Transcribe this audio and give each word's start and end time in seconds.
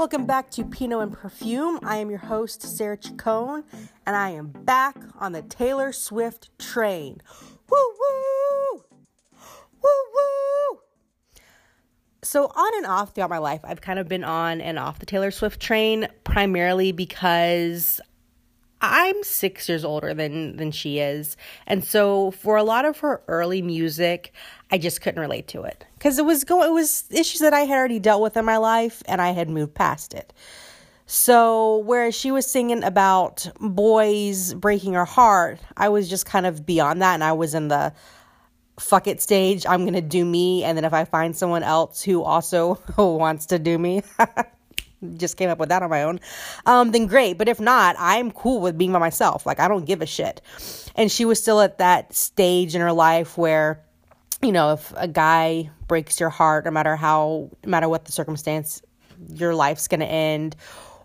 Welcome 0.00 0.24
back 0.24 0.50
to 0.52 0.64
Pinot 0.64 1.02
and 1.02 1.12
Perfume. 1.12 1.78
I 1.82 1.98
am 1.98 2.08
your 2.08 2.20
host, 2.20 2.62
Sarah 2.62 2.96
Chacon, 2.96 3.64
and 4.06 4.16
I 4.16 4.30
am 4.30 4.46
back 4.46 4.96
on 5.18 5.32
the 5.32 5.42
Taylor 5.42 5.92
Swift 5.92 6.48
train. 6.58 7.20
Woo 7.68 7.76
woo! 7.76 8.84
Woo 9.82 9.90
woo! 10.14 10.78
So, 12.22 12.46
on 12.46 12.76
and 12.78 12.86
off 12.86 13.14
throughout 13.14 13.28
my 13.28 13.36
life, 13.36 13.60
I've 13.62 13.82
kind 13.82 13.98
of 13.98 14.08
been 14.08 14.24
on 14.24 14.62
and 14.62 14.78
off 14.78 15.00
the 15.00 15.04
Taylor 15.04 15.30
Swift 15.30 15.60
train 15.60 16.08
primarily 16.24 16.92
because 16.92 18.00
I'm 18.82 19.22
six 19.22 19.68
years 19.68 19.84
older 19.84 20.14
than 20.14 20.56
than 20.56 20.70
she 20.70 20.98
is, 21.00 21.36
and 21.66 21.84
so 21.84 22.30
for 22.30 22.56
a 22.56 22.62
lot 22.62 22.84
of 22.84 22.98
her 23.00 23.22
early 23.28 23.60
music, 23.60 24.32
I 24.70 24.78
just 24.78 25.02
couldn't 25.02 25.20
relate 25.20 25.48
to 25.48 25.62
it 25.62 25.84
because 25.98 26.18
it 26.18 26.24
was 26.24 26.44
going 26.44 26.68
it 26.68 26.72
was 26.72 27.04
issues 27.10 27.40
that 27.40 27.52
I 27.52 27.60
had 27.60 27.76
already 27.76 27.98
dealt 27.98 28.22
with 28.22 28.36
in 28.36 28.44
my 28.44 28.56
life, 28.56 29.02
and 29.06 29.20
I 29.20 29.30
had 29.30 29.50
moved 29.50 29.74
past 29.74 30.14
it. 30.14 30.32
So 31.06 31.78
whereas 31.78 32.14
she 32.14 32.30
was 32.30 32.50
singing 32.50 32.84
about 32.84 33.50
boys 33.60 34.54
breaking 34.54 34.94
her 34.94 35.04
heart, 35.04 35.60
I 35.76 35.88
was 35.88 36.08
just 36.08 36.24
kind 36.24 36.46
of 36.46 36.64
beyond 36.64 37.02
that, 37.02 37.14
and 37.14 37.24
I 37.24 37.32
was 37.32 37.54
in 37.54 37.68
the 37.68 37.92
fuck 38.78 39.06
it 39.06 39.20
stage. 39.20 39.66
I'm 39.66 39.84
gonna 39.84 40.00
do 40.00 40.24
me, 40.24 40.64
and 40.64 40.76
then 40.76 40.86
if 40.86 40.94
I 40.94 41.04
find 41.04 41.36
someone 41.36 41.62
else 41.62 42.02
who 42.02 42.22
also 42.22 42.80
wants 42.96 43.46
to 43.46 43.58
do 43.58 43.76
me. 43.76 44.02
just 45.16 45.36
came 45.36 45.48
up 45.48 45.58
with 45.58 45.68
that 45.70 45.82
on 45.82 45.90
my 45.90 46.02
own, 46.02 46.20
um, 46.66 46.90
then 46.92 47.06
great. 47.06 47.38
But 47.38 47.48
if 47.48 47.60
not, 47.60 47.96
I'm 47.98 48.30
cool 48.30 48.60
with 48.60 48.76
being 48.76 48.92
by 48.92 48.98
myself. 48.98 49.46
Like, 49.46 49.60
I 49.60 49.68
don't 49.68 49.84
give 49.84 50.02
a 50.02 50.06
shit. 50.06 50.40
And 50.94 51.10
she 51.10 51.24
was 51.24 51.40
still 51.40 51.60
at 51.60 51.78
that 51.78 52.14
stage 52.14 52.74
in 52.74 52.80
her 52.80 52.92
life 52.92 53.38
where, 53.38 53.82
you 54.42 54.52
know, 54.52 54.72
if 54.72 54.92
a 54.96 55.08
guy 55.08 55.70
breaks 55.86 56.20
your 56.20 56.30
heart, 56.30 56.64
no 56.64 56.70
matter 56.70 56.96
how, 56.96 57.50
no 57.64 57.70
matter 57.70 57.88
what 57.88 58.04
the 58.04 58.12
circumstance, 58.12 58.82
your 59.28 59.54
life's 59.54 59.88
going 59.88 60.00
to 60.00 60.06
end. 60.06 60.56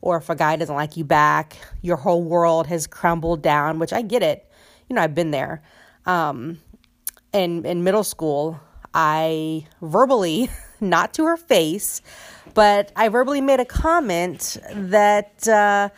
Or 0.02 0.18
if 0.18 0.30
a 0.30 0.36
guy 0.36 0.56
doesn't 0.56 0.76
like 0.76 0.98
you 0.98 1.04
back, 1.04 1.58
your 1.82 1.98
whole 1.98 2.24
world 2.24 2.68
has 2.68 2.86
crumbled 2.88 3.42
down, 3.42 3.80
which 3.80 3.94
I 3.94 4.02
get 4.02 4.22
it. 4.22 4.50
You 4.90 4.96
know, 4.96 5.02
I've 5.02 5.16
been 5.16 5.32
there. 5.32 5.64
Um, 6.06 6.60
in, 7.34 7.66
in 7.66 7.84
middle 7.84 8.04
school, 8.04 8.60
I 8.94 9.66
verbally, 9.82 10.50
not 10.80 11.14
to 11.16 11.26
her 11.26 11.38
face, 11.38 12.02
but 12.56 12.92
I 12.96 13.10
verbally 13.10 13.42
made 13.42 13.60
a 13.60 13.66
comment 13.66 14.58
that 14.74 15.48
uh, 15.48 15.90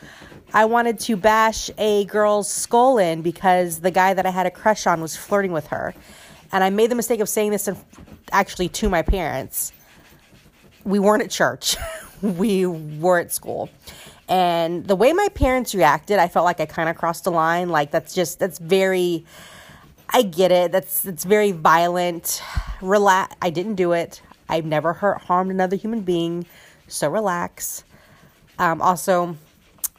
I 0.53 0.65
wanted 0.65 0.99
to 1.01 1.15
bash 1.15 1.69
a 1.77 2.05
girl's 2.05 2.51
skull 2.51 2.97
in 2.97 3.21
because 3.21 3.79
the 3.79 3.91
guy 3.91 4.13
that 4.15 4.25
I 4.25 4.31
had 4.31 4.47
a 4.47 4.51
crush 4.51 4.87
on 4.87 4.99
was 4.99 5.15
flirting 5.15 5.51
with 5.51 5.67
her. 5.67 5.93
And 6.51 6.63
I 6.63 6.71
made 6.71 6.89
the 6.89 6.95
mistake 6.95 7.19
of 7.19 7.29
saying 7.29 7.51
this 7.51 7.67
in, 7.67 7.77
actually 8.31 8.69
to 8.69 8.89
my 8.89 9.03
parents. 9.03 9.71
We 10.83 10.97
weren't 10.97 11.21
at 11.21 11.29
church, 11.29 11.77
we 12.21 12.65
were 12.65 13.19
at 13.19 13.31
school. 13.31 13.69
And 14.27 14.85
the 14.85 14.95
way 14.95 15.13
my 15.13 15.29
parents 15.35 15.75
reacted, 15.75 16.17
I 16.17 16.27
felt 16.27 16.43
like 16.43 16.59
I 16.59 16.65
kind 16.65 16.89
of 16.89 16.97
crossed 16.97 17.23
the 17.23 17.31
line. 17.31 17.69
Like, 17.69 17.91
that's 17.91 18.13
just, 18.13 18.39
that's 18.39 18.59
very. 18.59 19.25
I 20.09 20.21
get 20.21 20.51
it. 20.53 20.71
That's 20.71 21.05
it's 21.05 21.25
very 21.25 21.51
violent. 21.51 22.41
Relax. 22.81 23.35
I 23.41 23.49
didn't 23.49 23.75
do 23.75 23.91
it. 23.91 24.21
I've 24.49 24.65
never 24.65 24.93
hurt 24.93 25.21
harmed 25.21 25.51
another 25.51 25.75
human 25.75 26.01
being, 26.01 26.45
so 26.87 27.09
relax. 27.09 27.83
Um, 28.59 28.81
also, 28.81 29.37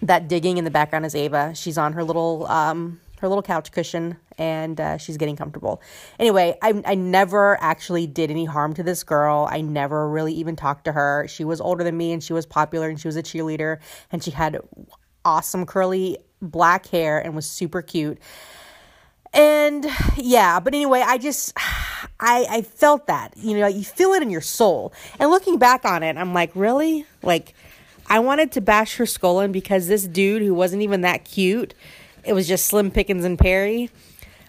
that 0.03 0.29
digging 0.29 0.59
in 0.59 0.65
the 0.65 0.71
background 0.71 1.07
is 1.07 1.15
Ava. 1.15 1.55
She's 1.55 1.79
on 1.79 1.93
her 1.93 2.05
little 2.05 2.47
um, 2.47 3.01
her 3.21 3.29
little 3.29 3.43
couch 3.43 3.73
cushion 3.73 4.17
and 4.39 4.81
uh, 4.81 4.97
she's 4.97 5.17
getting 5.17 5.37
comfortable. 5.37 5.83
Anyway, 6.19 6.57
I, 6.63 6.81
I 6.87 6.95
never 6.95 7.61
actually 7.61 8.07
did 8.07 8.31
any 8.31 8.45
harm 8.45 8.75
to 8.75 8.83
this 8.83 9.03
girl. 9.03 9.49
I 9.51 9.61
never 9.61 10.09
really 10.09 10.33
even 10.35 10.55
talked 10.57 10.85
to 10.85 10.93
her. 10.93 11.27
She 11.29 11.45
was 11.45 11.61
older 11.61 11.83
than 11.83 11.97
me 11.97 12.13
and 12.13 12.23
she 12.23 12.33
was 12.33 12.47
popular 12.47 12.89
and 12.89 13.01
she 13.01 13.09
was 13.09 13.17
a 13.17 13.23
cheerleader 13.23 13.79
and 14.13 14.23
she 14.23 14.31
had 14.31 14.61
awesome 15.25 15.67
curly 15.67 16.19
black 16.41 16.87
hair 16.87 17.19
and 17.19 17.35
was 17.35 17.49
super 17.49 17.83
cute. 17.83 18.19
And 19.33 19.87
yeah, 20.17 20.61
but 20.61 20.75
anyway, 20.75 21.03
I 21.05 21.19
just 21.19 21.53
I 22.21 22.47
I 22.49 22.63
felt 22.63 23.07
that. 23.07 23.35
You 23.37 23.59
know, 23.59 23.67
you 23.67 23.85
feel 23.85 24.13
it 24.13 24.23
in 24.23 24.31
your 24.31 24.41
soul. 24.41 24.93
And 25.19 25.31
looking 25.31 25.59
back 25.59 25.85
on 25.85 26.03
it, 26.03 26.17
I'm 26.17 26.35
like, 26.35 26.51
really? 26.55 27.07
Like 27.23 27.55
I 28.09 28.21
wanted 28.21 28.53
to 28.53 28.61
bash 28.61 28.97
her 28.97 29.07
skull 29.07 29.41
in 29.41 29.53
because 29.53 29.87
this 29.87 30.07
dude 30.07 30.43
who 30.43 30.55
wasn't 30.55 30.83
even 30.83 31.03
that 31.03 31.25
cute, 31.25 31.75
it 32.25 32.33
was 32.33 32.49
just 32.49 32.67
Slim 32.67 32.91
Pickens 32.91 33.25
and 33.25 33.39
Perry, 33.39 33.91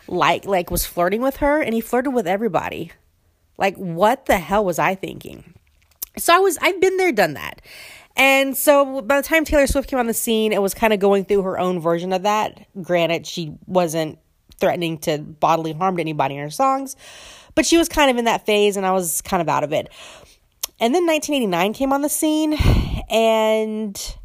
like 0.08 0.46
like 0.46 0.72
was 0.72 0.86
flirting 0.86 1.22
with 1.22 1.38
her 1.38 1.62
and 1.62 1.74
he 1.74 1.82
flirted 1.82 2.14
with 2.14 2.28
everybody. 2.28 2.92
Like 3.58 3.76
what 3.76 4.26
the 4.26 4.38
hell 4.38 4.64
was 4.64 4.80
I 4.80 4.96
thinking? 4.96 5.54
So 6.18 6.34
I 6.34 6.40
was 6.40 6.58
I've 6.62 6.80
been 6.80 6.98
there 6.98 7.12
done 7.12 7.34
that. 7.34 7.62
And 8.16 8.58
so 8.58 9.02
by 9.02 9.22
the 9.22 9.28
time 9.28 9.46
Taylor 9.46 9.68
Swift 9.68 9.90
came 9.90 10.00
on 10.00 10.08
the 10.08 10.14
scene, 10.14 10.52
it 10.52 10.62
was 10.62 10.74
kind 10.74 10.92
of 10.92 11.00
going 11.00 11.24
through 11.24 11.44
her 11.44 11.58
own 11.58 11.80
version 11.80 12.12
of 12.12 12.24
that. 12.24 12.66
Granted, 12.82 13.26
she 13.26 13.54
wasn't 13.66 14.20
threatening 14.60 14.98
to 15.00 15.18
bodily 15.20 15.74
harm 15.74 15.96
to 15.98 16.02
anybody 16.02 16.36
in 16.36 16.42
her 16.42 16.50
songs. 16.50 16.96
But 17.56 17.66
she 17.66 17.78
was 17.78 17.90
kind 17.90 18.12
of 18.12 18.18
in 18.18 18.26
that 18.26 18.46
phase, 18.46 18.78
and 18.78 18.86
I 18.86 18.92
was 18.92 19.22
kind 19.22 19.42
of 19.42 19.50
out 19.50 19.64
of 19.64 19.74
it. 19.74 19.90
And 20.80 20.96
then 20.96 21.06
1989 21.06 21.74
came 21.74 21.92
on 21.92 22.02
the 22.02 22.10
scene 22.10 22.58
and 23.10 24.16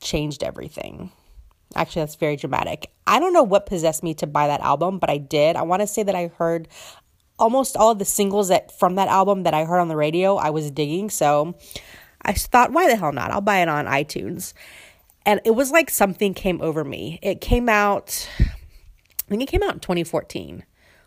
changed 0.00 0.42
everything. 0.42 1.10
Actually, 1.74 2.02
that's 2.02 2.16
very 2.16 2.36
dramatic. 2.36 2.90
I 3.06 3.20
don't 3.20 3.32
know 3.32 3.42
what 3.42 3.66
possessed 3.66 4.02
me 4.02 4.14
to 4.14 4.26
buy 4.26 4.48
that 4.48 4.60
album, 4.60 4.98
but 4.98 5.10
I 5.10 5.18
did. 5.18 5.56
I 5.56 5.62
want 5.62 5.80
to 5.80 5.86
say 5.86 6.02
that 6.02 6.14
I 6.14 6.28
heard 6.28 6.68
almost 7.38 7.76
all 7.76 7.92
of 7.92 7.98
the 7.98 8.04
singles 8.04 8.48
that 8.48 8.76
from 8.78 8.96
that 8.96 9.08
album 9.08 9.44
that 9.44 9.54
I 9.54 9.64
heard 9.64 9.78
on 9.78 9.88
the 9.88 9.96
radio. 9.96 10.36
I 10.36 10.50
was 10.50 10.70
digging, 10.70 11.08
so 11.08 11.54
I 12.22 12.32
thought, 12.32 12.72
why 12.72 12.88
the 12.88 12.96
hell 12.96 13.12
not? 13.12 13.30
I'll 13.30 13.40
buy 13.40 13.58
it 13.58 13.68
on 13.68 13.86
iTunes. 13.86 14.52
And 15.24 15.40
it 15.44 15.52
was 15.52 15.70
like 15.70 15.90
something 15.90 16.34
came 16.34 16.60
over 16.60 16.84
me. 16.84 17.18
It 17.22 17.40
came 17.40 17.68
out 17.68 18.28
I 19.28 19.30
think 19.30 19.42
it 19.42 19.48
came 19.48 19.62
out 19.62 19.74
in 19.74 19.80
2014, 19.80 20.64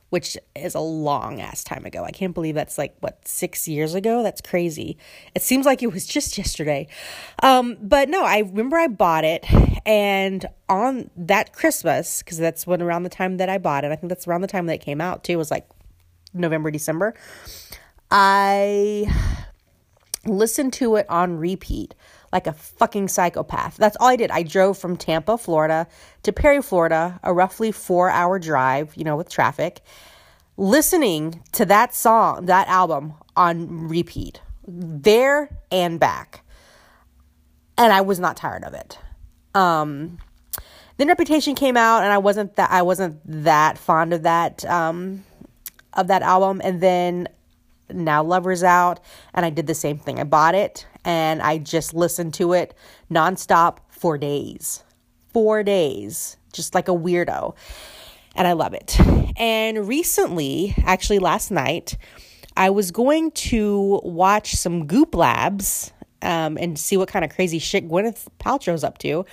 which 0.09 0.38
is 0.56 0.76
a 0.76 0.80
long 0.80 1.42
ass 1.42 1.64
time 1.64 1.86
ago. 1.86 2.04
I 2.04 2.12
can't 2.12 2.36
believe 2.36 2.54
that's 2.54 2.78
like 2.78 2.96
what 3.00 3.28
six 3.28 3.68
years 3.68 3.96
ago. 3.96 4.22
That's 4.22 4.42
crazy. 4.42 4.98
It 5.34 5.42
seems 5.42 5.66
like 5.66 5.82
it 5.82 5.92
was 5.92 6.06
just 6.18 6.38
yesterday. 6.38 6.88
Um, 7.42 7.78
but 7.82 8.09
no, 8.09 8.24
I 8.24 8.40
remember 8.40 8.78
I 8.78 8.88
bought 8.88 9.24
it, 9.24 9.44
and 9.88 10.46
on 10.70 11.09
that 11.18 11.54
Christmas, 11.54 12.22
because 12.22 12.38
that's 12.38 12.68
when 12.68 12.82
around 12.82 13.04
the 13.04 13.09
time 13.09 13.38
that 13.38 13.50
I 13.50 13.58
bought 13.58 13.84
it. 13.84 13.92
I 13.92 13.96
think 13.96 14.09
that's 14.09 14.28
around 14.28 14.42
the 14.42 14.48
time 14.48 14.68
that 14.68 14.76
it 14.76 14.82
came 14.82 15.02
out 15.02 15.24
too. 15.24 15.34
It 15.34 15.38
was 15.38 15.50
like 15.50 15.68
November, 16.32 16.70
December. 16.70 17.16
I 18.12 19.12
listened 20.28 20.74
to 20.74 20.96
it 20.98 21.09
on 21.09 21.38
repeat 21.38 21.96
like 22.31 22.47
a 22.47 22.53
fucking 22.53 23.08
psychopath. 23.08 23.78
That's 23.78 23.97
all 24.00 24.08
I 24.08 24.16
did. 24.16 24.31
I 24.31 24.44
drove 24.44 24.78
from 24.78 24.96
Tampa, 24.96 25.38
Florida 25.38 25.88
to 26.24 26.31
Perry, 26.31 26.62
Florida, 26.62 27.19
a 27.24 27.34
roughly 27.34 27.72
four 27.72 28.09
hour 28.09 28.40
drive, 28.40 28.96
you 28.96 29.03
know, 29.03 29.18
with 29.18 29.30
traffic, 29.30 29.81
listening 30.58 31.44
to 31.53 31.66
that 31.66 31.94
song, 31.94 32.46
that 32.46 32.68
album 32.68 33.14
on 33.36 33.88
repeat, 33.88 34.41
there 34.68 35.50
and 35.72 36.00
back. 36.00 36.44
And 37.78 37.91
I 37.91 38.02
was 38.02 38.20
not 38.20 38.38
tired 38.38 38.64
of 38.64 38.74
it. 38.74 39.00
Um, 39.56 40.20
then 40.97 41.08
Reputation 41.08 41.56
came 41.56 41.75
out, 41.78 42.03
and 42.03 42.14
I 42.14 42.20
wasn't 42.20 42.56
that 42.56 42.70
I 42.70 42.84
wasn't 42.84 43.20
that 43.25 43.78
fond 43.78 44.14
of 44.14 44.24
that 44.24 44.64
um, 44.66 45.24
of 45.94 46.08
that 46.08 46.22
album. 46.22 46.62
And 46.64 46.80
then 46.80 47.28
now 47.90 48.24
Lovers 48.24 48.64
Out, 48.64 49.00
and 49.34 49.46
I 49.46 49.50
did 49.50 49.68
the 49.68 49.74
same 49.74 49.97
thing. 49.97 50.20
I 50.20 50.24
bought 50.24 50.53
it 50.53 50.86
and 51.03 51.41
I 51.41 51.57
just 51.57 51.94
listened 51.94 52.34
to 52.35 52.53
it 52.53 52.75
nonstop 53.12 53.78
for 53.89 54.17
days. 54.17 54.84
Four 55.34 55.63
days, 55.63 56.38
just 56.53 56.75
like 56.75 56.88
a 56.88 56.91
weirdo. 56.91 57.56
And 58.35 58.47
I 58.47 58.53
love 58.53 58.73
it. 58.73 59.00
And 59.38 59.88
recently, 59.88 60.75
actually 60.85 61.19
last 61.19 61.51
night, 61.51 61.97
I 62.56 62.69
was 62.69 62.91
going 62.91 63.31
to 63.31 64.01
watch 64.03 64.53
some 64.53 64.85
Goop 64.85 65.16
Labs 65.16 65.91
um, 66.22 66.57
and 66.57 66.78
see 66.78 66.97
what 66.97 67.07
kind 67.07 67.25
of 67.25 67.31
crazy 67.31 67.59
shit 67.59 67.90
Gwyneth 67.90 68.28
Paltrow's 68.40 68.84
up 68.84 68.97
to. 68.99 69.26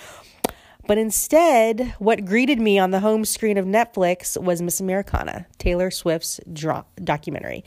But 0.87 0.96
instead, 0.96 1.94
what 1.98 2.25
greeted 2.25 2.58
me 2.58 2.78
on 2.78 2.93
the 2.93 3.00
home 3.00 3.25
screen 3.25 3.58
of 3.58 3.66
Netflix 3.66 4.40
was 4.43 4.62
Miss 4.62 4.81
Americana, 4.81 5.46
Taylor 5.58 5.90
Swift's 5.90 6.40
documentary. 7.04 7.62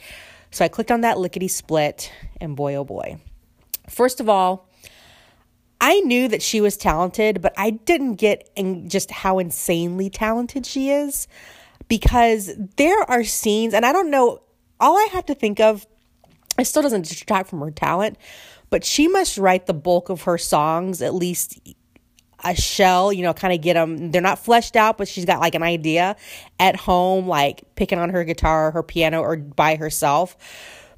So 0.50 0.64
I 0.64 0.68
clicked 0.68 0.90
on 0.90 1.02
that 1.02 1.18
lickety 1.18 1.48
split, 1.48 2.12
and 2.40 2.56
boy, 2.56 2.74
oh 2.74 2.84
boy. 2.84 3.18
First 3.88 4.20
of 4.20 4.28
all, 4.28 4.68
I 5.80 6.00
knew 6.00 6.28
that 6.28 6.42
she 6.42 6.60
was 6.60 6.76
talented, 6.76 7.42
but 7.42 7.52
I 7.56 7.70
didn't 7.70 8.14
get 8.14 8.48
in 8.54 8.88
just 8.88 9.10
how 9.10 9.38
insanely 9.38 10.10
talented 10.10 10.64
she 10.64 10.90
is 10.90 11.26
because 11.88 12.52
there 12.76 13.02
are 13.10 13.24
scenes, 13.24 13.74
and 13.74 13.84
I 13.84 13.92
don't 13.92 14.10
know, 14.10 14.42
all 14.78 14.96
I 14.96 15.08
have 15.12 15.26
to 15.26 15.34
think 15.34 15.58
of, 15.60 15.86
it 16.58 16.66
still 16.66 16.82
doesn't 16.82 17.08
detract 17.08 17.50
from 17.50 17.60
her 17.60 17.70
talent, 17.70 18.16
but 18.70 18.84
she 18.84 19.08
must 19.08 19.38
write 19.38 19.66
the 19.66 19.74
bulk 19.74 20.08
of 20.08 20.22
her 20.22 20.38
songs, 20.38 21.02
at 21.02 21.14
least 21.14 21.58
a 22.44 22.54
shell, 22.54 23.12
you 23.12 23.22
know, 23.22 23.34
kind 23.34 23.52
of 23.52 23.60
get 23.60 23.74
them. 23.74 24.10
They're 24.10 24.22
not 24.22 24.38
fleshed 24.38 24.76
out, 24.76 24.98
but 24.98 25.08
she's 25.08 25.24
got 25.24 25.40
like 25.40 25.54
an 25.54 25.62
idea 25.62 26.16
at 26.58 26.76
home, 26.76 27.26
like 27.26 27.62
picking 27.74 27.98
on 27.98 28.10
her 28.10 28.24
guitar, 28.24 28.70
her 28.70 28.82
piano, 28.82 29.20
or 29.20 29.36
by 29.36 29.76
herself. 29.76 30.36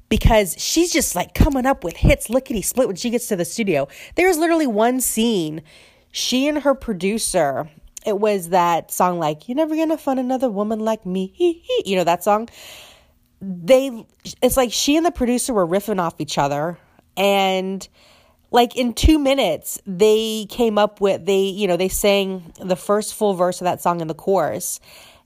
Because 0.09 0.55
she's 0.57 0.91
just 0.91 1.15
like 1.15 1.33
coming 1.33 1.65
up 1.65 1.83
with 1.83 1.97
hits 1.97 2.29
lickety 2.29 2.61
split 2.61 2.87
when 2.87 2.95
she 2.95 3.09
gets 3.09 3.27
to 3.27 3.35
the 3.35 3.45
studio. 3.45 3.87
There's 4.15 4.37
literally 4.37 4.67
one 4.67 5.01
scene, 5.01 5.61
she 6.11 6.47
and 6.47 6.59
her 6.59 6.75
producer, 6.75 7.69
it 8.05 8.19
was 8.19 8.49
that 8.49 8.91
song 8.91 9.19
like, 9.19 9.47
You're 9.47 9.55
never 9.55 9.75
gonna 9.75 9.97
find 9.97 10.19
another 10.19 10.49
woman 10.49 10.79
like 10.79 11.05
me. 11.05 11.63
You 11.85 11.97
know 11.97 12.03
that 12.03 12.23
song? 12.23 12.49
They, 13.41 14.05
it's 14.41 14.57
like 14.57 14.71
she 14.71 14.95
and 14.95 15.05
the 15.05 15.11
producer 15.11 15.53
were 15.53 15.67
riffing 15.67 15.99
off 15.99 16.15
each 16.19 16.37
other. 16.37 16.77
And 17.17 17.87
like 18.51 18.75
in 18.75 18.93
two 18.93 19.19
minutes, 19.19 19.79
they 19.85 20.45
came 20.49 20.77
up 20.77 21.01
with, 21.01 21.25
they, 21.25 21.41
you 21.41 21.67
know, 21.67 21.77
they 21.77 21.89
sang 21.89 22.53
the 22.59 22.75
first 22.75 23.13
full 23.13 23.33
verse 23.33 23.59
of 23.59 23.65
that 23.65 23.81
song 23.81 24.01
in 24.01 24.07
the 24.07 24.13
chorus. 24.13 24.79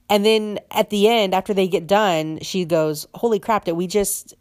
And 0.10 0.26
then 0.26 0.60
at 0.72 0.90
the 0.90 1.08
end, 1.08 1.36
after 1.36 1.54
they 1.54 1.68
get 1.68 1.86
done, 1.86 2.40
she 2.42 2.66
goes, 2.66 3.06
Holy 3.14 3.40
crap, 3.40 3.66
did 3.66 3.74
we 3.74 3.86
just 3.88 4.34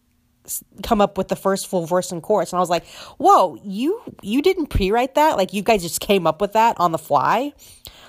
come 0.83 1.01
up 1.01 1.19
with 1.19 1.29
the 1.29 1.37
first 1.37 1.67
full 1.67 1.87
verse 1.87 2.13
and 2.13 2.23
chorus. 2.23 2.53
And 2.53 2.59
i 2.59 2.61
was 2.61 2.71
like 2.71 2.87
whoa 3.19 3.59
you 3.63 4.01
you 4.23 4.43
didn't 4.43 4.67
pre-write 4.67 5.15
that? 5.15 5.37
Like 5.37 5.53
you 5.53 5.63
guys 5.63 5.83
just 5.83 6.01
came 6.01 6.27
up 6.27 6.41
with 6.41 6.53
that 6.53 6.79
on 6.79 6.93
the 6.93 6.99
fly? 6.99 7.53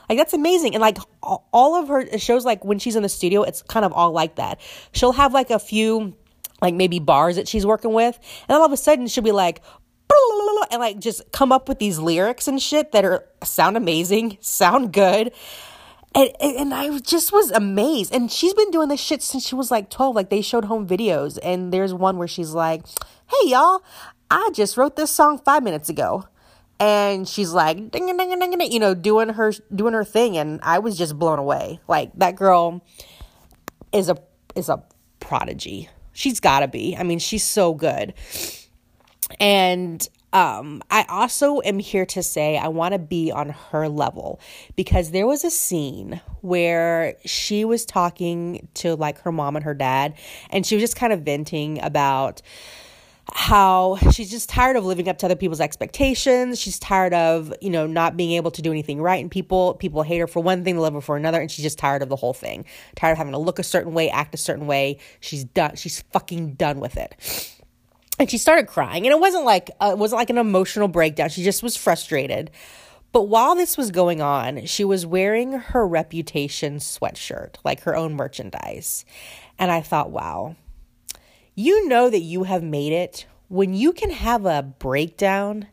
Like 0.09 0.17
that's 0.17 0.33
amazing. 0.33 0.73
And 0.73 0.81
like 0.81 0.97
all 1.21 1.75
of 1.75 1.87
her 1.87 2.17
shows 2.17 2.45
like 2.45 2.65
when 2.65 2.79
she's 2.79 2.95
in 2.95 3.03
the 3.03 3.09
studio 3.09 3.43
it's 3.43 3.61
kind 3.63 3.85
of 3.85 3.93
all 3.93 4.11
like 4.11 4.35
that. 4.35 4.59
She'll 4.91 5.13
have 5.13 5.33
like 5.33 5.51
a 5.51 5.59
few 5.59 6.15
like 6.61 6.73
maybe 6.73 6.99
bars 6.99 7.37
that 7.37 7.47
she's 7.47 7.65
working 7.65 7.93
with. 7.93 8.19
And 8.47 8.57
all 8.57 8.65
of 8.65 8.71
a 8.71 8.77
sudden 8.77 9.07
she'll 9.07 9.23
be 9.23 9.31
like 9.31 9.61
and 10.71 10.79
like 10.79 10.99
just 10.99 11.31
come 11.31 11.51
up 11.51 11.67
with 11.67 11.79
these 11.79 11.99
lyrics 11.99 12.47
and 12.47 12.61
shit 12.61 12.91
that 12.91 13.05
are 13.05 13.25
sound 13.43 13.77
amazing 13.77 14.37
sound 14.41 14.93
good 14.93 15.31
and, 16.15 16.29
and 16.41 16.73
I 16.73 16.97
just 16.99 17.31
was 17.31 17.51
amazed. 17.51 18.13
And 18.13 18.31
she's 18.31 18.53
been 18.53 18.71
doing 18.71 18.89
this 18.89 18.99
shit 18.99 19.21
since 19.21 19.45
she 19.45 19.55
was 19.55 19.71
like 19.71 19.89
12. 19.89 20.15
Like 20.15 20.29
they 20.29 20.41
showed 20.41 20.65
home 20.65 20.87
videos. 20.87 21.37
And 21.43 21.71
there's 21.71 21.93
one 21.93 22.17
where 22.17 22.27
she's 22.27 22.51
like, 22.51 22.83
hey, 23.27 23.49
y'all, 23.49 23.83
I 24.31 24.49
just 24.53 24.77
wrote 24.77 24.95
this 24.95 25.11
song 25.11 25.39
five 25.39 25.63
minutes 25.63 25.89
ago. 25.89 26.25
And 26.79 27.27
she's 27.27 27.51
like, 27.51 27.91
ding, 27.91 28.05
ding, 28.05 28.17
ding, 28.17 28.39
ding, 28.39 28.71
you 28.71 28.79
know, 28.79 28.93
doing 28.93 29.29
her, 29.29 29.53
doing 29.73 29.93
her 29.93 30.05
thing. 30.05 30.37
And 30.37 30.59
I 30.63 30.79
was 30.79 30.97
just 30.97 31.19
blown 31.19 31.37
away. 31.37 31.79
Like 31.87 32.11
that 32.15 32.35
girl 32.35 32.83
is 33.91 34.09
a, 34.09 34.17
is 34.55 34.69
a 34.69 34.83
prodigy. 35.19 35.89
She's 36.13 36.39
gotta 36.39 36.67
be. 36.67 36.95
I 36.97 37.03
mean, 37.03 37.19
she's 37.19 37.43
so 37.43 37.73
good. 37.73 38.13
And 39.39 40.07
um, 40.31 40.83
I 40.91 41.05
also 41.09 41.61
am 41.61 41.79
here 41.79 42.05
to 42.07 42.21
say 42.21 42.57
I 42.57 42.67
want 42.67 42.93
to 42.93 42.99
be 42.99 43.31
on 43.31 43.49
her 43.49 43.89
level 43.89 44.39
because 44.75 45.11
there 45.11 45.25
was 45.25 45.43
a 45.43 45.49
scene 45.49 46.21
where 46.41 47.15
she 47.25 47.65
was 47.65 47.85
talking 47.85 48.67
to 48.75 48.95
like 48.95 49.19
her 49.21 49.31
mom 49.31 49.55
and 49.55 49.65
her 49.65 49.73
dad, 49.73 50.13
and 50.51 50.65
she 50.65 50.75
was 50.75 50.83
just 50.83 50.95
kind 50.95 51.13
of 51.13 51.21
venting 51.21 51.81
about 51.81 52.41
how 53.33 53.97
she's 54.11 54.31
just 54.31 54.49
tired 54.49 54.75
of 54.75 54.85
living 54.85 55.07
up 55.07 55.17
to 55.19 55.25
other 55.25 55.35
people's 55.35 55.61
expectations. 55.61 56.59
She's 56.59 56.79
tired 56.79 57.13
of, 57.13 57.53
you 57.61 57.69
know, 57.69 57.85
not 57.85 58.17
being 58.17 58.31
able 58.31 58.51
to 58.51 58.61
do 58.61 58.71
anything 58.71 59.01
right. 59.01 59.21
And 59.21 59.29
people, 59.29 59.75
people 59.75 60.01
hate 60.01 60.17
her 60.17 60.27
for 60.27 60.41
one 60.41 60.63
thing, 60.63 60.77
love 60.77 60.93
her 60.93 61.01
for 61.01 61.15
another. 61.15 61.39
And 61.39 61.49
she's 61.49 61.63
just 61.63 61.77
tired 61.77 62.01
of 62.01 62.09
the 62.09 62.15
whole 62.15 62.33
thing. 62.33 62.65
Tired 62.95 63.11
of 63.11 63.17
having 63.19 63.33
to 63.33 63.39
look 63.39 63.59
a 63.59 63.63
certain 63.63 63.93
way, 63.93 64.09
act 64.09 64.33
a 64.33 64.37
certain 64.37 64.65
way. 64.65 64.97
She's 65.19 65.43
done. 65.43 65.75
She's 65.75 66.01
fucking 66.11 66.53
done 66.53 66.79
with 66.79 66.97
it 66.97 67.55
and 68.19 68.29
she 68.29 68.37
started 68.37 68.67
crying. 68.67 69.05
And 69.05 69.13
it 69.13 69.19
wasn't 69.19 69.45
like 69.45 69.71
uh, 69.79 69.91
it 69.93 69.97
wasn't 69.97 70.19
like 70.19 70.29
an 70.29 70.37
emotional 70.37 70.87
breakdown. 70.87 71.29
She 71.29 71.43
just 71.43 71.63
was 71.63 71.75
frustrated. 71.75 72.51
But 73.11 73.23
while 73.23 73.55
this 73.55 73.75
was 73.75 73.89
going 73.89 74.21
on 74.21 74.65
she 74.67 74.83
was 74.83 75.03
wearing 75.03 75.53
her 75.53 75.87
reputation 75.87 76.75
sweatshirt 76.77 77.55
like 77.63 77.81
her 77.81 77.95
own 77.95 78.13
merchandise. 78.13 79.05
And 79.57 79.71
i 79.71 79.81
thought 79.81 80.11
wow. 80.11 80.55
You 81.55 81.87
know 81.87 82.09
that 82.09 82.19
you 82.19 82.43
have 82.43 82.63
made 82.63 82.93
it. 82.93 83.25
When 83.47 83.73
you 83.73 83.93
can 83.93 84.11
have 84.11 84.45
a 84.45 84.61
breakdown 84.61 85.67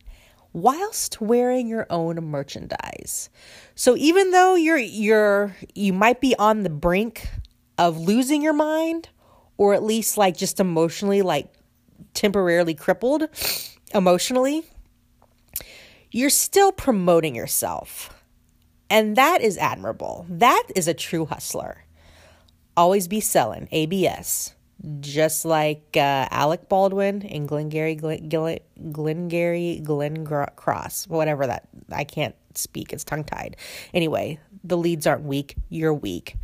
whilst 0.51 1.21
wearing 1.21 1.67
your 1.67 1.85
own 1.91 2.15
merchandise. 2.23 3.29
So 3.75 3.95
even 3.95 4.31
though 4.31 4.55
you're 4.55 4.77
you're 4.77 5.55
you 5.75 5.93
might 5.93 6.19
be 6.19 6.35
on 6.37 6.63
the 6.63 6.69
brink 6.71 7.29
of 7.77 7.99
losing 7.99 8.41
your 8.41 8.53
mind 8.53 9.09
or 9.57 9.75
at 9.75 9.83
least 9.83 10.17
like 10.17 10.35
just 10.35 10.59
emotionally 10.59 11.21
like 11.21 11.53
temporarily 12.13 12.73
crippled 12.73 13.29
emotionally, 13.93 14.63
you're 16.11 16.29
still 16.29 16.71
promoting 16.71 17.35
yourself. 17.35 18.13
And 18.89 19.15
that 19.15 19.41
is 19.41 19.57
admirable. 19.57 20.25
That 20.29 20.63
is 20.75 20.87
a 20.87 20.93
true 20.93 21.25
hustler. 21.25 21.83
Always 22.75 23.07
be 23.07 23.19
selling 23.19 23.67
ABS, 23.71 24.53
just 24.99 25.43
like 25.43 25.83
uh, 25.95 26.27
Alec 26.31 26.69
Baldwin 26.69 27.23
and 27.23 27.47
Glengarry, 27.47 27.95
Glen, 27.95 28.29
Glen, 28.29 28.59
Glengarry, 28.91 29.81
Glen 29.83 30.25
Cross, 30.25 31.07
whatever 31.07 31.47
that, 31.47 31.67
I 31.91 32.03
can't 32.03 32.35
speak, 32.53 32.93
it's 32.93 33.03
tongue 33.03 33.23
tied. 33.23 33.57
Anyway, 33.93 34.39
the 34.63 34.77
leads 34.77 35.07
aren't 35.07 35.23
weak, 35.23 35.55
you're 35.69 35.93
weak. 35.93 36.35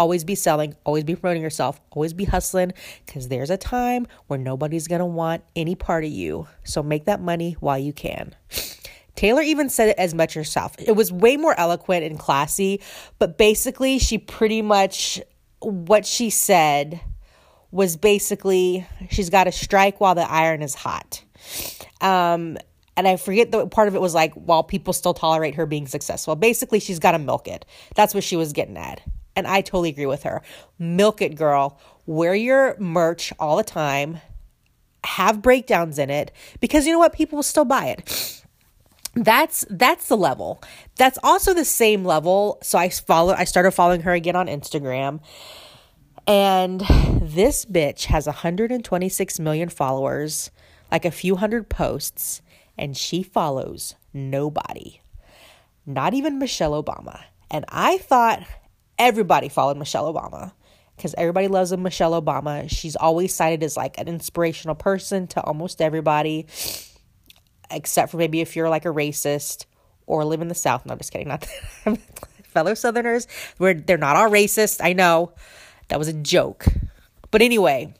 Always 0.00 0.24
be 0.24 0.34
selling, 0.34 0.74
always 0.84 1.04
be 1.04 1.14
promoting 1.14 1.42
yourself, 1.42 1.78
always 1.90 2.14
be 2.14 2.24
hustling 2.24 2.72
because 3.04 3.28
there's 3.28 3.50
a 3.50 3.58
time 3.58 4.06
where 4.28 4.38
nobody's 4.38 4.88
going 4.88 5.00
to 5.00 5.04
want 5.04 5.44
any 5.54 5.74
part 5.74 6.04
of 6.04 6.10
you. 6.10 6.48
So 6.64 6.82
make 6.82 7.04
that 7.04 7.20
money 7.20 7.52
while 7.60 7.78
you 7.78 7.92
can. 7.92 8.34
Taylor 9.14 9.42
even 9.42 9.68
said 9.68 9.90
it 9.90 9.98
as 9.98 10.14
much 10.14 10.32
herself. 10.32 10.74
It 10.78 10.92
was 10.92 11.12
way 11.12 11.36
more 11.36 11.54
eloquent 11.60 12.04
and 12.04 12.18
classy, 12.18 12.80
but 13.18 13.36
basically, 13.36 13.98
she 13.98 14.16
pretty 14.16 14.62
much, 14.62 15.20
what 15.58 16.06
she 16.06 16.30
said 16.30 16.98
was 17.70 17.98
basically 17.98 18.86
she's 19.10 19.28
got 19.28 19.44
to 19.44 19.52
strike 19.52 20.00
while 20.00 20.14
the 20.14 20.28
iron 20.30 20.62
is 20.62 20.74
hot. 20.74 21.22
Um, 22.00 22.56
and 22.96 23.06
I 23.06 23.16
forget 23.16 23.50
the 23.50 23.66
part 23.66 23.88
of 23.88 23.94
it 23.94 24.00
was 24.00 24.14
like 24.14 24.32
while 24.32 24.62
people 24.62 24.94
still 24.94 25.12
tolerate 25.12 25.56
her 25.56 25.66
being 25.66 25.86
successful. 25.86 26.34
Basically, 26.36 26.80
she's 26.80 26.98
got 26.98 27.12
to 27.12 27.18
milk 27.18 27.46
it. 27.46 27.66
That's 27.94 28.14
what 28.14 28.24
she 28.24 28.36
was 28.36 28.54
getting 28.54 28.78
at. 28.78 29.02
And 29.36 29.46
I 29.46 29.60
totally 29.60 29.90
agree 29.90 30.06
with 30.06 30.24
her. 30.24 30.42
Milk 30.78 31.22
it, 31.22 31.36
girl. 31.36 31.78
Wear 32.06 32.34
your 32.34 32.76
merch 32.78 33.32
all 33.38 33.56
the 33.56 33.64
time. 33.64 34.20
Have 35.04 35.40
breakdowns 35.40 35.98
in 35.98 36.10
it 36.10 36.32
because 36.60 36.86
you 36.86 36.92
know 36.92 36.98
what? 36.98 37.12
People 37.12 37.36
will 37.36 37.42
still 37.42 37.64
buy 37.64 37.86
it. 37.86 38.44
That's 39.14 39.64
that's 39.70 40.08
the 40.08 40.16
level. 40.16 40.62
That's 40.96 41.18
also 41.22 41.52
the 41.52 41.64
same 41.64 42.04
level. 42.04 42.58
So 42.62 42.78
I 42.78 42.90
follow 42.90 43.34
I 43.34 43.44
started 43.44 43.72
following 43.72 44.02
her 44.02 44.12
again 44.12 44.36
on 44.36 44.46
Instagram. 44.46 45.20
And 46.26 46.80
this 47.20 47.64
bitch 47.64 48.04
has 48.04 48.26
126 48.26 49.40
million 49.40 49.68
followers, 49.68 50.50
like 50.92 51.04
a 51.04 51.10
few 51.10 51.36
hundred 51.36 51.68
posts, 51.68 52.40
and 52.78 52.96
she 52.96 53.22
follows 53.22 53.94
nobody. 54.12 55.00
Not 55.86 56.14
even 56.14 56.38
Michelle 56.38 56.80
Obama. 56.80 57.22
And 57.50 57.64
I 57.68 57.98
thought 57.98 58.44
everybody 59.00 59.48
followed 59.48 59.78
Michelle 59.78 60.12
Obama 60.12 60.52
because 60.94 61.14
everybody 61.16 61.48
loves 61.48 61.74
Michelle 61.76 62.20
Obama. 62.20 62.68
She's 62.70 62.94
always 62.94 63.34
cited 63.34 63.62
as 63.64 63.76
like 63.76 63.98
an 63.98 64.06
inspirational 64.06 64.74
person 64.76 65.26
to 65.28 65.40
almost 65.40 65.80
everybody, 65.80 66.46
except 67.70 68.12
for 68.12 68.18
maybe 68.18 68.42
if 68.42 68.54
you're 68.54 68.68
like 68.68 68.84
a 68.84 68.90
racist 68.90 69.64
or 70.06 70.24
live 70.24 70.42
in 70.42 70.48
the 70.48 70.54
South. 70.54 70.84
No, 70.84 70.92
I'm 70.92 70.98
just 70.98 71.10
kidding. 71.12 71.28
Not 71.28 71.46
fellow 72.44 72.74
Southerners. 72.74 73.26
We're 73.58 73.74
they're 73.74 73.96
not 73.96 74.16
all 74.16 74.30
racist. 74.30 74.80
I 74.84 74.92
know 74.92 75.32
that 75.88 75.98
was 75.98 76.08
a 76.08 76.12
joke, 76.12 76.66
but 77.30 77.40
anyway, 77.40 77.94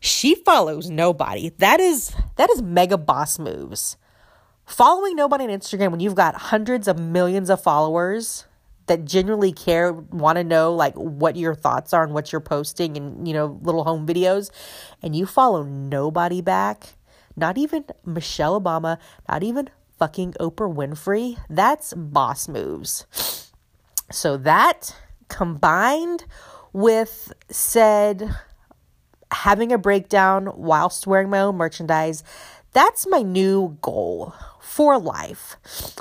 she 0.00 0.34
follows 0.34 0.88
nobody. 0.88 1.50
That 1.58 1.78
is 1.78 2.14
that 2.36 2.48
is 2.48 2.62
mega 2.62 2.96
boss 2.96 3.38
moves. 3.38 3.98
Following 4.64 5.14
nobody 5.14 5.44
on 5.44 5.50
Instagram 5.50 5.90
when 5.90 6.00
you've 6.00 6.14
got 6.14 6.34
hundreds 6.34 6.88
of 6.88 6.98
millions 6.98 7.50
of 7.50 7.62
followers 7.62 8.46
that 8.86 9.04
genuinely 9.04 9.52
care 9.52 9.92
want 9.92 10.36
to 10.36 10.44
know 10.44 10.74
like 10.74 10.94
what 10.94 11.36
your 11.36 11.54
thoughts 11.54 11.92
are 11.92 12.04
and 12.04 12.14
what 12.14 12.32
you're 12.32 12.40
posting 12.40 12.96
and 12.96 13.26
you 13.26 13.34
know 13.34 13.58
little 13.62 13.84
home 13.84 14.06
videos 14.06 14.50
and 15.02 15.16
you 15.16 15.26
follow 15.26 15.62
nobody 15.62 16.40
back 16.40 16.94
not 17.36 17.58
even 17.58 17.84
michelle 18.04 18.60
obama 18.60 18.98
not 19.28 19.42
even 19.42 19.68
fucking 19.98 20.32
oprah 20.34 20.72
winfrey 20.72 21.38
that's 21.48 21.94
boss 21.94 22.48
moves. 22.48 23.52
So 24.10 24.36
that 24.38 24.94
combined 25.28 26.24
with 26.72 27.32
said 27.50 28.30
having 29.32 29.72
a 29.72 29.78
breakdown 29.78 30.52
whilst 30.54 31.06
wearing 31.06 31.30
my 31.30 31.40
own 31.40 31.56
merchandise 31.56 32.22
that's 32.72 33.06
my 33.06 33.22
new 33.22 33.78
goal 33.80 34.34
for 34.60 34.98
life. 34.98 35.56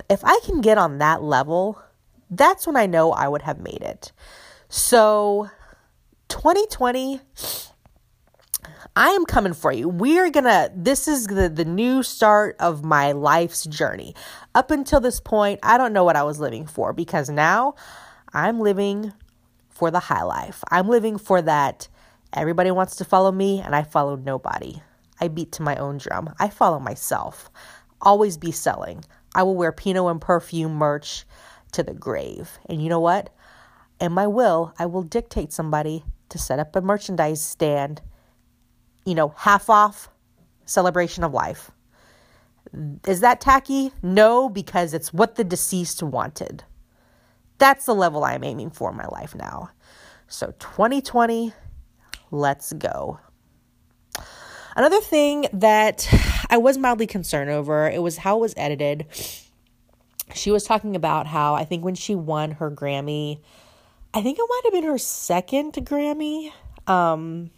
If 0.10 0.24
i 0.24 0.40
can 0.46 0.62
get 0.62 0.78
on 0.78 0.98
that 1.00 1.24
level 1.24 1.82
that's 2.30 2.66
when 2.68 2.76
I 2.76 2.86
know 2.86 3.12
I 3.12 3.28
would 3.28 3.44
have 3.44 3.60
made 3.60 3.82
it. 3.82 4.12
So, 4.70 5.50
2020, 6.30 7.22
I 8.96 9.10
am 9.10 9.26
coming 9.26 9.54
for 9.54 9.72
you. 9.72 9.90
We 9.90 10.20
are 10.20 10.30
gonna, 10.30 10.72
this 10.76 11.08
is 11.08 11.28
the, 11.28 11.50
the 11.50 11.66
new 11.66 12.04
start 12.04 12.56
of 12.60 12.84
my 12.84 13.12
life's 13.12 13.66
journey. 13.66 14.16
Up 14.54 14.72
until 14.72 15.00
this 15.00 15.20
point, 15.20 15.60
I 15.64 15.78
don't 15.78 15.94
know 15.94 16.04
what 16.04 16.16
I 16.16 16.24
was 16.24 16.40
living 16.40 16.66
for 16.66 16.94
because 16.94 17.30
now 17.30 17.76
I'm 18.34 18.60
living 18.60 19.14
for 19.70 19.92
the 19.92 20.00
high 20.00 20.24
life. 20.24 20.64
I'm 20.72 20.88
living 20.88 21.18
for 21.18 21.42
that 21.42 21.90
Everybody 22.36 22.70
wants 22.70 22.98
to 22.98 23.06
follow 23.06 23.32
me, 23.32 23.62
and 23.62 23.74
I 23.74 23.84
follow 23.84 24.18
nobody. 24.18 24.82
I 25.22 25.30
beat 25.30 25.54
to 25.54 25.62
my 25.62 25.78
own 25.78 25.98
drum. 26.00 26.34
I 26.38 26.50
follow 26.50 26.80
myself. 26.80 27.50
Always 28.02 28.36
be 28.36 28.52
selling. 28.52 29.06
I 29.34 29.44
will 29.44 29.56
wear 29.56 29.72
Pinot 29.72 30.12
and 30.12 30.20
perfume 30.20 30.74
merch 30.74 31.26
to 31.76 31.84
the 31.84 31.94
grave. 31.94 32.58
And 32.68 32.82
you 32.82 32.90
know 32.90 33.00
what? 33.00 33.30
In 34.00 34.12
my 34.12 34.28
will, 34.28 34.74
I 34.78 34.86
will 34.86 35.04
dictate 35.04 35.54
somebody 35.54 36.04
to 36.30 36.38
set 36.38 36.60
up 36.60 36.76
a 36.76 36.82
merchandise 36.82 37.44
stand, 37.44 38.02
you 39.06 39.16
know, 39.16 39.30
half 39.38 39.70
off 39.70 40.10
celebration 40.66 41.24
of 41.24 41.34
life. 41.34 41.72
Is 43.08 43.22
that 43.22 43.40
tacky? 43.40 43.92
No, 44.02 44.50
because 44.50 44.94
it's 44.94 45.14
what 45.14 45.36
the 45.36 45.44
deceased 45.44 46.02
wanted. 46.02 46.64
That's 47.58 47.86
the 47.86 47.96
level 47.96 48.24
I'm 48.24 48.44
aiming 48.44 48.72
for 48.72 48.90
in 48.90 48.98
my 48.98 49.06
life 49.06 49.36
now. 49.36 49.70
So 50.28 50.48
2020, 50.60 51.54
let's 52.32 52.74
go. 52.74 53.20
Another 54.76 55.00
thing 55.00 55.46
that 55.54 56.08
I 56.50 56.58
was 56.58 56.78
mildly 56.78 57.08
concerned 57.08 57.50
over, 57.50 57.90
it 57.90 58.02
was 58.02 58.18
how 58.18 58.38
it 58.38 58.42
was 58.42 58.54
edited. 58.58 59.06
She 60.34 60.52
was 60.52 60.64
talking 60.64 60.96
about 60.96 61.28
how 61.28 61.54
I 61.54 61.66
think 61.66 61.86
when 61.86 61.96
she 61.96 62.16
won 62.16 62.52
her 62.52 62.72
Grammy, 62.72 63.40
I 64.14 64.22
think 64.22 64.40
it 64.40 64.46
might 64.48 64.62
have 64.64 64.74
been 64.74 64.90
her 64.90 64.98
second 64.98 65.74
Grammy. 65.74 66.52
Um 66.88 67.52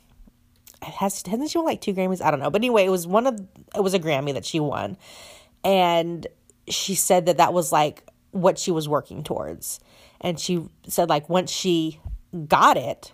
has 0.81 1.23
hasn't 1.25 1.49
she 1.49 1.57
won 1.57 1.65
like 1.65 1.81
two 1.81 1.93
Grammys? 1.93 2.21
I 2.21 2.31
don't 2.31 2.39
know. 2.39 2.49
But 2.49 2.59
anyway, 2.59 2.85
it 2.85 2.89
was 2.89 3.07
one 3.07 3.27
of 3.27 3.39
it 3.75 3.81
was 3.81 3.93
a 3.93 3.99
Grammy 3.99 4.33
that 4.33 4.45
she 4.45 4.59
won. 4.59 4.97
And 5.63 6.27
she 6.67 6.95
said 6.95 7.25
that 7.25 7.37
that 7.37 7.53
was 7.53 7.71
like 7.71 8.07
what 8.31 8.59
she 8.59 8.71
was 8.71 8.87
working 8.87 9.23
towards. 9.23 9.79
And 10.21 10.39
she 10.39 10.67
said 10.87 11.09
like 11.09 11.29
once 11.29 11.51
she 11.51 11.99
got 12.47 12.77
it, 12.77 13.13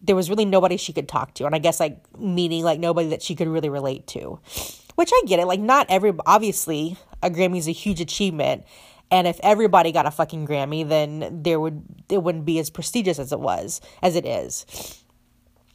there 0.00 0.16
was 0.16 0.30
really 0.30 0.44
nobody 0.44 0.76
she 0.76 0.92
could 0.92 1.08
talk 1.08 1.34
to. 1.34 1.46
And 1.46 1.54
I 1.54 1.58
guess 1.58 1.80
like 1.80 1.98
meaning 2.18 2.64
like 2.64 2.80
nobody 2.80 3.08
that 3.10 3.22
she 3.22 3.34
could 3.34 3.48
really 3.48 3.68
relate 3.68 4.06
to. 4.08 4.38
Which 4.94 5.10
I 5.12 5.22
get 5.26 5.40
it. 5.40 5.46
Like 5.46 5.60
not 5.60 5.86
every 5.88 6.12
obviously 6.26 6.96
a 7.22 7.30
Grammy 7.30 7.58
is 7.58 7.68
a 7.68 7.72
huge 7.72 8.00
achievement. 8.00 8.64
And 9.10 9.26
if 9.26 9.40
everybody 9.42 9.92
got 9.92 10.06
a 10.06 10.10
fucking 10.10 10.46
Grammy, 10.46 10.86
then 10.86 11.42
there 11.42 11.58
would 11.58 11.82
it 12.08 12.22
wouldn't 12.22 12.44
be 12.44 12.58
as 12.58 12.70
prestigious 12.70 13.18
as 13.18 13.32
it 13.32 13.40
was, 13.40 13.80
as 14.02 14.16
it 14.16 14.26
is. 14.26 15.04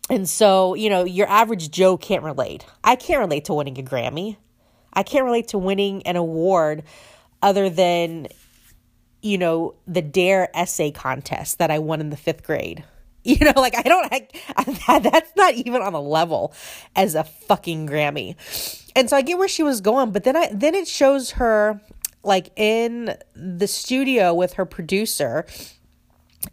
And 0.09 0.27
so, 0.27 0.73
you 0.75 0.89
know, 0.89 1.03
your 1.05 1.27
average 1.27 1.71
Joe 1.71 1.97
can't 1.97 2.23
relate. 2.23 2.65
I 2.83 2.95
can't 2.95 3.19
relate 3.19 3.45
to 3.45 3.53
winning 3.53 3.79
a 3.79 3.83
Grammy. 3.83 4.37
I 4.93 5.03
can't 5.03 5.25
relate 5.25 5.49
to 5.49 5.57
winning 5.57 6.05
an 6.05 6.15
award 6.15 6.83
other 7.41 7.69
than, 7.69 8.27
you 9.21 9.37
know, 9.37 9.75
the 9.87 10.01
Dare 10.01 10.49
essay 10.55 10.91
contest 10.91 11.57
that 11.59 11.71
I 11.71 11.79
won 11.79 12.01
in 12.01 12.09
the 12.09 12.17
fifth 12.17 12.43
grade. 12.43 12.83
You 13.25 13.37
know, 13.39 13.53
like 13.55 13.73
I 13.73 13.83
don't, 13.83 14.05
I, 14.11 14.27
I, 14.89 14.99
that's 14.99 15.33
not 15.37 15.53
even 15.53 15.81
on 15.81 15.93
a 15.93 16.01
level 16.01 16.53
as 16.93 17.15
a 17.15 17.23
fucking 17.23 17.87
Grammy. 17.87 18.35
And 18.95 19.09
so 19.09 19.17
I 19.17 19.21
get 19.21 19.37
where 19.37 19.47
she 19.47 19.63
was 19.63 19.81
going, 19.81 20.11
but 20.11 20.23
then 20.23 20.35
I, 20.35 20.49
then 20.53 20.75
it 20.75 20.87
shows 20.87 21.31
her 21.31 21.81
like 22.23 22.51
in 22.55 23.15
the 23.35 23.67
studio 23.67 24.33
with 24.33 24.53
her 24.53 24.65
producer 24.65 25.45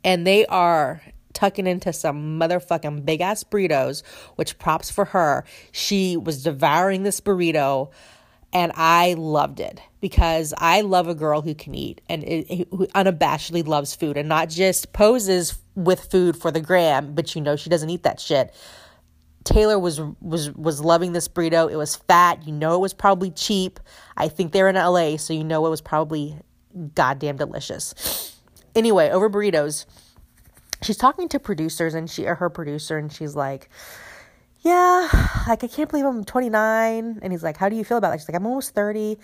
and 0.05 0.27
they 0.27 0.47
are 0.47 1.03
tucking 1.33 1.67
into 1.67 1.93
some 1.93 2.39
motherfucking 2.41 3.05
big 3.05 3.21
ass 3.21 3.45
burritos, 3.45 4.03
which 4.37 4.59
props 4.59 4.91
for 4.91 5.07
her. 5.07 5.45
She 5.73 6.17
was 6.17 6.43
devouring 6.43 7.03
this 7.03 7.21
burrito 7.21 7.91
and 8.53 8.73
I 8.75 9.15
loved 9.15 9.61
it 9.61 9.81
because 10.01 10.53
I 10.59 10.81
love 10.81 11.07
a 11.09 11.15
girl 11.15 11.41
who 11.41 11.55
can 11.55 11.75
eat 11.75 12.01
and 12.09 12.25
who 12.25 12.87
unabashedly 12.95 13.67
loves 13.67 13.95
food 13.95 14.17
and 14.17 14.29
not 14.29 14.49
just 14.49 14.93
poses 14.93 15.59
with 15.77 16.01
food 16.11 16.37
for 16.37 16.51
the 16.51 16.61
gram, 16.61 17.15
but 17.15 17.35
you 17.35 17.41
know 17.41 17.55
she 17.55 17.71
doesn't 17.71 17.91
eat 17.91 18.03
that 18.03 18.19
shit. 18.19 18.53
Taylor 19.45 19.79
was 19.79 20.01
was 20.21 20.51
was 20.53 20.81
loving 20.81 21.13
this 21.13 21.29
burrito. 21.29 21.71
It 21.71 21.77
was 21.77 21.97
fat. 21.97 22.47
You 22.47 22.53
know 22.53 22.75
it 22.75 22.81
was 22.81 22.95
probably 22.95 23.31
cheap. 23.31 23.81
I 24.17 24.29
think 24.29 24.53
they're 24.53 24.69
in 24.69 24.77
LA, 24.77 25.17
so 25.17 25.33
you 25.33 25.45
know 25.45 25.67
it 25.67 25.71
was 25.71 25.81
probably 25.81 26.37
goddamn 26.95 27.37
delicious. 27.37 28.37
Anyway, 28.75 29.11
over 29.11 29.29
burritos, 29.29 29.87
she's 30.83 30.97
talking 30.97 31.29
to 31.29 31.39
producers 31.39 31.95
and 31.95 32.09
she 32.09 32.27
or 32.27 32.37
her 32.37 32.51
producer 32.51 32.99
and 32.99 33.13
she's 33.13 33.35
like, 33.35 33.69
yeah, 34.61 35.09
like 35.49 35.65
I 35.65 35.67
can't 35.67 35.91
believe 35.91 36.05
I'm 36.05 36.25
29. 36.25 37.19
And 37.23 37.33
he's 37.33 37.43
like, 37.43 37.57
how 37.57 37.69
do 37.69 37.77
you 37.77 37.85
feel 37.85 37.97
about 37.97 38.11
that? 38.11 38.21
She's 38.21 38.29
like, 38.29 38.37
I'm 38.37 38.47
almost 38.47 38.75
30. 38.75 39.19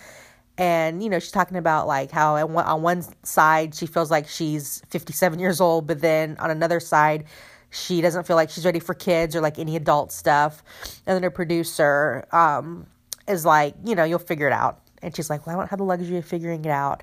And, 0.58 1.02
you 1.02 1.11
know, 1.11 1.18
she's 1.18 1.32
talking 1.32 1.58
about 1.58 1.87
like 1.87 2.11
how 2.11 2.37
on 2.37 2.82
one 2.82 3.04
side 3.25 3.75
she 3.75 3.87
feels 3.87 4.11
like 4.11 4.26
she's 4.26 4.82
57 4.88 5.38
years 5.38 5.61
old, 5.61 5.87
but 5.87 6.00
then 6.00 6.37
on 6.38 6.50
another 6.50 6.80
side, 6.80 7.25
she 7.76 8.00
doesn't 8.00 8.26
feel 8.26 8.37
like 8.37 8.50
she's 8.50 8.64
ready 8.64 8.80
for 8.80 8.95
kids 8.95 9.37
or 9.37 9.40
like 9.40 9.59
any 9.59 9.76
adult 9.76 10.12
stuff. 10.12 10.62
And 11.06 11.14
then 11.14 11.23
her 11.23 11.30
producer 11.30 12.26
um, 12.33 12.87
is 13.28 13.45
like, 13.45 13.75
you 13.85 13.95
know, 13.95 14.04
you'll 14.04 14.18
figure 14.18 14.47
it 14.47 14.52
out. 14.52 14.80
And 15.02 15.14
she's 15.14 15.28
like, 15.28 15.47
well, 15.47 15.56
I 15.56 15.59
don't 15.61 15.68
have 15.68 15.78
the 15.78 15.85
luxury 15.85 16.16
of 16.16 16.25
figuring 16.25 16.64
it 16.64 16.71
out. 16.71 17.02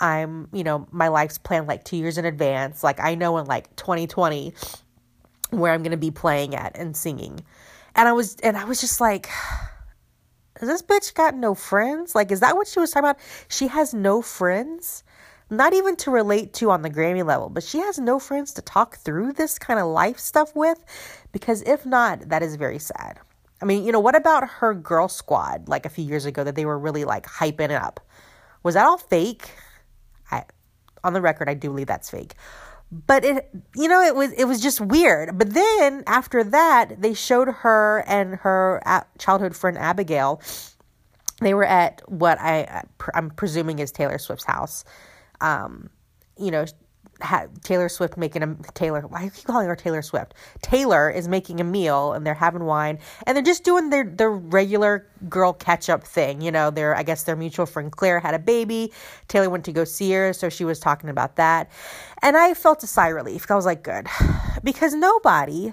I'm, 0.00 0.48
you 0.52 0.64
know, 0.64 0.86
my 0.90 1.08
life's 1.08 1.38
planned 1.38 1.66
like 1.66 1.84
two 1.84 1.96
years 1.96 2.18
in 2.18 2.24
advance. 2.24 2.82
Like 2.82 3.00
I 3.00 3.14
know 3.14 3.38
in 3.38 3.46
like 3.46 3.74
2020 3.76 4.54
where 5.50 5.72
I'm 5.72 5.82
going 5.82 5.92
to 5.92 5.96
be 5.96 6.10
playing 6.10 6.54
at 6.54 6.76
and 6.76 6.96
singing. 6.96 7.40
And 7.94 8.08
I 8.08 8.12
was 8.12 8.36
and 8.42 8.56
I 8.56 8.64
was 8.64 8.80
just 8.80 9.00
like 9.00 9.28
this 10.60 10.82
bitch 10.82 11.14
got 11.14 11.34
no 11.34 11.54
friends? 11.54 12.14
Like 12.14 12.30
is 12.30 12.40
that 12.40 12.56
what 12.56 12.68
she 12.68 12.80
was 12.80 12.90
talking 12.90 13.08
about? 13.08 13.20
She 13.48 13.68
has 13.68 13.94
no 13.94 14.22
friends? 14.22 15.04
Not 15.50 15.72
even 15.72 15.96
to 15.96 16.10
relate 16.10 16.52
to 16.54 16.70
on 16.70 16.82
the 16.82 16.90
Grammy 16.90 17.24
level, 17.24 17.48
but 17.48 17.62
she 17.62 17.78
has 17.78 17.98
no 17.98 18.18
friends 18.18 18.52
to 18.54 18.62
talk 18.62 18.96
through 18.98 19.32
this 19.32 19.58
kind 19.58 19.80
of 19.80 19.86
life 19.86 20.18
stuff 20.18 20.54
with 20.54 20.84
because 21.32 21.62
if 21.62 21.86
not, 21.86 22.28
that 22.28 22.42
is 22.42 22.56
very 22.56 22.78
sad. 22.78 23.18
I 23.62 23.64
mean, 23.64 23.84
you 23.84 23.92
know, 23.92 24.00
what 24.00 24.14
about 24.14 24.48
her 24.48 24.74
girl 24.74 25.08
squad 25.08 25.68
like 25.68 25.86
a 25.86 25.88
few 25.88 26.04
years 26.04 26.26
ago 26.26 26.44
that 26.44 26.54
they 26.54 26.66
were 26.66 26.78
really 26.78 27.04
like 27.04 27.26
hyping 27.26 27.70
it 27.70 27.72
up? 27.72 28.00
Was 28.62 28.74
that 28.74 28.84
all 28.84 28.98
fake? 28.98 29.50
I 30.30 30.44
on 31.02 31.12
the 31.12 31.20
record, 31.20 31.48
I 31.48 31.54
do 31.54 31.70
believe 31.70 31.86
that's 31.86 32.10
fake 32.10 32.34
but 32.90 33.24
it 33.24 33.50
you 33.74 33.88
know 33.88 34.00
it 34.00 34.14
was 34.14 34.32
it 34.32 34.44
was 34.44 34.60
just 34.60 34.80
weird 34.80 35.36
but 35.36 35.52
then 35.52 36.02
after 36.06 36.42
that 36.42 37.00
they 37.00 37.12
showed 37.12 37.48
her 37.48 38.02
and 38.06 38.36
her 38.36 38.82
uh, 38.86 39.02
childhood 39.18 39.54
friend 39.54 39.76
abigail 39.76 40.40
they 41.40 41.52
were 41.52 41.64
at 41.64 42.00
what 42.10 42.40
i 42.40 42.64
uh, 42.64 42.82
i'm 43.14 43.30
presuming 43.30 43.78
is 43.78 43.92
taylor 43.92 44.18
swift's 44.18 44.44
house 44.44 44.84
um 45.40 45.90
you 46.36 46.50
know 46.50 46.64
Taylor 47.64 47.88
Swift 47.88 48.16
making 48.16 48.42
a 48.42 48.54
Taylor. 48.74 49.00
Why 49.00 49.22
are 49.22 49.24
you 49.24 49.30
calling 49.44 49.66
her 49.66 49.76
Taylor 49.76 50.02
Swift? 50.02 50.34
Taylor 50.62 51.10
is 51.10 51.26
making 51.26 51.60
a 51.60 51.64
meal 51.64 52.12
and 52.12 52.24
they're 52.24 52.34
having 52.34 52.64
wine 52.64 52.98
and 53.26 53.36
they're 53.36 53.42
just 53.42 53.64
doing 53.64 53.90
their 53.90 54.04
their 54.04 54.30
regular 54.30 55.06
girl 55.28 55.52
catch 55.52 55.88
up 55.88 56.04
thing. 56.04 56.40
You 56.40 56.52
know, 56.52 56.70
their 56.70 56.94
I 56.94 57.02
guess 57.02 57.24
their 57.24 57.36
mutual 57.36 57.66
friend 57.66 57.90
Claire 57.90 58.20
had 58.20 58.34
a 58.34 58.38
baby. 58.38 58.92
Taylor 59.26 59.50
went 59.50 59.64
to 59.64 59.72
go 59.72 59.84
see 59.84 60.12
her, 60.12 60.32
so 60.32 60.48
she 60.48 60.64
was 60.64 60.78
talking 60.78 61.10
about 61.10 61.36
that, 61.36 61.70
and 62.22 62.36
I 62.36 62.54
felt 62.54 62.82
a 62.82 62.86
sigh 62.86 63.08
of 63.08 63.14
relief. 63.14 63.50
I 63.50 63.54
was 63.54 63.66
like, 63.66 63.82
good, 63.82 64.06
because 64.62 64.94
nobody 64.94 65.72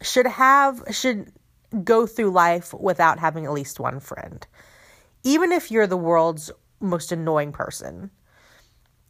should 0.00 0.26
have 0.26 0.82
should 0.90 1.32
go 1.82 2.06
through 2.06 2.30
life 2.30 2.72
without 2.74 3.18
having 3.18 3.46
at 3.46 3.52
least 3.52 3.80
one 3.80 3.98
friend, 3.98 4.46
even 5.24 5.50
if 5.50 5.70
you're 5.70 5.86
the 5.86 5.96
world's 5.96 6.52
most 6.80 7.10
annoying 7.10 7.52
person 7.52 8.10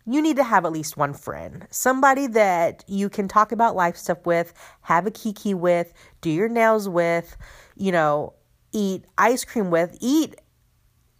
you 0.07 0.21
need 0.21 0.37
to 0.37 0.45
have 0.45 0.65
at 0.65 0.73
least 0.73 0.97
one 0.97 1.15
friend, 1.15 1.67
somebody 1.71 2.27
that 2.29 2.85
you 2.89 3.09
can 3.09 3.29
talk 3.29 3.53
about 3.53 3.77
life 3.77 3.97
stuff 3.97 4.27
with, 4.27 4.53
have 4.83 5.07
a 5.07 5.11
kiki 5.11 5.55
with, 5.55 5.93
do 6.21 6.31
your 6.31 6.49
nails 6.49 6.89
with, 6.89 7.37
you 7.77 7.93
know, 7.93 8.35
eat 8.73 9.05
ice 9.17 9.45
cream 9.45 9.71
with, 9.71 9.97
eat, 10.01 10.35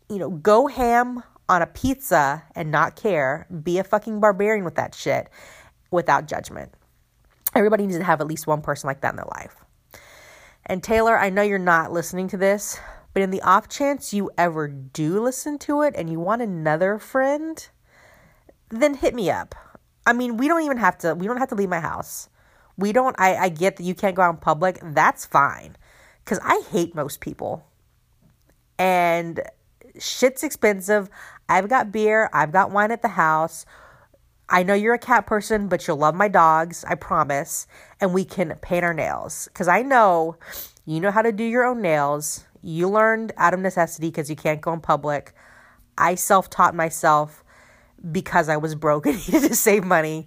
you 0.09 0.19
know, 0.19 0.31
go 0.31 0.67
ham 0.67 1.23
on 1.49 1.63
a 1.63 1.67
pizza 1.67 2.43
and 2.55 2.71
not 2.71 2.97
care, 2.97 3.47
be 3.63 3.79
a 3.79 3.85
fucking 3.85 4.21
barbarian 4.21 4.65
with 4.65 4.75
that 4.75 4.95
shit 4.95 5.29
without 5.91 6.27
judgment. 6.27 6.73
Everybody 7.55 7.87
needs 7.87 7.99
to 7.99 8.05
have 8.05 8.21
at 8.21 8.27
least 8.27 8.47
one 8.47 8.63
person 8.63 8.89
like 8.89 9.03
that 9.03 9.11
in 9.13 9.17
their 9.17 9.27
life. 9.37 9.55
And 10.67 10.83
Taylor, 10.83 11.19
I 11.19 11.31
know 11.31 11.43
you're 11.43 11.59
not 11.59 11.93
listening 11.93 12.29
to 12.29 12.37
this, 12.37 12.79
but 13.13 13.23
in 13.23 13.31
the 13.31 13.43
off 13.43 13.69
chance 13.69 14.15
you 14.15 14.31
ever 14.39 14.69
do 14.69 15.21
listen 15.21 15.59
to 15.61 15.83
it 15.83 15.95
and 15.97 16.09
you 16.09 16.19
want 16.19 16.41
another 16.41 16.99
friend, 16.99 17.69
then 18.73 18.95
hit 18.95 19.15
me 19.15 19.31
up. 19.31 19.55
I 20.07 20.13
mean, 20.13 20.37
we 20.37 20.49
don't 20.49 20.63
even 20.63 20.79
have 20.79 20.99
to 20.99 21.15
we 21.15 21.27
don't 21.27 21.37
have 21.37 21.51
to 21.51 21.55
leave 21.55 21.69
my 21.69 21.81
house. 21.81 22.29
We 22.77 22.93
don't 22.93 23.15
I, 23.19 23.37
I 23.37 23.49
get 23.51 23.77
that 23.77 23.85
you 23.85 23.95
can't 23.95 24.17
go 24.17 24.23
out 24.23 24.31
in 24.31 24.37
public. 24.39 24.79
That's 24.83 25.25
fine. 25.27 25.77
Cause 26.25 26.41
I 26.43 26.63
hate 26.71 26.95
most 26.95 27.21
people. 27.21 27.65
And 28.79 29.43
shit's 29.99 30.43
expensive. 30.43 31.09
I've 31.49 31.69
got 31.69 31.93
beer, 31.93 32.31
I've 32.33 32.53
got 32.53 32.71
wine 32.71 32.91
at 32.91 33.03
the 33.03 33.09
house. 33.09 33.67
I 34.49 34.63
know 34.63 34.75
you're 34.75 34.95
a 34.95 34.99
cat 34.99 35.27
person, 35.27 35.69
but 35.69 35.87
you'll 35.87 35.97
love 35.97 36.15
my 36.15 36.29
dogs, 36.29 36.85
I 36.87 36.95
promise. 36.95 37.67
And 38.01 38.13
we 38.13 38.25
can 38.25 38.55
paint 38.61 38.85
our 38.85 38.93
nails. 38.93 39.49
Because 39.49 39.69
I 39.69 39.83
know 39.83 40.37
you 40.85 41.01
know 41.01 41.11
how 41.11 41.23
to 41.23 41.33
do 41.33 41.45
your 41.45 41.65
own 41.65 41.81
nails. 41.81 42.45
You 42.63 42.89
learned 42.89 43.33
out 43.37 43.55
of 43.55 43.61
necessity 43.61 44.09
because 44.09 44.31
you 44.31 44.37
can't 44.37 44.61
go 44.61 44.73
in 44.73 44.81
public. 44.81 45.33
I 45.99 46.15
self 46.15 46.51
taught 46.51 46.75
myself 46.75 47.43
because 48.11 48.49
I 48.49 48.57
was 48.57 48.75
broke 48.75 49.07
and 49.07 49.17
needed 49.29 49.49
to 49.49 49.57
save 49.57 49.85
money. 49.85 50.27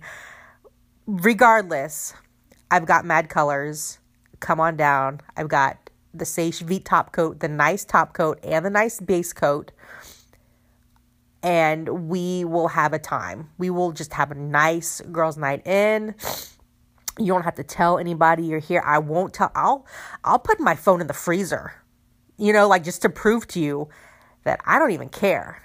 Regardless, 1.08 2.14
I've 2.72 2.86
got 2.86 3.06
mad 3.06 3.30
colors. 3.30 4.00
come 4.40 4.60
on 4.60 4.76
down. 4.76 5.22
I've 5.38 5.48
got 5.48 5.90
the 6.14 6.26
Seche 6.26 6.62
Vite 6.62 6.86
top 6.86 7.12
coat, 7.12 7.40
the 7.40 7.48
nice 7.48 7.86
top 7.86 8.14
coat, 8.14 8.40
and 8.44 8.66
the 8.66 8.70
nice 8.70 9.00
base 9.00 9.34
coat. 9.34 9.72
And 11.44 12.10
we 12.10 12.44
will 12.44 12.70
have 12.70 12.94
a 12.94 13.00
time. 13.00 13.50
We 13.58 13.70
will 13.70 13.92
just 13.92 14.14
have 14.14 14.32
a 14.32 14.36
nice 14.36 15.02
girls' 15.12 15.38
night 15.38 15.66
in. 15.68 16.16
You 17.20 17.28
don't 17.28 17.44
have 17.44 17.56
to 17.56 17.64
tell 17.64 18.00
anybody 18.00 18.44
you're 18.44 18.60
here. 18.60 18.82
I 18.84 18.98
won't 18.98 19.34
tell. 19.34 19.52
I'll 19.54 19.86
I'll 20.24 20.40
put 20.40 20.60
my 20.60 20.76
phone 20.76 21.02
in 21.02 21.08
the 21.08 21.14
freezer. 21.14 21.74
You 22.38 22.52
know, 22.52 22.68
like 22.68 22.84
just 22.84 23.04
to 23.04 23.10
prove 23.10 23.48
to 23.50 23.60
you 23.60 23.90
that 24.44 24.60
I 24.66 24.80
don't 24.80 24.92
even 24.92 25.10
care. 25.10 25.62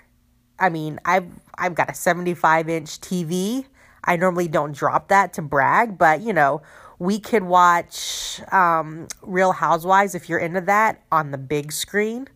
I 0.61 0.69
mean, 0.69 1.00
I've 1.05 1.26
I've 1.57 1.75
got 1.75 1.90
a 1.90 1.95
75 1.95 2.69
inch 2.69 3.00
TV. 3.00 3.67
I 4.05 4.17
normally 4.17 4.49
don't 4.49 4.73
drop 4.73 5.09
that 5.09 5.33
to 5.35 5.43
brag, 5.43 5.99
but 5.99 6.21
you 6.21 6.33
know, 6.33 6.62
we 6.99 7.19
could 7.19 7.43
watch 7.45 8.40
um, 8.52 9.09
Real 9.23 9.52
Housewives 9.52 10.14
if 10.14 10.29
you're 10.29 10.38
into 10.38 10.61
that 10.62 11.02
on 11.11 11.31
the 11.31 11.38
big 11.38 11.73
screen. 11.73 12.29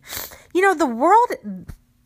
You 0.53 0.61
know, 0.61 0.73
the 0.73 0.87
world. 0.87 1.29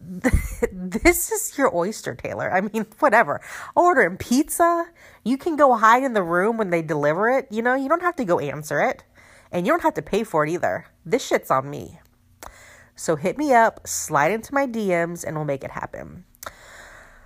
This 0.72 1.32
is 1.32 1.58
your 1.58 1.76
oyster, 1.76 2.16
Taylor. 2.16 2.52
I 2.52 2.62
mean, 2.62 2.86
whatever. 3.00 3.42
Ordering 3.76 4.18
pizza. 4.18 4.88
You 5.24 5.38
can 5.38 5.56
go 5.56 5.76
hide 5.76 6.04
in 6.04 6.14
the 6.14 6.24
room 6.24 6.58
when 6.58 6.72
they 6.72 6.82
deliver 6.82 7.30
it. 7.30 7.48
You 7.52 7.62
know, 7.62 7.76
you 7.76 7.88
don't 7.88 8.02
have 8.02 8.16
to 8.16 8.26
go 8.26 8.40
answer 8.40 8.82
it. 8.82 9.04
And 9.52 9.66
you 9.66 9.74
don't 9.74 9.84
have 9.84 9.94
to 9.96 10.02
pay 10.02 10.24
for 10.24 10.46
it 10.46 10.50
either. 10.50 10.86
This 11.06 11.26
shit's 11.26 11.52
on 11.52 11.70
me. 11.70 12.00
So 13.00 13.16
hit 13.16 13.38
me 13.38 13.54
up, 13.54 13.88
slide 13.88 14.34
into 14.34 14.54
my 14.54 14.68
DMs, 14.68 15.24
and 15.24 15.38
we'll 15.38 15.46
make 15.46 15.64
it 15.64 15.72
happen. 15.72 16.26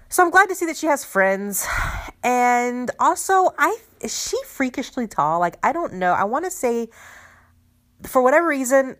So 0.07 0.23
I'm 0.23 0.29
glad 0.29 0.47
to 0.49 0.55
see 0.55 0.67
that 0.67 0.77
she 0.77 0.85
has 0.85 1.03
friends. 1.03 1.65
And 2.23 2.91
also, 2.99 3.49
I 3.57 3.75
is 3.99 4.15
she 4.15 4.37
freakishly 4.45 5.07
tall? 5.07 5.39
Like 5.39 5.57
I 5.63 5.73
don't 5.73 5.93
know. 5.93 6.13
I 6.13 6.25
want 6.25 6.45
to 6.45 6.51
say 6.51 6.89
for 8.03 8.21
whatever 8.21 8.47
reason 8.47 8.97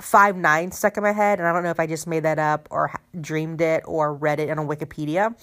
five 0.00 0.34
nine 0.34 0.72
stuck 0.72 0.96
in 0.96 1.02
my 1.02 1.12
head 1.12 1.40
and 1.40 1.46
I 1.46 1.52
don't 1.52 1.62
know 1.62 1.70
if 1.70 1.78
I 1.78 1.86
just 1.86 2.06
made 2.06 2.22
that 2.22 2.38
up 2.38 2.68
or 2.70 2.90
dreamed 3.20 3.60
it 3.60 3.82
or 3.84 4.14
read 4.14 4.40
it 4.40 4.48
on 4.48 4.66
Wikipedia. 4.66 5.36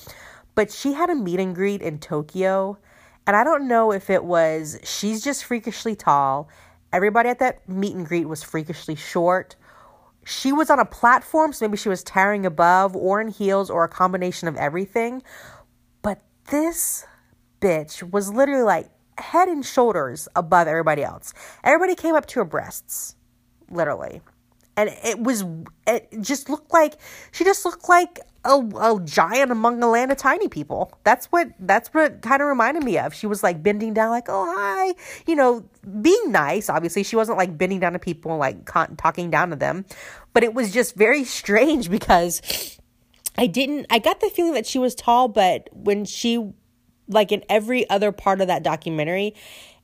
But 0.55 0.71
she 0.71 0.93
had 0.93 1.11
a 1.11 1.15
meet 1.15 1.39
and 1.39 1.53
greet 1.53 1.83
in 1.83 1.99
Tokyo 1.99 2.79
and 3.27 3.35
I 3.35 3.43
don't 3.43 3.67
know 3.67 3.91
if 3.91 4.09
it 4.09 4.23
was 4.23 4.79
she's 4.83 5.23
just 5.23 5.45
freakishly 5.45 5.95
tall. 5.95 6.49
Everybody 6.91 7.29
at 7.29 7.37
that 7.37 7.69
meet 7.69 7.95
and 7.95 8.05
greet 8.05 8.27
was 8.27 8.41
freakishly 8.41 8.95
short 8.95 9.55
she 10.25 10.51
was 10.51 10.69
on 10.71 10.79
a 10.79 10.85
platform, 10.85 11.53
so 11.53 11.65
maybe 11.65 11.77
she 11.77 11.87
was 11.87 12.03
towering 12.03 12.45
above 12.45 12.95
or 12.95 13.21
in 13.21 13.29
heels 13.29 13.69
or 13.69 13.83
a 13.83 13.87
combination 13.87 14.47
of 14.47 14.57
everything. 14.57 15.21
But 16.01 16.21
this 16.47 17.05
bitch 17.61 18.11
was 18.11 18.33
literally 18.33 18.63
like 18.63 18.89
head 19.19 19.47
and 19.47 19.63
shoulders 19.63 20.27
above 20.35 20.67
everybody 20.67 21.03
else. 21.03 21.33
Everybody 21.63 21.95
came 21.95 22.15
up 22.15 22.25
to 22.27 22.39
her 22.39 22.45
breasts, 22.45 23.15
literally. 23.69 24.21
And 24.75 24.89
it 25.03 25.19
was, 25.19 25.45
it 25.87 26.09
just 26.19 26.49
looked 26.49 26.73
like, 26.73 26.95
she 27.31 27.43
just 27.43 27.63
looked 27.63 27.87
like 27.87 28.19
a, 28.45 28.57
a 28.59 29.01
giant 29.03 29.51
among 29.51 29.81
a 29.83 29.87
land 29.87 30.11
of 30.11 30.17
tiny 30.17 30.47
people. 30.47 30.91
That's 31.03 31.25
what 31.27 31.49
that's 31.59 31.89
what 31.89 32.21
kind 32.21 32.41
of 32.41 32.47
reminded 32.47 32.83
me 32.83 32.97
of. 32.97 33.13
She 33.13 33.27
was 33.27 33.43
like 33.43 33.61
bending 33.63 33.93
down, 33.93 34.09
like, 34.11 34.25
"Oh 34.29 34.53
hi," 34.55 34.93
you 35.27 35.35
know, 35.35 35.65
being 36.01 36.31
nice. 36.31 36.69
Obviously, 36.69 37.03
she 37.03 37.15
wasn't 37.15 37.37
like 37.37 37.57
bending 37.57 37.79
down 37.79 37.93
to 37.93 37.99
people, 37.99 38.37
like 38.37 38.65
con- 38.65 38.95
talking 38.95 39.29
down 39.29 39.49
to 39.49 39.55
them, 39.55 39.85
but 40.33 40.43
it 40.43 40.53
was 40.53 40.71
just 40.71 40.95
very 40.95 41.23
strange 41.23 41.89
because 41.97 42.79
I 43.37 43.47
didn't. 43.47 43.87
I 43.89 43.99
got 43.99 44.21
the 44.21 44.29
feeling 44.29 44.53
that 44.53 44.65
she 44.65 44.79
was 44.79 44.95
tall, 44.95 45.27
but 45.27 45.69
when 45.73 46.05
she, 46.05 46.53
like 47.07 47.31
in 47.31 47.43
every 47.49 47.89
other 47.89 48.11
part 48.11 48.41
of 48.41 48.47
that 48.47 48.63
documentary, 48.63 49.33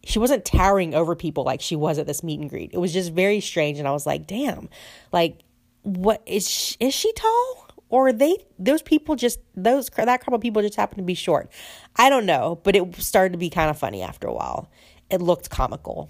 she 0.04 0.20
wasn't 0.20 0.46
towering 0.46 0.94
over 0.96 1.16
people 1.16 1.44
like 1.44 1.62
she 1.62 1.76
was 1.76 1.98
at 1.98 2.08
this 2.08 2.24
meet 2.24 2.40
and 2.40 2.50
greet. 2.50 2.72
It 2.74 2.78
was 2.78 2.94
just 2.94 3.12
very 3.12 3.40
strange, 3.42 3.80
and 3.80 3.88
I 3.88 3.92
was 3.92 4.06
like, 4.06 4.28
"Damn, 4.28 4.70
like." 5.12 5.42
What 5.84 6.22
is 6.28 6.48
she, 6.48 6.76
is 6.80 6.94
she 6.94 7.12
tall? 7.14 7.61
Or 7.92 8.12
they 8.12 8.38
those 8.58 8.82
people 8.82 9.16
just 9.16 9.40
those 9.54 9.90
that 9.90 10.22
couple 10.22 10.40
people 10.40 10.62
just 10.62 10.76
happen 10.76 10.98
to 10.98 11.04
be 11.04 11.14
short. 11.14 11.52
I 11.96 12.10
don't 12.10 12.26
know, 12.26 12.60
but 12.64 12.76
it 12.76 12.96
started 12.96 13.34
to 13.34 13.38
be 13.38 13.50
kind 13.50 13.70
of 13.70 13.78
funny 13.78 14.02
after 14.02 14.28
a 14.28 14.34
while. 14.34 14.72
It 15.10 15.22
looked 15.22 15.50
comical. 15.50 16.10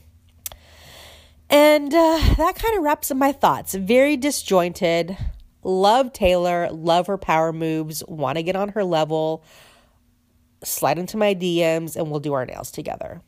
And 1.49 1.93
uh, 1.93 2.19
that 2.37 2.55
kind 2.55 2.77
of 2.77 2.83
wraps 2.83 3.11
up 3.11 3.17
my 3.17 3.33
thoughts. 3.33 3.73
Very 3.73 4.15
disjointed. 4.15 5.17
Love 5.63 6.13
Taylor, 6.13 6.69
love 6.71 7.07
her 7.07 7.17
power 7.17 7.51
moves, 7.51 8.03
want 8.07 8.37
to 8.37 8.43
get 8.43 8.55
on 8.55 8.69
her 8.69 8.83
level. 8.83 9.43
Slide 10.63 10.97
into 10.97 11.17
my 11.17 11.35
DMs 11.35 11.95
and 11.95 12.09
we'll 12.09 12.19
do 12.19 12.33
our 12.33 12.45
nails 12.45 12.71
together. 12.71 13.21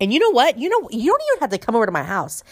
And 0.00 0.12
you 0.12 0.18
know 0.18 0.30
what? 0.30 0.58
You 0.58 0.68
know, 0.70 0.88
you 0.90 1.10
don't 1.10 1.22
even 1.32 1.40
have 1.40 1.50
to 1.50 1.58
come 1.58 1.76
over 1.76 1.86
to 1.86 1.92
my 1.92 2.02
house 2.02 2.42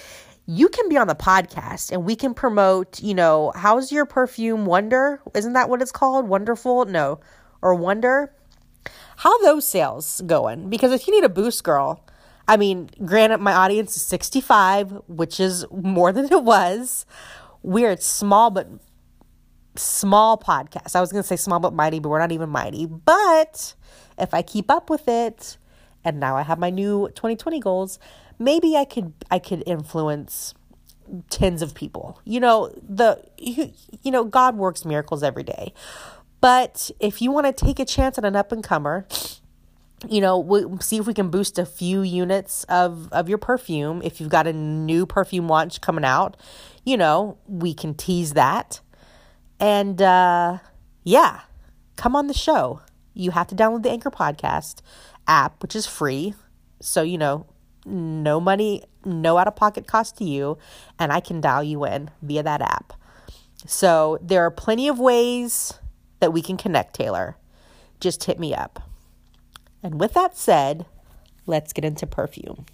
you 0.50 0.70
can 0.70 0.88
be 0.88 0.96
on 0.96 1.06
the 1.06 1.14
podcast 1.14 1.92
and 1.92 2.06
we 2.06 2.16
can 2.16 2.32
promote, 2.32 3.02
you 3.02 3.14
know, 3.14 3.52
how's 3.54 3.92
your 3.92 4.06
perfume 4.06 4.64
Wonder? 4.64 5.20
Isn't 5.34 5.52
that 5.52 5.68
what 5.68 5.82
it's 5.82 5.92
called? 5.92 6.26
Wonderful? 6.26 6.86
No. 6.86 7.20
Or 7.60 7.74
Wonder? 7.74 8.32
How 9.16 9.36
those 9.42 9.68
sales 9.68 10.22
going? 10.24 10.70
Because 10.70 10.90
if 10.90 11.06
you 11.06 11.14
need 11.14 11.24
a 11.24 11.28
boost, 11.28 11.62
girl, 11.64 12.02
I 12.48 12.56
mean, 12.56 12.88
granted, 13.04 13.38
my 13.42 13.52
audience 13.52 13.94
is 13.94 14.02
65, 14.02 15.02
which 15.06 15.38
is 15.38 15.66
more 15.70 16.12
than 16.14 16.24
it 16.32 16.42
was. 16.42 17.04
We're 17.62 17.98
small, 17.98 18.50
but 18.50 18.68
small 19.76 20.38
podcast. 20.38 20.96
I 20.96 21.02
was 21.02 21.12
going 21.12 21.22
to 21.22 21.28
say 21.28 21.36
small 21.36 21.60
but 21.60 21.74
mighty, 21.74 22.00
but 22.00 22.08
we're 22.08 22.20
not 22.20 22.32
even 22.32 22.48
mighty. 22.48 22.86
But 22.86 23.74
if 24.16 24.32
I 24.32 24.40
keep 24.40 24.70
up 24.70 24.88
with 24.88 25.08
it, 25.08 25.58
and 26.04 26.18
now 26.18 26.36
I 26.36 26.42
have 26.42 26.58
my 26.58 26.70
new 26.70 27.08
2020 27.08 27.60
goals, 27.60 27.98
maybe 28.38 28.76
I 28.76 28.84
could 28.84 29.12
I 29.30 29.38
could 29.38 29.62
influence 29.66 30.54
tens 31.30 31.62
of 31.62 31.74
people. 31.74 32.20
You 32.24 32.40
know, 32.40 32.72
the 32.88 33.22
you, 33.38 33.72
you 34.02 34.10
know, 34.10 34.24
God 34.24 34.56
works 34.56 34.84
miracles 34.84 35.22
every 35.22 35.42
day. 35.42 35.72
But 36.40 36.90
if 37.00 37.20
you 37.20 37.32
want 37.32 37.46
to 37.46 37.52
take 37.52 37.80
a 37.80 37.84
chance 37.84 38.16
at 38.16 38.24
an 38.24 38.36
up 38.36 38.52
and 38.52 38.62
comer, 38.62 39.06
you 40.08 40.20
know, 40.20 40.38
we'll 40.38 40.78
see 40.78 40.98
if 40.98 41.06
we 41.06 41.14
can 41.14 41.30
boost 41.30 41.58
a 41.58 41.66
few 41.66 42.02
units 42.02 42.64
of 42.64 43.12
of 43.12 43.28
your 43.28 43.38
perfume. 43.38 44.00
If 44.02 44.20
you've 44.20 44.30
got 44.30 44.46
a 44.46 44.52
new 44.52 45.06
perfume 45.06 45.48
launch 45.48 45.80
coming 45.80 46.04
out, 46.04 46.36
you 46.84 46.96
know, 46.96 47.38
we 47.46 47.74
can 47.74 47.94
tease 47.94 48.34
that. 48.34 48.80
And 49.58 50.00
uh 50.00 50.58
yeah, 51.02 51.40
come 51.96 52.14
on 52.14 52.26
the 52.28 52.34
show. 52.34 52.82
You 53.14 53.32
have 53.32 53.48
to 53.48 53.56
download 53.56 53.82
the 53.82 53.90
Anchor 53.90 54.10
podcast 54.10 54.80
app, 55.26 55.60
which 55.62 55.74
is 55.74 55.86
free. 55.86 56.34
So, 56.80 57.02
you 57.02 57.18
know, 57.18 57.46
no 57.88 58.40
money, 58.40 58.84
no 59.04 59.38
out 59.38 59.48
of 59.48 59.56
pocket 59.56 59.86
cost 59.86 60.16
to 60.18 60.24
you, 60.24 60.58
and 60.98 61.12
I 61.12 61.20
can 61.20 61.40
dial 61.40 61.62
you 61.62 61.84
in 61.84 62.10
via 62.22 62.42
that 62.42 62.60
app. 62.60 62.92
So 63.66 64.18
there 64.22 64.44
are 64.44 64.50
plenty 64.50 64.88
of 64.88 64.98
ways 64.98 65.74
that 66.20 66.32
we 66.32 66.42
can 66.42 66.56
connect, 66.56 66.94
Taylor. 66.94 67.36
Just 68.00 68.24
hit 68.24 68.38
me 68.38 68.54
up. 68.54 68.82
And 69.82 70.00
with 70.00 70.14
that 70.14 70.36
said, 70.36 70.86
let's 71.46 71.72
get 71.72 71.84
into 71.84 72.06
perfume. 72.06 72.66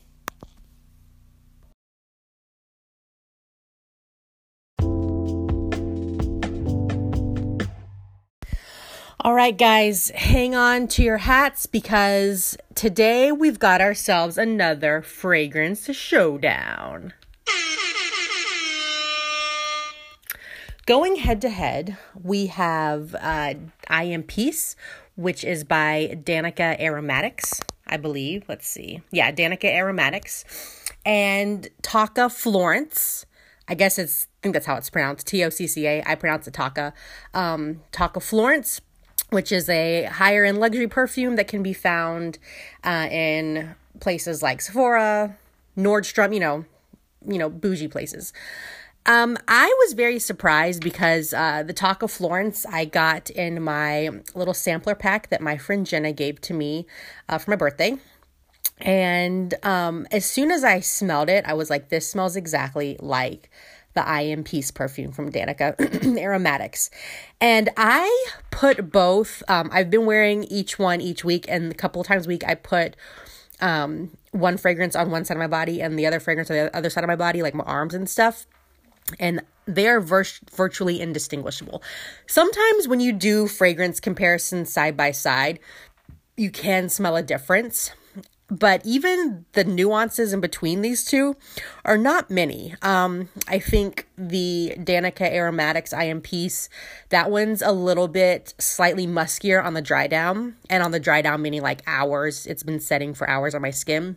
All 9.24 9.32
right, 9.32 9.56
guys, 9.56 10.10
hang 10.10 10.54
on 10.54 10.86
to 10.88 11.02
your 11.02 11.16
hats 11.16 11.64
because 11.64 12.58
today 12.74 13.32
we've 13.32 13.58
got 13.58 13.80
ourselves 13.80 14.36
another 14.36 15.00
fragrance 15.00 15.90
showdown. 15.96 17.14
Going 20.84 21.16
head 21.16 21.40
to 21.40 21.48
head, 21.48 21.96
we 22.22 22.48
have 22.48 23.14
uh, 23.14 23.54
I 23.88 24.04
Am 24.04 24.24
Peace, 24.24 24.76
which 25.16 25.42
is 25.42 25.64
by 25.64 26.20
Danica 26.22 26.78
Aromatics, 26.78 27.62
I 27.86 27.96
believe. 27.96 28.44
Let's 28.46 28.66
see. 28.66 29.00
Yeah, 29.10 29.32
Danica 29.32 29.64
Aromatics. 29.64 30.44
And 31.06 31.66
Tocca 31.80 32.30
Florence. 32.30 33.24
I 33.68 33.74
guess 33.74 33.98
it's, 33.98 34.26
I 34.26 34.36
think 34.42 34.52
that's 34.52 34.66
how 34.66 34.76
it's 34.76 34.90
pronounced. 34.90 35.26
T 35.26 35.42
O 35.42 35.48
C 35.48 35.66
C 35.66 35.86
A. 35.86 36.02
I 36.04 36.14
pronounce 36.14 36.46
it 36.46 36.52
Tocca. 36.52 36.92
Um, 37.32 37.80
Tocca 37.90 38.20
Florence 38.22 38.82
which 39.30 39.50
is 39.52 39.68
a 39.68 40.04
higher 40.04 40.44
end 40.44 40.58
luxury 40.58 40.88
perfume 40.88 41.36
that 41.36 41.48
can 41.48 41.62
be 41.62 41.72
found 41.72 42.38
uh, 42.82 43.08
in 43.10 43.74
places 44.00 44.42
like 44.42 44.60
Sephora, 44.60 45.36
Nordstrom, 45.76 46.32
you 46.34 46.40
know, 46.40 46.64
you 47.26 47.38
know, 47.38 47.48
bougie 47.48 47.88
places. 47.88 48.32
Um, 49.06 49.36
I 49.46 49.66
was 49.80 49.92
very 49.92 50.18
surprised 50.18 50.82
because 50.82 51.34
uh, 51.34 51.62
the 51.62 51.74
Tocca 51.74 52.08
Florence 52.08 52.64
I 52.64 52.86
got 52.86 53.28
in 53.30 53.62
my 53.62 54.10
little 54.34 54.54
sampler 54.54 54.94
pack 54.94 55.28
that 55.28 55.42
my 55.42 55.58
friend 55.58 55.86
Jenna 55.86 56.12
gave 56.12 56.40
to 56.42 56.54
me 56.54 56.86
uh, 57.28 57.36
for 57.36 57.50
my 57.50 57.56
birthday. 57.56 57.98
And 58.78 59.54
um, 59.62 60.06
as 60.10 60.24
soon 60.24 60.50
as 60.50 60.64
I 60.64 60.80
smelled 60.80 61.28
it, 61.28 61.44
I 61.46 61.52
was 61.52 61.70
like, 61.70 61.90
this 61.90 62.08
smells 62.08 62.34
exactly 62.34 62.96
like 62.98 63.50
the 63.94 64.06
I 64.06 64.22
Am 64.22 64.44
Peace 64.44 64.70
perfume 64.70 65.12
from 65.12 65.30
Danica 65.30 65.78
Aromatics. 66.18 66.90
And 67.40 67.70
I 67.76 68.26
put 68.50 68.90
both, 68.90 69.42
um, 69.48 69.70
I've 69.72 69.90
been 69.90 70.06
wearing 70.06 70.44
each 70.44 70.78
one 70.78 71.00
each 71.00 71.24
week, 71.24 71.46
and 71.48 71.72
a 71.72 71.74
couple 71.74 72.02
times 72.04 72.26
a 72.26 72.28
week 72.28 72.44
I 72.46 72.54
put 72.54 72.96
um, 73.60 74.10
one 74.32 74.56
fragrance 74.56 74.96
on 74.96 75.10
one 75.10 75.24
side 75.24 75.36
of 75.36 75.40
my 75.40 75.46
body 75.46 75.80
and 75.80 75.98
the 75.98 76.06
other 76.06 76.20
fragrance 76.20 76.50
on 76.50 76.56
the 76.56 76.76
other 76.76 76.90
side 76.90 77.04
of 77.04 77.08
my 77.08 77.16
body, 77.16 77.42
like 77.42 77.54
my 77.54 77.64
arms 77.64 77.94
and 77.94 78.08
stuff. 78.08 78.46
And 79.20 79.42
they 79.66 79.86
are 79.86 80.00
vir- 80.00 80.24
virtually 80.52 81.00
indistinguishable. 81.00 81.82
Sometimes 82.26 82.88
when 82.88 83.00
you 83.00 83.12
do 83.12 83.46
fragrance 83.46 84.00
comparisons 84.00 84.72
side 84.72 84.96
by 84.96 85.12
side, 85.12 85.60
you 86.36 86.50
can 86.50 86.88
smell 86.88 87.16
a 87.16 87.22
difference 87.22 87.92
but 88.58 88.82
even 88.84 89.44
the 89.52 89.64
nuances 89.64 90.32
in 90.32 90.40
between 90.40 90.82
these 90.82 91.04
two 91.04 91.36
are 91.84 91.98
not 91.98 92.30
many. 92.30 92.74
Um, 92.82 93.28
I 93.48 93.58
think 93.58 94.06
the 94.16 94.74
Danica 94.78 95.22
Aromatics 95.22 95.92
I 95.92 96.04
Am 96.04 96.20
Peace, 96.20 96.68
that 97.08 97.30
one's 97.30 97.62
a 97.62 97.72
little 97.72 98.06
bit 98.06 98.54
slightly 98.58 99.06
muskier 99.06 99.64
on 99.64 99.74
the 99.74 99.82
dry 99.82 100.06
down, 100.06 100.54
and 100.70 100.82
on 100.82 100.92
the 100.92 101.00
dry 101.00 101.20
down 101.20 101.42
meaning 101.42 101.62
like 101.62 101.82
hours. 101.86 102.46
It's 102.46 102.62
been 102.62 102.80
setting 102.80 103.12
for 103.14 103.28
hours 103.28 103.54
on 103.54 103.62
my 103.62 103.70
skin. 103.70 104.16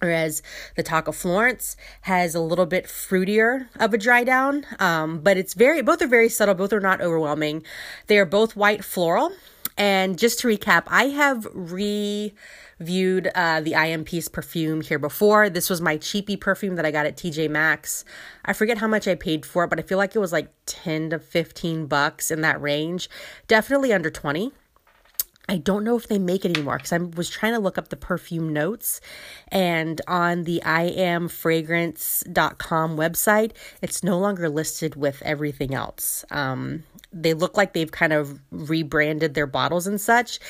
Whereas 0.00 0.42
the 0.76 0.82
Tocca 0.82 1.14
Florence 1.14 1.76
has 2.02 2.34
a 2.34 2.40
little 2.40 2.66
bit 2.66 2.86
fruitier 2.86 3.68
of 3.78 3.94
a 3.94 3.98
dry 3.98 4.24
down, 4.24 4.66
um, 4.78 5.20
but 5.20 5.36
it's 5.36 5.54
very 5.54 5.82
both 5.82 6.02
are 6.02 6.06
very 6.06 6.28
subtle. 6.28 6.54
Both 6.54 6.72
are 6.72 6.80
not 6.80 7.00
overwhelming. 7.00 7.62
They 8.06 8.18
are 8.18 8.26
both 8.26 8.56
white 8.56 8.84
floral. 8.84 9.32
And 9.76 10.18
just 10.18 10.40
to 10.40 10.48
recap, 10.48 10.84
I 10.88 11.04
have 11.06 11.46
re 11.52 12.34
viewed 12.84 13.30
uh, 13.34 13.60
the 13.60 13.74
I 13.74 13.86
Am 13.86 14.04
Peace 14.04 14.28
perfume 14.28 14.80
here 14.80 14.98
before. 14.98 15.50
This 15.50 15.70
was 15.70 15.80
my 15.80 15.96
cheapy 15.96 16.36
perfume 16.36 16.76
that 16.76 16.86
I 16.86 16.90
got 16.90 17.06
at 17.06 17.16
TJ 17.16 17.50
Maxx. 17.50 18.04
I 18.44 18.52
forget 18.52 18.78
how 18.78 18.86
much 18.86 19.08
I 19.08 19.14
paid 19.14 19.44
for 19.44 19.64
it, 19.64 19.70
but 19.70 19.78
I 19.78 19.82
feel 19.82 19.98
like 19.98 20.14
it 20.14 20.20
was 20.20 20.32
like 20.32 20.50
10 20.66 21.10
to 21.10 21.18
15 21.18 21.86
bucks 21.86 22.30
in 22.30 22.40
that 22.42 22.60
range. 22.60 23.08
Definitely 23.48 23.92
under 23.92 24.10
20. 24.10 24.52
I 25.48 25.58
don't 25.58 25.84
know 25.84 25.96
if 25.96 26.08
they 26.08 26.18
make 26.18 26.44
it 26.44 26.56
anymore 26.56 26.78
because 26.78 26.92
I 26.92 26.98
was 26.98 27.28
trying 27.28 27.52
to 27.52 27.58
look 27.58 27.76
up 27.76 27.88
the 27.88 27.96
perfume 27.96 28.52
notes 28.52 29.00
and 29.48 30.00
on 30.08 30.44
the 30.44 30.62
I 30.62 30.84
Am 30.84 31.28
iamfragrance.com 31.28 32.96
website, 32.96 33.52
it's 33.82 34.02
no 34.02 34.18
longer 34.18 34.48
listed 34.48 34.96
with 34.96 35.20
everything 35.22 35.74
else. 35.74 36.24
Um, 36.30 36.84
they 37.12 37.34
look 37.34 37.56
like 37.56 37.74
they've 37.74 37.92
kind 37.92 38.14
of 38.14 38.40
rebranded 38.50 39.34
their 39.34 39.46
bottles 39.46 39.86
and 39.86 40.00
such. 40.00 40.40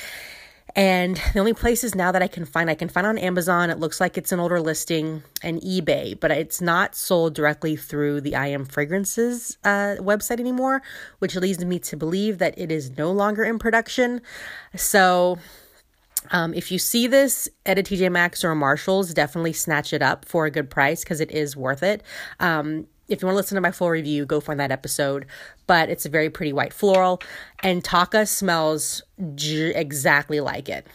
And 0.75 1.15
the 1.33 1.39
only 1.39 1.53
places 1.53 1.95
now 1.95 2.11
that 2.11 2.21
I 2.21 2.27
can 2.27 2.43
find, 2.45 2.69
I 2.69 2.75
can 2.75 2.89
find 2.89 3.07
on 3.07 3.17
Amazon. 3.17 3.69
It 3.69 3.79
looks 3.79 4.01
like 4.01 4.17
it's 4.17 4.31
an 4.31 4.39
older 4.39 4.59
listing 4.59 5.23
and 5.41 5.61
eBay, 5.61 6.19
but 6.19 6.31
it's 6.31 6.59
not 6.59 6.95
sold 6.95 7.33
directly 7.33 7.77
through 7.77 8.21
the 8.21 8.35
I 8.35 8.47
Am 8.47 8.65
Fragrances 8.65 9.57
uh, 9.63 9.95
website 9.99 10.39
anymore, 10.39 10.81
which 11.19 11.35
leads 11.35 11.63
me 11.63 11.79
to 11.79 11.95
believe 11.95 12.39
that 12.39 12.57
it 12.57 12.71
is 12.71 12.97
no 12.97 13.11
longer 13.11 13.43
in 13.45 13.57
production. 13.57 14.21
So 14.75 15.39
um, 16.31 16.53
if 16.53 16.71
you 16.71 16.79
see 16.79 17.07
this 17.07 17.47
at 17.65 17.79
a 17.79 17.83
TJ 17.83 18.11
Maxx 18.11 18.43
or 18.43 18.51
a 18.51 18.55
Marshalls, 18.55 19.13
definitely 19.13 19.53
snatch 19.53 19.93
it 19.93 20.01
up 20.01 20.25
for 20.25 20.45
a 20.45 20.51
good 20.51 20.69
price 20.69 21.03
because 21.03 21.21
it 21.21 21.31
is 21.31 21.55
worth 21.55 21.83
it. 21.83 22.03
Um, 22.39 22.87
if 23.07 23.21
you 23.21 23.27
want 23.27 23.33
to 23.33 23.37
listen 23.37 23.55
to 23.55 23.61
my 23.61 23.71
full 23.71 23.89
review, 23.89 24.25
go 24.25 24.39
find 24.39 24.59
that 24.59 24.71
episode. 24.71 25.25
But 25.67 25.89
it's 25.89 26.05
a 26.05 26.09
very 26.09 26.29
pretty 26.29 26.53
white 26.53 26.73
floral, 26.73 27.21
and 27.61 27.83
Tocca 27.83 28.27
smells 28.27 29.03
j- 29.35 29.73
exactly 29.75 30.39
like 30.39 30.69
it. 30.69 30.87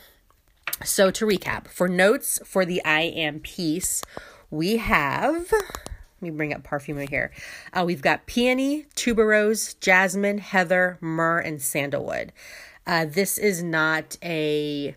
So, 0.84 1.10
to 1.10 1.26
recap, 1.26 1.68
for 1.68 1.88
notes 1.88 2.40
for 2.44 2.64
the 2.64 2.82
I 2.84 3.02
Am 3.02 3.40
Peace, 3.40 4.02
we 4.50 4.78
have. 4.78 5.52
Let 5.52 5.72
me 6.20 6.30
bring 6.30 6.52
up 6.52 6.62
perfume 6.62 6.98
here. 6.98 7.32
Uh, 7.72 7.84
we've 7.86 8.02
got 8.02 8.26
peony, 8.26 8.86
tuberose, 8.94 9.78
jasmine, 9.80 10.38
heather, 10.38 10.98
myrrh, 11.00 11.38
and 11.38 11.62
sandalwood. 11.62 12.32
Uh, 12.86 13.06
this 13.06 13.38
is 13.38 13.62
not 13.62 14.16
a, 14.22 14.94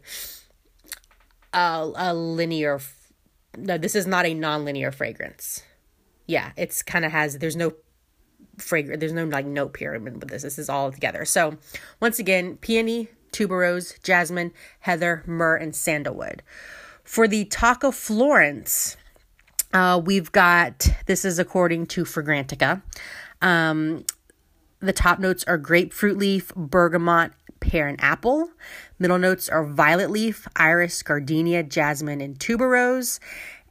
a 1.53 1.91
a 1.95 2.13
linear. 2.13 2.79
No, 3.57 3.77
this 3.77 3.95
is 3.95 4.07
not 4.07 4.25
a 4.25 4.33
non-linear 4.33 4.91
fragrance 4.91 5.63
yeah, 6.25 6.51
it's 6.57 6.81
kind 6.81 7.05
of 7.05 7.11
has 7.11 7.37
there's 7.37 7.55
no 7.55 7.73
fragrance, 8.57 8.99
there's 8.99 9.13
no 9.13 9.25
like 9.25 9.45
note 9.45 9.73
pyramid 9.73 10.19
with 10.19 10.29
this. 10.29 10.43
This 10.43 10.59
is 10.59 10.69
all 10.69 10.91
together. 10.91 11.25
So 11.25 11.57
once 11.99 12.19
again, 12.19 12.57
peony, 12.57 13.09
tuberose, 13.31 14.01
jasmine, 14.03 14.51
heather, 14.79 15.23
myrrh, 15.25 15.57
and 15.57 15.75
sandalwood. 15.75 16.43
For 17.03 17.27
the 17.27 17.45
Tocca 17.45 17.93
Florence, 17.93 18.95
uh, 19.73 20.01
we've 20.03 20.31
got 20.31 20.87
this 21.05 21.25
is 21.25 21.39
according 21.39 21.87
to 21.87 22.03
Fragrantica. 22.03 22.81
Um, 23.41 24.05
the 24.79 24.93
top 24.93 25.19
notes 25.19 25.43
are 25.45 25.57
grapefruit 25.57 26.17
leaf, 26.17 26.53
bergamot, 26.55 27.31
pear, 27.59 27.87
and 27.87 27.99
apple. 28.01 28.49
Middle 28.99 29.17
notes 29.17 29.49
are 29.49 29.65
violet 29.65 30.11
leaf, 30.11 30.47
iris, 30.55 31.01
gardenia, 31.01 31.63
jasmine, 31.63 32.21
and 32.21 32.37
tuberose 32.37 33.19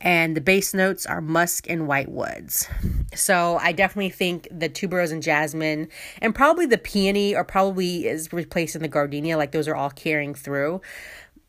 and 0.03 0.37
the 0.37 0.41
base 0.41 0.75
notes 0.75 1.07
are 1.07 1.21
musk 1.21 1.71
and 1.71 1.87
white 1.87 2.11
woods. 2.11 2.69
So 3.15 3.59
I 3.61 3.71
definitely 3.71 4.11
think 4.11 4.49
the 4.51 4.69
tuberose 4.69 5.13
and 5.13 5.23
jasmine 5.23 5.89
and 6.21 6.35
probably 6.35 6.67
the 6.67 6.77
peony 6.77 7.35
or 7.35 7.45
probably 7.45 8.09
is 8.09 8.33
replacing 8.33 8.83
the 8.83 8.89
gardenia 8.89 9.37
like 9.37 9.53
those 9.53 9.69
are 9.69 9.77
all 9.77 9.91
carrying 9.91 10.35
through. 10.35 10.81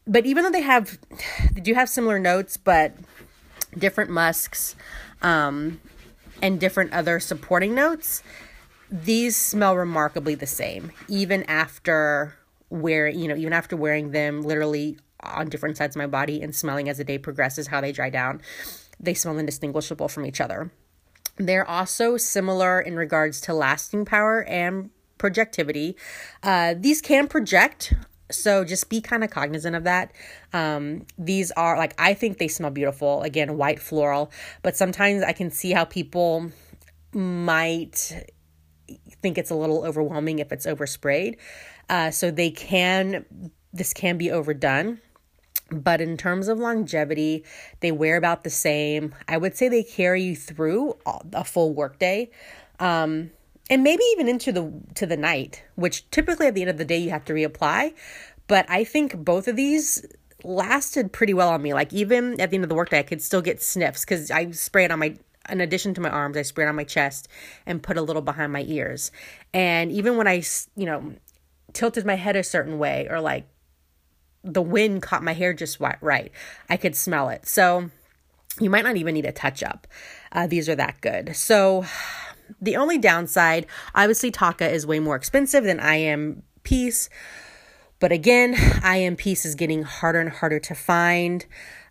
But 0.05 0.25
even 0.25 0.43
though 0.43 0.51
they 0.51 0.61
have 0.61 0.99
they 1.53 1.61
do 1.61 1.73
have 1.73 1.89
similar 1.89 2.19
notes 2.19 2.55
but 2.55 2.93
different 3.77 4.11
musks 4.11 4.75
um, 5.23 5.81
and 6.41 6.59
different 6.59 6.93
other 6.93 7.19
supporting 7.19 7.73
notes, 7.73 8.21
these 8.91 9.35
smell 9.35 9.75
remarkably 9.75 10.35
the 10.35 10.45
same 10.45 10.91
even 11.07 11.43
after 11.43 12.35
wearing, 12.69 13.17
you 13.17 13.27
know, 13.27 13.35
even 13.35 13.53
after 13.53 13.75
wearing 13.75 14.11
them 14.11 14.43
literally 14.43 14.97
on 15.23 15.49
different 15.49 15.77
sides 15.77 15.95
of 15.95 15.99
my 15.99 16.07
body 16.07 16.41
and 16.41 16.55
smelling 16.55 16.89
as 16.89 16.97
the 16.97 17.03
day 17.03 17.17
progresses 17.17 17.67
how 17.67 17.81
they 17.81 17.91
dry 17.91 18.09
down. 18.09 18.41
They 18.99 19.13
smell 19.13 19.38
indistinguishable 19.38 20.07
from 20.07 20.25
each 20.25 20.41
other. 20.41 20.71
They're 21.38 21.67
also 21.67 22.17
similar 22.17 22.79
in 22.79 22.95
regards 22.95 23.41
to 23.41 23.53
lasting 23.53 24.05
power 24.05 24.43
and 24.43 24.91
projectivity. 25.17 25.95
Uh, 26.43 26.75
these 26.77 27.01
can 27.01 27.27
project, 27.27 27.93
so 28.29 28.63
just 28.63 28.89
be 28.89 29.01
kind 29.01 29.23
of 29.23 29.31
cognizant 29.31 29.75
of 29.75 29.83
that. 29.86 30.12
Um, 30.53 31.05
these 31.17 31.51
are 31.51 31.77
like, 31.77 31.95
I 31.99 32.13
think 32.13 32.38
they 32.38 32.47
smell 32.47 32.69
beautiful. 32.69 33.23
Again, 33.23 33.57
white 33.57 33.79
floral, 33.79 34.31
but 34.62 34.75
sometimes 34.75 35.23
I 35.23 35.33
can 35.33 35.49
see 35.49 35.71
how 35.71 35.86
people 35.86 36.51
might 37.13 38.25
think 39.21 39.38
it's 39.38 39.49
a 39.51 39.55
little 39.55 39.86
overwhelming 39.86 40.39
if 40.39 40.51
it's 40.51 40.65
oversprayed. 40.65 41.38
Uh, 41.89 42.12
so 42.12 42.31
they 42.31 42.51
can, 42.51 43.51
this 43.71 43.93
can 43.93 44.17
be 44.17 44.31
overdone. 44.31 44.99
But 45.81 46.01
in 46.01 46.17
terms 46.17 46.47
of 46.47 46.59
longevity, 46.59 47.43
they 47.79 47.91
wear 47.91 48.17
about 48.17 48.43
the 48.43 48.49
same. 48.49 49.15
I 49.27 49.38
would 49.38 49.57
say 49.57 49.69
they 49.69 49.83
carry 49.83 50.23
you 50.23 50.36
through 50.36 50.97
a 51.05 51.43
full 51.43 51.73
workday. 51.73 52.29
Um, 52.79 53.31
and 53.69 53.83
maybe 53.83 54.03
even 54.12 54.27
into 54.27 54.51
the 54.51 54.71
to 54.95 55.05
the 55.05 55.17
night, 55.17 55.63
which 55.75 56.09
typically 56.12 56.47
at 56.47 56.53
the 56.53 56.62
end 56.62 56.69
of 56.69 56.77
the 56.77 56.86
day 56.86 56.97
you 56.97 57.09
have 57.09 57.25
to 57.25 57.33
reapply. 57.33 57.93
But 58.47 58.69
I 58.69 58.83
think 58.83 59.17
both 59.17 59.47
of 59.47 59.55
these 59.55 60.05
lasted 60.43 61.13
pretty 61.13 61.33
well 61.33 61.49
on 61.49 61.62
me. 61.62 61.73
Like 61.73 61.93
even 61.93 62.39
at 62.39 62.49
the 62.49 62.55
end 62.55 62.65
of 62.65 62.69
the 62.69 62.75
workday, 62.75 62.99
I 62.99 63.03
could 63.03 63.21
still 63.21 63.41
get 63.41 63.62
sniffs 63.62 64.03
because 64.03 64.29
I 64.31 64.51
spray 64.51 64.86
it 64.86 64.91
on 64.91 64.99
my. 64.99 65.15
In 65.49 65.59
addition 65.59 65.93
to 65.95 66.01
my 66.01 66.09
arms, 66.09 66.38
I 66.38 66.41
spray 66.41 66.65
it 66.65 66.69
on 66.69 66.75
my 66.75 66.86
chest 66.86 67.27
and 67.65 67.83
put 67.83 67.97
a 67.97 68.01
little 68.01 68.21
behind 68.21 68.53
my 68.53 68.63
ears. 68.65 69.12
And 69.53 69.91
even 69.91 70.15
when 70.15 70.25
I, 70.25 70.41
you 70.77 70.86
know, 70.86 71.15
tilted 71.73 72.05
my 72.05 72.15
head 72.15 72.38
a 72.38 72.43
certain 72.43 72.79
way 72.79 73.07
or 73.09 73.19
like 73.19 73.45
the 74.43 74.62
wind 74.62 75.01
caught 75.01 75.23
my 75.23 75.34
hair 75.34 75.53
just 75.53 75.79
right. 75.79 76.32
I 76.69 76.77
could 76.77 76.95
smell 76.95 77.29
it. 77.29 77.47
So 77.47 77.89
you 78.60 78.69
might 78.69 78.84
not 78.84 78.97
even 78.97 79.13
need 79.13 79.25
a 79.25 79.32
touch 79.32 79.63
up. 79.63 79.88
Uh, 80.32 80.47
these 80.47 80.67
are 80.69 80.75
that 80.75 81.01
good. 81.01 81.36
So 81.36 81.86
the 82.62 82.75
only 82.75 82.97
downside, 82.97 83.65
obviously, 83.95 84.32
Tocca 84.32 84.69
is 84.69 84.86
way 84.86 84.99
more 84.99 85.15
expensive 85.15 85.63
than 85.63 85.79
I 85.79 85.95
Am 85.95 86.43
Peace. 86.63 87.10
But 87.99 88.12
again, 88.12 88.56
I 88.84 88.97
Am 88.97 89.15
Peace 89.15 89.45
is 89.45 89.56
getting 89.56 89.84
harder 89.84 90.19
and 90.19 90.29
harder 90.29 90.60
to 90.60 90.75
find. 90.75 91.45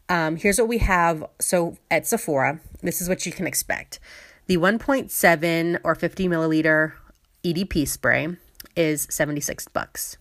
Um, 0.08 0.36
here's 0.36 0.58
what 0.58 0.68
we 0.68 0.78
have. 0.78 1.24
So 1.40 1.76
at 1.90 2.06
Sephora, 2.06 2.60
this 2.82 3.00
is 3.00 3.08
what 3.08 3.24
you 3.24 3.32
can 3.32 3.46
expect. 3.46 3.98
The 4.46 4.56
1.7 4.56 5.80
or 5.84 5.94
50 5.94 6.28
milliliter 6.28 6.92
EDP 7.44 7.88
spray 7.88 8.36
is 8.76 9.06
76 9.10 9.68
bucks. 9.68 10.18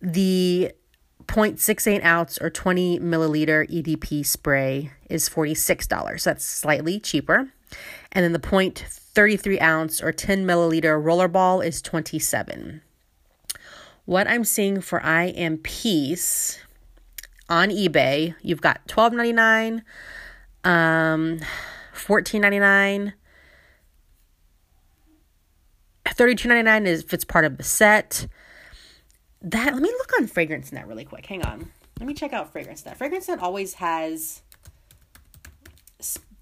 The 0.00 0.72
0.68 1.32 2.04
ounce 2.04 2.38
or 2.42 2.50
20 2.50 3.00
milliliter 3.00 3.66
EDP 3.70 4.24
spray 4.24 4.90
is 5.08 5.30
$46. 5.30 6.20
So 6.20 6.30
that's 6.30 6.44
slightly 6.44 7.00
cheaper. 7.00 7.50
And 8.12 8.22
then 8.22 8.32
the 8.32 8.38
0.33 8.38 9.62
ounce 9.62 10.02
or 10.02 10.12
10 10.12 10.44
milliliter 10.44 11.02
rollerball 11.02 11.64
is 11.64 11.80
27. 11.80 12.82
What 14.04 14.28
I'm 14.28 14.44
seeing 14.44 14.82
for 14.82 15.02
I 15.02 15.28
Am 15.28 15.56
Peace 15.56 16.60
on 17.48 17.70
eBay, 17.70 18.34
you've 18.42 18.60
got 18.60 18.86
$12.99, 18.88 19.82
um, 20.64 21.40
$14.99, 21.94 23.14
$32.99 26.04 26.86
is 26.86 27.00
if 27.00 27.14
it's 27.14 27.24
part 27.24 27.46
of 27.46 27.56
the 27.56 27.62
set 27.62 28.26
that 29.42 29.72
let 29.72 29.82
me 29.82 29.88
look 29.88 30.12
on 30.18 30.26
fragrance 30.26 30.72
net 30.72 30.86
really 30.86 31.04
quick 31.04 31.26
hang 31.26 31.42
on 31.42 31.70
let 31.98 32.06
me 32.06 32.14
check 32.14 32.32
out 32.32 32.52
fragrance 32.52 32.84
net 32.86 32.96
fragrance 32.96 33.28
net 33.28 33.40
always 33.40 33.74
has 33.74 34.42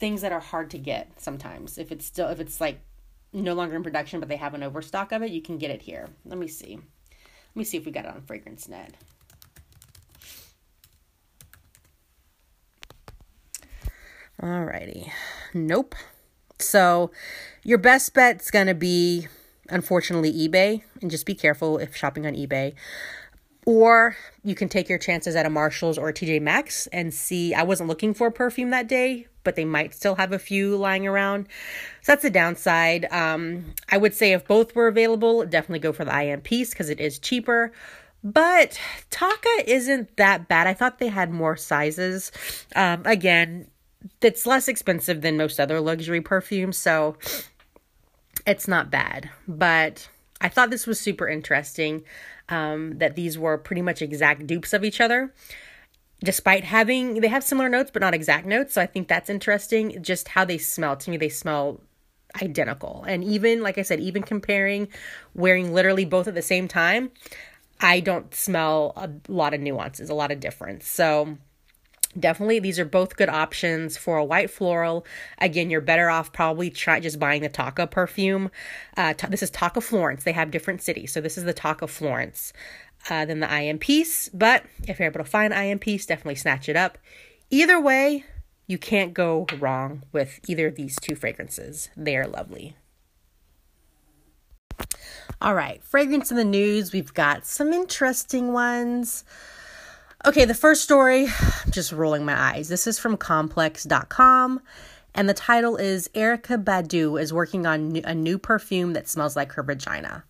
things 0.00 0.22
that 0.22 0.32
are 0.32 0.40
hard 0.40 0.70
to 0.70 0.78
get 0.78 1.20
sometimes. 1.20 1.78
If 1.78 1.92
it's 1.92 2.06
still 2.06 2.28
if 2.28 2.40
it's 2.40 2.60
like 2.60 2.80
no 3.32 3.52
longer 3.52 3.76
in 3.76 3.84
production 3.84 4.18
but 4.18 4.28
they 4.28 4.36
have 4.36 4.54
an 4.54 4.62
overstock 4.62 5.12
of 5.12 5.22
it, 5.22 5.30
you 5.30 5.42
can 5.42 5.58
get 5.58 5.70
it 5.70 5.82
here. 5.82 6.08
Let 6.24 6.38
me 6.38 6.48
see. 6.48 6.76
Let 6.76 7.56
me 7.56 7.64
see 7.64 7.76
if 7.76 7.84
we 7.84 7.92
got 7.92 8.06
it 8.06 8.10
on 8.12 8.22
Fragrance 8.22 8.68
Net. 8.68 8.94
Alrighty. 14.40 15.10
Nope. 15.52 15.94
So 16.58 17.10
your 17.62 17.78
best 17.78 18.14
bet's 18.14 18.50
gonna 18.50 18.74
be 18.74 19.28
unfortunately 19.70 20.32
eBay 20.32 20.82
and 21.00 21.10
just 21.10 21.26
be 21.26 21.34
careful 21.34 21.78
if 21.78 21.96
shopping 21.96 22.26
on 22.26 22.34
eBay. 22.34 22.74
Or 23.66 24.16
you 24.42 24.54
can 24.54 24.68
take 24.68 24.88
your 24.88 24.98
chances 24.98 25.36
at 25.36 25.46
a 25.46 25.50
Marshalls 25.50 25.98
or 25.98 26.08
a 26.08 26.14
TJ 26.14 26.40
Maxx 26.40 26.86
and 26.88 27.12
see. 27.12 27.52
I 27.52 27.62
wasn't 27.62 27.88
looking 27.88 28.14
for 28.14 28.30
perfume 28.30 28.70
that 28.70 28.88
day, 28.88 29.26
but 29.44 29.54
they 29.54 29.64
might 29.64 29.94
still 29.94 30.14
have 30.14 30.32
a 30.32 30.38
few 30.38 30.76
lying 30.76 31.06
around. 31.06 31.46
So 32.02 32.12
that's 32.12 32.22
the 32.22 32.30
downside. 32.30 33.06
Um, 33.12 33.74
I 33.90 33.98
would 33.98 34.14
say 34.14 34.32
if 34.32 34.46
both 34.46 34.74
were 34.74 34.88
available, 34.88 35.44
definitely 35.44 35.80
go 35.80 35.92
for 35.92 36.04
the 36.04 36.14
I 36.14 36.22
Am 36.22 36.40
Peace 36.40 36.70
because 36.70 36.88
it 36.88 37.00
is 37.00 37.18
cheaper. 37.18 37.72
But 38.22 38.78
Tocca 39.10 39.64
isn't 39.66 40.16
that 40.16 40.48
bad. 40.48 40.66
I 40.66 40.74
thought 40.74 40.98
they 40.98 41.08
had 41.08 41.30
more 41.30 41.56
sizes. 41.56 42.32
Um, 42.74 43.02
again, 43.04 43.68
it's 44.20 44.46
less 44.46 44.68
expensive 44.68 45.20
than 45.20 45.36
most 45.36 45.60
other 45.60 45.80
luxury 45.80 46.20
perfumes, 46.20 46.76
so 46.76 47.16
it's 48.46 48.68
not 48.68 48.90
bad. 48.90 49.30
But 49.46 50.08
I 50.40 50.48
thought 50.48 50.70
this 50.70 50.86
was 50.86 50.98
super 50.98 51.28
interesting 51.28 52.04
um, 52.48 52.98
that 52.98 53.16
these 53.16 53.38
were 53.38 53.58
pretty 53.58 53.82
much 53.82 54.02
exact 54.02 54.46
dupes 54.46 54.72
of 54.72 54.84
each 54.84 55.00
other. 55.00 55.32
Despite 56.22 56.64
having, 56.64 57.20
they 57.20 57.28
have 57.28 57.42
similar 57.42 57.68
notes, 57.68 57.90
but 57.92 58.02
not 58.02 58.14
exact 58.14 58.46
notes. 58.46 58.74
So 58.74 58.82
I 58.82 58.86
think 58.86 59.08
that's 59.08 59.30
interesting. 59.30 60.02
Just 60.02 60.28
how 60.28 60.44
they 60.44 60.58
smell. 60.58 60.96
To 60.96 61.10
me, 61.10 61.16
they 61.16 61.30
smell 61.30 61.80
identical. 62.42 63.04
And 63.08 63.24
even, 63.24 63.62
like 63.62 63.78
I 63.78 63.82
said, 63.82 64.00
even 64.00 64.22
comparing 64.22 64.88
wearing 65.34 65.72
literally 65.72 66.04
both 66.04 66.28
at 66.28 66.34
the 66.34 66.42
same 66.42 66.68
time, 66.68 67.10
I 67.80 68.00
don't 68.00 68.34
smell 68.34 68.92
a 68.96 69.10
lot 69.32 69.54
of 69.54 69.60
nuances, 69.60 70.10
a 70.10 70.14
lot 70.14 70.30
of 70.30 70.40
difference. 70.40 70.86
So 70.86 71.38
definitely 72.18 72.58
these 72.58 72.78
are 72.78 72.84
both 72.84 73.16
good 73.16 73.28
options 73.28 73.96
for 73.96 74.16
a 74.16 74.24
white 74.24 74.50
floral. 74.50 75.06
Again 75.38 75.70
you're 75.70 75.80
better 75.80 76.10
off 76.10 76.32
probably 76.32 76.70
try 76.70 77.00
just 77.00 77.18
buying 77.18 77.42
the 77.42 77.48
tocca 77.48 77.90
perfume. 77.90 78.50
Uh, 78.96 79.14
this 79.28 79.42
is 79.42 79.50
tocca 79.50 79.82
florence. 79.82 80.24
They 80.24 80.32
have 80.32 80.50
different 80.50 80.82
cities 80.82 81.12
so 81.12 81.20
this 81.20 81.38
is 81.38 81.44
the 81.44 81.54
tocca 81.54 81.88
florence 81.88 82.52
uh, 83.08 83.24
than 83.24 83.40
the 83.40 83.62
im 83.62 83.78
but 84.34 84.64
if 84.86 84.98
you're 84.98 85.06
able 85.06 85.24
to 85.24 85.30
find 85.30 85.54
I 85.54 85.64
Am 85.64 85.78
Peace 85.78 86.06
definitely 86.06 86.34
snatch 86.34 86.68
it 86.68 86.76
up. 86.76 86.98
Either 87.50 87.80
way 87.80 88.24
you 88.66 88.78
can't 88.78 89.14
go 89.14 89.46
wrong 89.58 90.04
with 90.12 90.40
either 90.48 90.68
of 90.68 90.76
these 90.76 90.96
two 91.00 91.16
fragrances. 91.16 91.88
They 91.96 92.16
are 92.16 92.26
lovely. 92.26 92.76
All 95.40 95.54
right 95.54 95.82
fragrance 95.84 96.30
in 96.30 96.36
the 96.36 96.44
news. 96.44 96.92
We've 96.92 97.14
got 97.14 97.46
some 97.46 97.72
interesting 97.72 98.52
ones 98.52 99.24
Okay, 100.26 100.44
the 100.44 100.52
first 100.52 100.82
story, 100.82 101.28
I'm 101.64 101.70
just 101.70 101.92
rolling 101.92 102.26
my 102.26 102.38
eyes. 102.38 102.68
This 102.68 102.86
is 102.86 102.98
from 102.98 103.16
complex.com 103.16 104.60
and 105.14 105.26
the 105.26 105.32
title 105.32 105.76
is 105.76 106.10
Erykah 106.14 106.62
Badu 106.62 107.18
is 107.18 107.32
working 107.32 107.64
on 107.64 107.96
a 108.04 108.14
new 108.14 108.38
perfume 108.38 108.92
that 108.92 109.08
smells 109.08 109.34
like 109.34 109.52
her 109.52 109.62
vagina. 109.62 110.24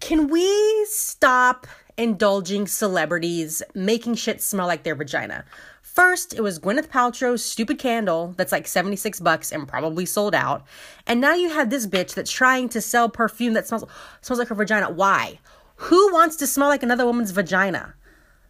Can 0.00 0.28
we 0.28 0.86
stop 0.88 1.66
indulging 1.98 2.66
celebrities 2.66 3.62
making 3.74 4.14
shit 4.14 4.40
smell 4.40 4.66
like 4.66 4.84
their 4.84 4.94
vagina? 4.94 5.44
First, 5.82 6.32
it 6.32 6.40
was 6.40 6.58
Gwyneth 6.58 6.88
Paltrow's 6.88 7.44
stupid 7.44 7.78
candle 7.78 8.32
that's 8.38 8.52
like 8.52 8.66
76 8.66 9.20
bucks 9.20 9.52
and 9.52 9.68
probably 9.68 10.06
sold 10.06 10.34
out. 10.34 10.64
And 11.06 11.20
now 11.20 11.34
you 11.34 11.50
have 11.50 11.68
this 11.68 11.86
bitch 11.86 12.14
that's 12.14 12.32
trying 12.32 12.70
to 12.70 12.80
sell 12.80 13.10
perfume 13.10 13.52
that 13.52 13.66
smells 13.68 13.84
smells 14.22 14.38
like 14.38 14.48
her 14.48 14.54
vagina. 14.54 14.90
Why? 14.90 15.40
Who 15.76 16.10
wants 16.10 16.36
to 16.36 16.46
smell 16.46 16.68
like 16.68 16.82
another 16.82 17.04
woman's 17.04 17.32
vagina? 17.32 17.94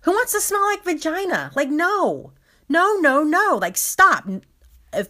Who 0.03 0.13
wants 0.13 0.33
to 0.33 0.41
smell 0.41 0.63
like 0.63 0.85
vagina? 0.85 1.51
Like, 1.55 1.71
no. 1.71 2.33
No, 2.69 2.97
no, 3.01 3.23
no. 3.23 3.59
Like, 3.61 3.77
stop. 3.77 4.29
If 4.93 5.09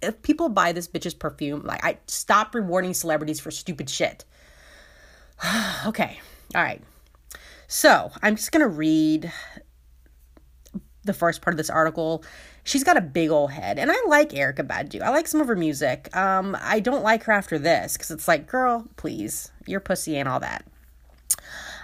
if 0.00 0.22
people 0.22 0.48
buy 0.48 0.72
this 0.72 0.86
bitch's 0.86 1.14
perfume, 1.14 1.62
like 1.64 1.84
I 1.84 1.98
stop 2.06 2.54
rewarding 2.54 2.94
celebrities 2.94 3.40
for 3.40 3.50
stupid 3.50 3.90
shit. 3.90 4.24
okay. 5.86 6.20
All 6.54 6.62
right. 6.62 6.82
So, 7.66 8.10
I'm 8.22 8.36
just 8.36 8.50
to 8.52 8.66
read 8.66 9.30
the 11.04 11.12
first 11.12 11.42
part 11.42 11.52
of 11.52 11.58
this 11.58 11.68
article. 11.68 12.24
She's 12.64 12.84
got 12.84 12.96
a 12.96 13.02
big 13.02 13.30
old 13.30 13.50
head, 13.50 13.78
and 13.78 13.90
I 13.90 13.96
like 14.06 14.30
Erykah 14.30 14.66
Badu. 14.66 15.02
I 15.02 15.10
like 15.10 15.26
some 15.26 15.40
of 15.40 15.48
her 15.48 15.56
music. 15.56 16.14
Um, 16.16 16.56
I 16.60 16.80
don't 16.80 17.02
like 17.02 17.24
her 17.24 17.32
after 17.32 17.58
this 17.58 17.94
because 17.94 18.10
it's 18.10 18.28
like, 18.28 18.46
girl, 18.46 18.86
please, 18.96 19.50
your 19.66 19.80
pussy 19.80 20.16
and 20.16 20.28
all 20.28 20.40
that. 20.40 20.64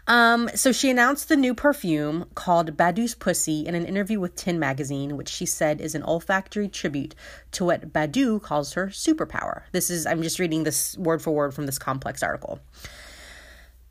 Um, 0.07 0.51
so 0.55 0.71
she 0.71 0.91
announced 0.91 1.29
the 1.29 1.37
new 1.37 1.55
perfume 1.55 2.27
called 2.35 2.77
Badu's 2.77 3.15
Pussy 3.15 3.67
in 3.67 3.75
an 3.75 3.87
interview 3.87 4.21
with 4.21 4.37
Tin 4.37 4.59
Magazine, 4.59 5.17
which 5.17 5.31
she 5.31 5.47
said 5.47 5.81
is 5.81 5.95
an 5.95 6.03
olfactory 6.03 6.69
tribute 6.69 7.15
to 7.53 7.65
what 7.65 7.93
Badu 7.93 8.43
calls 8.43 8.75
her 8.75 8.89
superpower. 8.89 9.63
This 9.73 9.89
is, 9.89 10.05
I'm 10.05 10.23
just 10.23 10.39
reading 10.39 10.65
this 10.65 10.97
word 10.99 11.23
for 11.23 11.35
word 11.35 11.55
from 11.55 11.65
this 11.65 11.79
complex 11.79 12.23
article. 12.23 12.61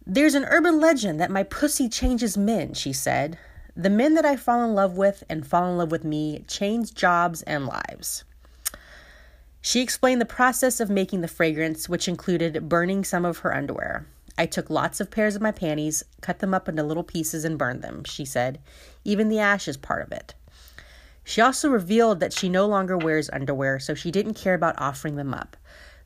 There's 0.05 0.35
an 0.35 0.45
urban 0.45 0.79
legend 0.79 1.19
that 1.19 1.31
my 1.31 1.43
pussy 1.43 1.89
changes 1.89 2.37
men, 2.37 2.73
she 2.73 2.93
said. 2.93 3.39
The 3.75 3.89
men 3.89 4.13
that 4.13 4.25
I 4.25 4.35
fall 4.35 4.63
in 4.63 4.75
love 4.75 4.97
with 4.97 5.23
and 5.29 5.47
fall 5.47 5.67
in 5.71 5.77
love 5.77 5.89
with 5.89 6.03
me 6.03 6.43
change 6.47 6.93
jobs 6.93 7.41
and 7.43 7.65
lives. 7.65 8.23
She 9.61 9.81
explained 9.81 10.21
the 10.21 10.25
process 10.25 10.79
of 10.79 10.89
making 10.89 11.21
the 11.21 11.27
fragrance, 11.27 11.89
which 11.89 12.07
included 12.07 12.69
burning 12.69 13.03
some 13.03 13.25
of 13.25 13.39
her 13.39 13.55
underwear. 13.55 14.05
I 14.37 14.45
took 14.45 14.69
lots 14.69 14.99
of 14.99 15.11
pairs 15.11 15.35
of 15.35 15.41
my 15.41 15.51
panties, 15.51 16.03
cut 16.21 16.39
them 16.39 16.53
up 16.53 16.67
into 16.67 16.83
little 16.83 17.03
pieces, 17.03 17.45
and 17.45 17.57
burned 17.57 17.81
them, 17.81 18.03
she 18.03 18.25
said. 18.25 18.59
Even 19.03 19.29
the 19.29 19.39
ash 19.39 19.67
is 19.67 19.77
part 19.77 20.01
of 20.01 20.11
it. 20.11 20.33
She 21.23 21.39
also 21.39 21.69
revealed 21.69 22.19
that 22.19 22.33
she 22.33 22.49
no 22.49 22.65
longer 22.65 22.97
wears 22.97 23.29
underwear, 23.29 23.79
so 23.79 23.93
she 23.93 24.11
didn't 24.11 24.33
care 24.33 24.55
about 24.55 24.79
offering 24.79 25.15
them 25.15 25.33
up. 25.33 25.55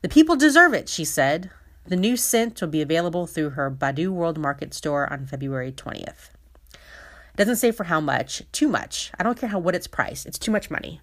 The 0.02 0.08
people 0.08 0.36
deserve 0.36 0.74
it, 0.74 0.88
she 0.88 1.04
said. 1.04 1.50
The 1.86 1.96
new 1.96 2.16
scent 2.16 2.60
will 2.60 2.68
be 2.68 2.82
available 2.82 3.26
through 3.26 3.50
her 3.50 3.70
Badu 3.70 4.10
World 4.10 4.38
Market 4.38 4.74
store 4.74 5.10
on 5.12 5.26
February 5.26 5.72
20th. 5.72 6.30
It 6.74 7.36
doesn't 7.36 7.56
say 7.56 7.72
for 7.72 7.84
how 7.84 8.00
much. 8.00 8.42
Too 8.52 8.68
much. 8.68 9.10
I 9.18 9.22
don't 9.22 9.38
care 9.38 9.48
how 9.48 9.58
what 9.58 9.74
its 9.74 9.86
price. 9.86 10.26
It's 10.26 10.38
too 10.38 10.50
much 10.50 10.70
money. 10.70 11.00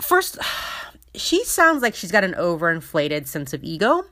First, 0.00 0.38
she 1.14 1.44
sounds 1.44 1.82
like 1.82 1.94
she's 1.94 2.12
got 2.12 2.24
an 2.24 2.34
overinflated 2.34 3.26
sense 3.26 3.52
of 3.52 3.64
ego. 3.64 4.04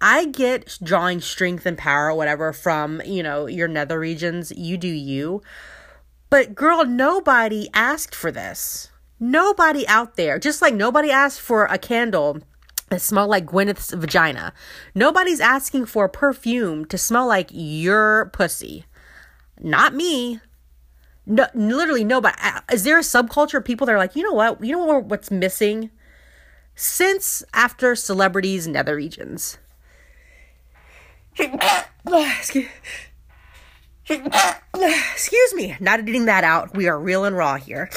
I 0.00 0.26
get 0.26 0.78
drawing 0.82 1.20
strength 1.20 1.66
and 1.66 1.76
power, 1.76 2.14
whatever, 2.14 2.52
from, 2.52 3.02
you 3.04 3.22
know, 3.22 3.46
your 3.46 3.68
nether 3.68 3.98
regions. 3.98 4.52
You 4.56 4.76
do 4.76 4.88
you. 4.88 5.42
But 6.30 6.54
girl, 6.54 6.84
nobody 6.84 7.68
asked 7.74 8.14
for 8.14 8.30
this. 8.30 8.90
Nobody 9.18 9.86
out 9.88 10.16
there, 10.16 10.38
just 10.38 10.62
like 10.62 10.74
nobody 10.74 11.10
asked 11.10 11.40
for 11.40 11.64
a 11.64 11.78
candle 11.78 12.38
that 12.90 13.00
smelled 13.00 13.30
like 13.30 13.46
Gwyneth's 13.46 13.92
vagina. 13.92 14.52
Nobody's 14.94 15.40
asking 15.40 15.86
for 15.86 16.04
a 16.04 16.10
perfume 16.10 16.84
to 16.86 16.96
smell 16.96 17.26
like 17.26 17.50
your 17.52 18.26
pussy. 18.32 18.84
Not 19.58 19.94
me. 19.94 20.40
No, 21.26 21.46
literally 21.52 22.04
nobody. 22.04 22.36
Is 22.72 22.84
there 22.84 22.98
a 22.98 23.02
subculture 23.02 23.58
of 23.58 23.64
people 23.64 23.86
that 23.86 23.94
are 23.94 23.98
like, 23.98 24.14
you 24.14 24.22
know 24.22 24.32
what? 24.32 24.64
You 24.64 24.76
know 24.76 24.98
what's 25.00 25.30
missing? 25.30 25.90
Since 26.76 27.42
after 27.52 27.96
celebrities 27.96 28.68
nether 28.68 28.94
regions 28.94 29.58
Excuse, 34.08 35.54
me, 35.54 35.76
not 35.80 36.00
editing 36.00 36.26
that 36.26 36.44
out. 36.44 36.74
We 36.76 36.88
are 36.88 36.98
real 36.98 37.24
and 37.24 37.36
raw 37.36 37.56
here. 37.56 37.90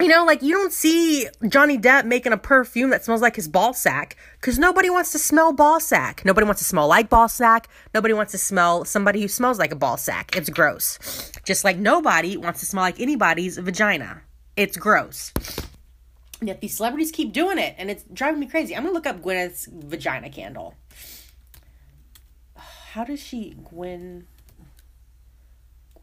You 0.00 0.08
know, 0.08 0.24
like 0.24 0.42
you 0.42 0.52
don't 0.52 0.72
see 0.72 1.28
Johnny 1.48 1.78
Depp 1.78 2.04
making 2.04 2.32
a 2.32 2.36
perfume 2.36 2.90
that 2.90 3.04
smells 3.04 3.22
like 3.22 3.36
his 3.36 3.46
ball 3.46 3.72
sack 3.74 4.16
because 4.40 4.58
nobody 4.58 4.90
wants 4.90 5.12
to 5.12 5.20
smell 5.20 5.52
ball 5.52 5.78
sack. 5.78 6.24
Nobody 6.24 6.44
wants 6.44 6.60
to 6.60 6.66
smell 6.66 6.88
like 6.88 7.08
ball 7.08 7.28
sack. 7.28 7.68
Nobody 7.94 8.12
wants 8.12 8.32
to 8.32 8.38
smell 8.38 8.84
somebody 8.84 9.22
who 9.22 9.28
smells 9.28 9.58
like 9.58 9.70
a 9.72 9.76
ball 9.76 9.96
sack. 9.96 10.36
It's 10.36 10.50
gross. 10.50 11.30
Just 11.44 11.64
like 11.64 11.78
nobody 11.78 12.36
wants 12.36 12.60
to 12.60 12.66
smell 12.66 12.82
like 12.82 13.00
anybody's 13.00 13.56
vagina. 13.56 14.22
It's 14.56 14.76
gross. 14.76 15.32
Yet 16.42 16.60
these 16.60 16.76
celebrities 16.76 17.12
keep 17.12 17.32
doing 17.32 17.58
it 17.58 17.76
and 17.78 17.88
it's 17.90 18.04
driving 18.12 18.40
me 18.40 18.46
crazy. 18.46 18.76
I'm 18.76 18.82
gonna 18.82 18.94
look 18.94 19.06
up 19.06 19.22
Gwyneth's 19.22 19.68
vagina 19.72 20.28
candle 20.28 20.74
how 22.94 23.02
does 23.02 23.18
she 23.18 23.56
Gwen 23.64 24.24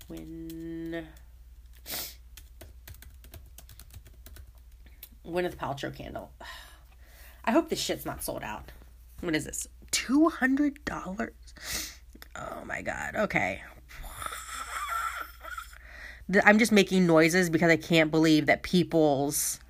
Gwen 0.08 1.08
Gwyneth 5.26 5.56
Paltrow 5.56 5.96
candle. 5.96 6.34
I 7.46 7.52
hope 7.52 7.70
this 7.70 7.80
shit's 7.80 8.06
not 8.06 8.22
sold 8.22 8.44
out. 8.44 8.74
What 9.22 9.34
is 9.36 9.46
this? 9.46 9.70
Two 9.92 10.28
hundred 10.28 10.84
dollars? 10.84 11.98
Oh 12.36 12.66
my 12.66 12.82
god. 12.82 13.16
Okay. 13.16 13.62
I'm 16.44 16.60
just 16.60 16.74
making 16.74 17.08
noises 17.08 17.50
because 17.50 17.72
I 17.72 17.78
can't 17.78 18.12
believe 18.12 18.48
that 18.48 18.64
people's 18.64 19.62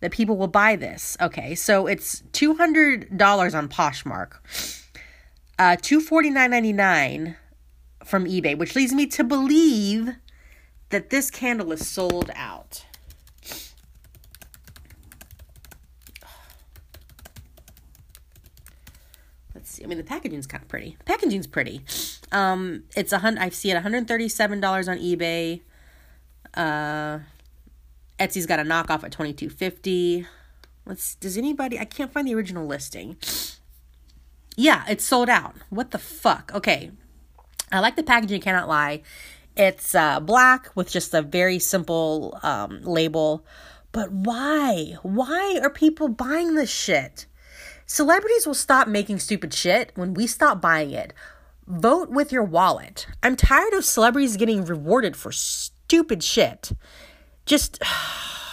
that 0.00 0.10
people 0.10 0.36
will 0.36 0.48
buy 0.48 0.76
this. 0.76 1.16
Okay, 1.18 1.54
so 1.54 1.86
it's 1.86 2.22
two 2.32 2.56
hundred 2.56 3.16
dollars 3.16 3.54
on 3.54 3.70
Poshmark, 3.70 4.32
uh, 5.58 5.76
two 5.80 6.00
forty 6.00 6.30
nine 6.30 6.50
ninety 6.50 6.72
nine 6.72 7.36
from 8.04 8.24
eBay, 8.24 8.56
which 8.56 8.74
leads 8.76 8.92
me 8.92 9.06
to 9.06 9.24
believe 9.24 10.14
that 10.90 11.10
this 11.10 11.30
candle 11.30 11.72
is 11.72 11.86
sold 11.86 12.30
out. 12.34 12.84
Let's 19.54 19.70
see. 19.70 19.84
I 19.84 19.86
mean, 19.86 19.98
the 19.98 20.04
packaging's 20.04 20.46
kind 20.46 20.62
of 20.62 20.68
pretty. 20.68 20.96
Packaging's 21.04 21.46
pretty. 21.46 21.82
Um, 22.30 22.84
it's 22.96 23.12
a 23.12 23.18
hundred. 23.18 23.42
I 23.42 23.48
see 23.50 23.70
it 23.70 23.74
one 23.74 23.82
hundred 23.82 24.06
thirty 24.08 24.28
seven 24.28 24.60
dollars 24.60 24.88
on 24.88 24.98
eBay. 24.98 25.62
Uh, 26.54 27.18
Etsy's 28.18 28.46
got 28.46 28.60
a 28.60 28.62
knockoff 28.62 29.04
at 29.04 29.12
twenty 29.12 29.32
two 29.32 29.50
fifty. 29.50 30.26
Let's. 30.86 31.16
Does 31.16 31.36
anybody? 31.36 31.78
I 31.78 31.84
can't 31.84 32.12
find 32.12 32.26
the 32.26 32.34
original 32.34 32.66
listing. 32.66 33.16
Yeah, 34.58 34.82
it's 34.88 35.04
sold 35.04 35.28
out. 35.28 35.54
What 35.70 35.92
the 35.92 35.98
fuck? 35.98 36.50
Okay, 36.52 36.90
I 37.70 37.78
like 37.78 37.94
the 37.94 38.02
packaging. 38.02 38.40
Cannot 38.40 38.66
lie. 38.66 39.02
It's 39.56 39.94
uh, 39.94 40.18
black 40.18 40.74
with 40.74 40.90
just 40.90 41.14
a 41.14 41.22
very 41.22 41.60
simple 41.60 42.36
um, 42.42 42.82
label. 42.82 43.46
But 43.92 44.10
why? 44.10 44.96
Why 45.02 45.60
are 45.62 45.70
people 45.70 46.08
buying 46.08 46.56
this 46.56 46.72
shit? 46.72 47.26
Celebrities 47.86 48.48
will 48.48 48.54
stop 48.54 48.88
making 48.88 49.20
stupid 49.20 49.54
shit 49.54 49.92
when 49.94 50.12
we 50.12 50.26
stop 50.26 50.60
buying 50.60 50.90
it. 50.90 51.12
Vote 51.68 52.10
with 52.10 52.32
your 52.32 52.42
wallet. 52.42 53.06
I'm 53.22 53.36
tired 53.36 53.74
of 53.74 53.84
celebrities 53.84 54.36
getting 54.36 54.64
rewarded 54.64 55.16
for 55.16 55.30
stupid 55.30 56.24
shit. 56.24 56.72
Just 57.46 57.80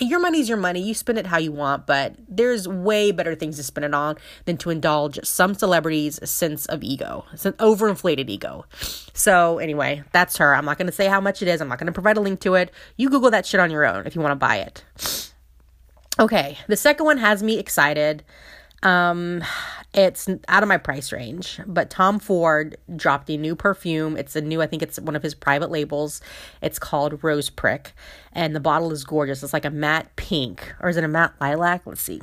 your 0.00 0.20
money's 0.20 0.48
your 0.48 0.58
money. 0.58 0.82
You 0.82 0.94
spend 0.94 1.18
it 1.18 1.26
how 1.26 1.38
you 1.38 1.52
want, 1.52 1.86
but 1.86 2.14
there's 2.28 2.68
way 2.68 3.12
better 3.12 3.34
things 3.34 3.56
to 3.56 3.62
spend 3.62 3.84
it 3.84 3.94
on 3.94 4.16
than 4.44 4.56
to 4.58 4.70
indulge 4.70 5.18
some 5.24 5.54
celebrities' 5.54 6.18
sense 6.28 6.66
of 6.66 6.82
ego. 6.82 7.24
It's 7.32 7.46
an 7.46 7.54
overinflated 7.54 8.28
ego. 8.28 8.66
So, 9.14 9.58
anyway, 9.58 10.02
that's 10.12 10.36
her. 10.36 10.54
I'm 10.54 10.64
not 10.64 10.78
going 10.78 10.86
to 10.86 10.92
say 10.92 11.06
how 11.06 11.20
much 11.20 11.42
it 11.42 11.48
is. 11.48 11.60
I'm 11.60 11.68
not 11.68 11.78
going 11.78 11.86
to 11.86 11.92
provide 11.92 12.16
a 12.16 12.20
link 12.20 12.40
to 12.40 12.54
it. 12.54 12.70
You 12.96 13.08
Google 13.08 13.30
that 13.30 13.46
shit 13.46 13.60
on 13.60 13.70
your 13.70 13.86
own 13.86 14.06
if 14.06 14.14
you 14.14 14.20
want 14.20 14.32
to 14.32 14.36
buy 14.36 14.56
it. 14.56 15.32
Okay, 16.18 16.58
the 16.66 16.76
second 16.76 17.06
one 17.06 17.18
has 17.18 17.42
me 17.42 17.58
excited. 17.58 18.24
Um, 18.82 19.42
it's 19.96 20.28
out 20.48 20.62
of 20.62 20.68
my 20.68 20.76
price 20.76 21.10
range, 21.10 21.58
but 21.66 21.88
Tom 21.88 22.18
Ford 22.18 22.76
dropped 22.94 23.30
a 23.30 23.38
new 23.38 23.56
perfume. 23.56 24.18
It's 24.18 24.36
a 24.36 24.42
new, 24.42 24.60
I 24.60 24.66
think 24.66 24.82
it's 24.82 25.00
one 25.00 25.16
of 25.16 25.22
his 25.22 25.34
private 25.34 25.70
labels. 25.70 26.20
It's 26.60 26.78
called 26.78 27.24
Rose 27.24 27.48
Prick, 27.48 27.94
and 28.32 28.54
the 28.54 28.60
bottle 28.60 28.92
is 28.92 29.04
gorgeous. 29.04 29.42
It's 29.42 29.54
like 29.54 29.64
a 29.64 29.70
matte 29.70 30.14
pink, 30.16 30.74
or 30.80 30.90
is 30.90 30.98
it 30.98 31.04
a 31.04 31.08
matte 31.08 31.32
lilac? 31.40 31.86
Let's 31.86 32.02
see. 32.02 32.20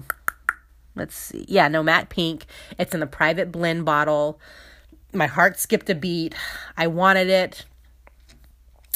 Let's 0.95 1.15
see. 1.15 1.45
Yeah, 1.47 1.67
no, 1.67 1.81
matte 1.81 2.09
pink. 2.09 2.45
It's 2.77 2.93
in 2.93 2.99
the 2.99 3.07
private 3.07 3.51
blend 3.51 3.85
bottle. 3.85 4.39
My 5.11 5.25
heart 5.25 5.59
skipped 5.59 5.89
a 5.89 5.95
beat. 5.95 6.35
I 6.77 6.85
wanted 6.85 7.29
it 7.29 7.65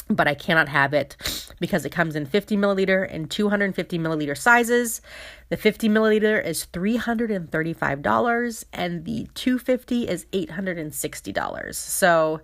but 0.10 0.28
I 0.28 0.34
cannot 0.34 0.70
have 0.70 0.94
it 0.94 1.18
because 1.60 1.86
it 1.86 1.92
comes 1.92 2.16
in 2.16 2.26
50 2.26 2.58
milliliter 2.58 3.08
and 3.10 3.30
250 3.30 4.00
milliliter 4.00 4.38
sizes. 4.38 5.02
The 5.50 5.58
50 5.58 5.90
milliliter 5.90 6.44
is 6.44 6.68
$335 6.72 8.64
and 8.74 9.06
the 9.06 9.28
250 9.34 10.08
is 10.08 10.26
$860. 10.26 11.76
So 11.76 12.42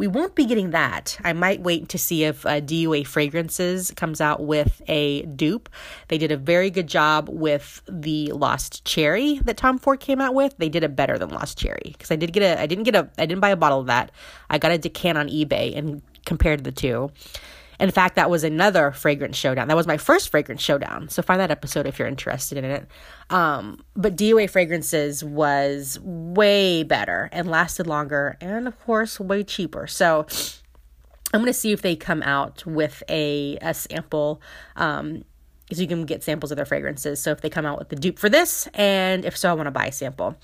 we 0.00 0.06
won't 0.06 0.34
be 0.34 0.46
getting 0.46 0.70
that. 0.70 1.18
I 1.24 1.34
might 1.34 1.60
wait 1.60 1.90
to 1.90 1.98
see 1.98 2.24
if 2.24 2.46
uh, 2.46 2.60
Dua 2.60 3.04
Fragrances 3.04 3.90
comes 3.90 4.18
out 4.22 4.42
with 4.42 4.80
a 4.88 5.20
dupe. 5.26 5.68
They 6.08 6.16
did 6.16 6.32
a 6.32 6.38
very 6.38 6.70
good 6.70 6.86
job 6.86 7.28
with 7.30 7.82
the 7.86 8.32
Lost 8.32 8.82
Cherry 8.86 9.40
that 9.44 9.58
Tom 9.58 9.76
Ford 9.76 10.00
came 10.00 10.18
out 10.18 10.32
with. 10.32 10.56
They 10.56 10.70
did 10.70 10.84
it 10.84 10.96
better 10.96 11.18
than 11.18 11.28
Lost 11.28 11.58
Cherry 11.58 11.82
because 11.84 12.10
I 12.10 12.16
did 12.16 12.32
get 12.32 12.42
a 12.42 12.58
I 12.58 12.64
didn't 12.64 12.84
get 12.84 12.94
a 12.94 13.10
I 13.18 13.26
didn't 13.26 13.42
buy 13.42 13.50
a 13.50 13.56
bottle 13.56 13.80
of 13.80 13.88
that. 13.88 14.10
I 14.48 14.56
got 14.56 14.72
a 14.72 14.78
decant 14.78 15.18
on 15.18 15.28
eBay 15.28 15.76
and 15.76 16.00
compared 16.24 16.58
to 16.58 16.64
the 16.64 16.72
two. 16.72 17.10
In 17.80 17.90
fact, 17.90 18.16
that 18.16 18.28
was 18.28 18.44
another 18.44 18.92
fragrance 18.92 19.38
showdown. 19.38 19.68
That 19.68 19.76
was 19.76 19.86
my 19.86 19.96
first 19.96 20.28
fragrance 20.30 20.60
showdown. 20.60 21.08
So 21.08 21.22
find 21.22 21.40
that 21.40 21.50
episode 21.50 21.86
if 21.86 21.98
you're 21.98 22.08
interested 22.08 22.58
in 22.58 22.64
it. 22.66 22.86
Um, 23.30 23.82
but 23.96 24.16
Dua 24.16 24.48
fragrances 24.48 25.24
was 25.24 25.98
way 26.02 26.82
better 26.82 27.30
and 27.32 27.48
lasted 27.48 27.86
longer, 27.86 28.36
and 28.40 28.68
of 28.68 28.78
course, 28.80 29.18
way 29.18 29.42
cheaper. 29.44 29.86
So 29.86 30.26
I'm 31.32 31.40
gonna 31.40 31.54
see 31.54 31.72
if 31.72 31.80
they 31.80 31.96
come 31.96 32.22
out 32.22 32.66
with 32.66 33.02
a 33.08 33.56
a 33.62 33.72
sample. 33.72 34.42
Um, 34.76 35.24
so 35.72 35.80
you 35.80 35.88
can 35.88 36.04
get 36.04 36.22
samples 36.22 36.50
of 36.50 36.56
their 36.56 36.66
fragrances. 36.66 37.22
So 37.22 37.30
if 37.30 37.40
they 37.40 37.48
come 37.48 37.64
out 37.64 37.78
with 37.78 37.88
the 37.88 37.96
dupe 37.96 38.18
for 38.18 38.28
this, 38.28 38.68
and 38.74 39.24
if 39.24 39.36
so, 39.36 39.50
I 39.50 39.52
want 39.54 39.68
to 39.68 39.70
buy 39.70 39.86
a 39.86 39.92
sample. 39.92 40.36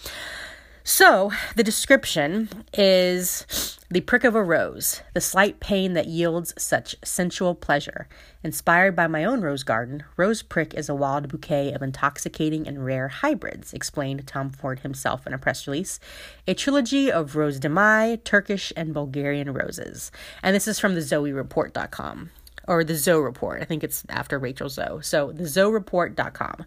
So, 0.84 1.32
the 1.56 1.64
description 1.64 2.48
is 2.72 3.75
the 3.88 4.00
prick 4.00 4.24
of 4.24 4.34
a 4.34 4.42
rose, 4.42 5.02
the 5.14 5.20
slight 5.20 5.60
pain 5.60 5.92
that 5.92 6.08
yields 6.08 6.52
such 6.58 6.96
sensual 7.04 7.54
pleasure. 7.54 8.08
Inspired 8.42 8.96
by 8.96 9.06
my 9.06 9.24
own 9.24 9.42
rose 9.42 9.62
garden, 9.62 10.02
Rose 10.16 10.42
Prick 10.42 10.74
is 10.74 10.88
a 10.88 10.94
wild 10.94 11.28
bouquet 11.28 11.72
of 11.72 11.82
intoxicating 11.82 12.66
and 12.66 12.84
rare 12.84 13.08
hybrids, 13.08 13.72
explained 13.72 14.26
Tom 14.26 14.50
Ford 14.50 14.80
himself 14.80 15.26
in 15.26 15.32
a 15.32 15.38
press 15.38 15.68
release. 15.68 16.00
A 16.48 16.54
trilogy 16.54 17.12
of 17.12 17.36
Rose 17.36 17.60
de 17.60 17.68
Mai, 17.68 18.18
Turkish, 18.24 18.72
and 18.76 18.92
Bulgarian 18.92 19.52
roses. 19.52 20.10
And 20.42 20.56
this 20.56 20.66
is 20.66 20.80
from 20.80 20.94
the 20.94 21.00
ZoeReport.com 21.00 22.30
or 22.66 22.82
the 22.82 22.96
Zoe 22.96 23.22
Report. 23.22 23.62
I 23.62 23.64
think 23.64 23.84
it's 23.84 24.04
after 24.08 24.38
Rachel 24.38 24.68
Zoe. 24.68 25.02
So, 25.02 25.30
the 25.30 25.44
ZoeReport.com. 25.44 26.66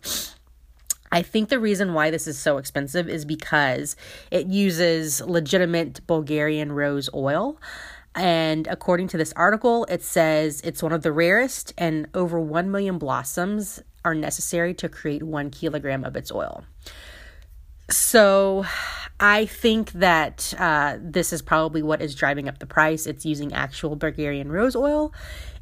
I 1.12 1.22
think 1.22 1.50
the 1.50 1.60
reason 1.60 1.94
why 1.94 2.12
this 2.12 2.28
is 2.28 2.38
so 2.38 2.58
expensive 2.58 3.10
is 3.10 3.26
because 3.26 3.96
it 4.32 4.48
uses 4.48 5.22
legitimate 5.22 6.06
Bulgarian 6.06 6.72
rose 6.72 7.10
oil. 7.14 7.60
And 8.16 8.68
according 8.68 9.08
to 9.10 9.18
this 9.18 9.34
article, 9.36 9.86
it 9.86 10.04
says 10.04 10.62
it's 10.62 10.84
one 10.84 10.92
of 10.92 11.04
the 11.04 11.12
rarest, 11.12 11.74
and 11.78 12.08
over 12.14 12.40
1 12.40 12.72
million 12.72 12.98
blossoms 12.98 13.82
are 14.04 14.16
necessary 14.16 14.74
to 14.76 14.90
create 14.90 15.24
one 15.24 15.50
kilogram 15.50 16.04
of 16.04 16.16
its 16.16 16.32
oil. 16.32 16.64
So 17.90 18.66
I 19.20 19.46
think 19.46 19.92
that 19.94 20.54
uh, 20.58 20.98
this 21.02 21.34
is 21.34 21.42
probably 21.42 21.82
what 21.82 22.02
is 22.02 22.16
driving 22.16 22.48
up 22.48 22.60
the 22.60 22.66
price. 22.66 23.06
It's 23.06 23.26
using 23.26 23.54
actual 23.54 23.96
Bulgarian 23.96 24.52
rose 24.52 24.76
oil, 24.76 25.14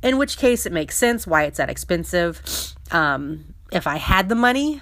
in 0.04 0.18
which 0.18 0.38
case 0.38 0.66
it 0.66 0.74
makes 0.74 0.98
sense 0.98 1.26
why 1.26 1.44
it's 1.44 1.58
that 1.58 1.70
expensive. 1.70 2.42
Um, 2.92 3.56
if 3.72 3.88
I 3.88 3.98
had 3.98 4.30
the 4.30 4.36
money, 4.36 4.82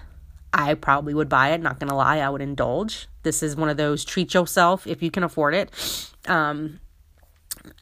I 0.55 0.73
probably 0.73 1.13
would 1.13 1.27
buy 1.27 1.49
it. 1.49 1.61
Not 1.61 1.79
gonna 1.79 1.95
lie, 1.95 2.19
I 2.19 2.29
would 2.29 2.41
indulge. 2.41 3.07
This 3.23 3.43
is 3.43 3.57
one 3.57 3.69
of 3.69 3.75
those 3.75 4.05
treat 4.05 4.33
yourself 4.33 4.87
if 4.87 5.03
you 5.03 5.11
can 5.11 5.23
afford 5.23 5.53
it. 5.53 5.69
Um, 6.27 6.79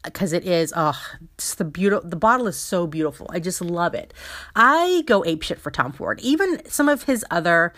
because 0.02 0.32
it 0.32 0.44
is 0.44 0.72
oh 0.74 0.98
just 1.36 1.58
the 1.58 1.64
beautiful 1.64 2.08
the 2.08 2.16
bottle 2.16 2.46
is 2.46 2.56
so 2.56 2.86
beautiful 2.86 3.26
i 3.30 3.38
just 3.38 3.60
love 3.60 3.92
it 3.92 4.14
i 4.56 5.02
go 5.06 5.22
ape 5.26 5.42
shit 5.42 5.58
for 5.58 5.70
tom 5.70 5.92
ford 5.92 6.18
even 6.20 6.58
some 6.70 6.88
of 6.88 7.02
his 7.02 7.22
other 7.30 7.70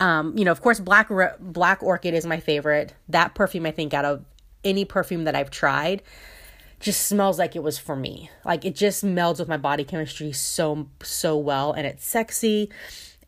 um 0.00 0.36
you 0.36 0.44
know 0.44 0.50
of 0.50 0.60
course 0.60 0.80
black 0.80 1.08
black 1.38 1.80
orchid 1.80 2.12
is 2.12 2.26
my 2.26 2.40
favorite 2.40 2.92
that 3.08 3.36
perfume 3.36 3.66
i 3.66 3.70
think 3.70 3.94
out 3.94 4.04
of 4.04 4.24
any 4.64 4.84
perfume 4.84 5.22
that 5.24 5.36
i've 5.36 5.50
tried 5.50 6.02
just 6.80 7.06
smells 7.06 7.38
like 7.38 7.54
it 7.54 7.62
was 7.62 7.78
for 7.78 7.94
me 7.94 8.30
like 8.44 8.64
it 8.64 8.74
just 8.74 9.04
melds 9.04 9.38
with 9.38 9.48
my 9.48 9.56
body 9.56 9.84
chemistry 9.84 10.32
so 10.32 10.88
so 11.02 11.36
well 11.36 11.72
and 11.72 11.86
it's 11.86 12.04
sexy 12.04 12.68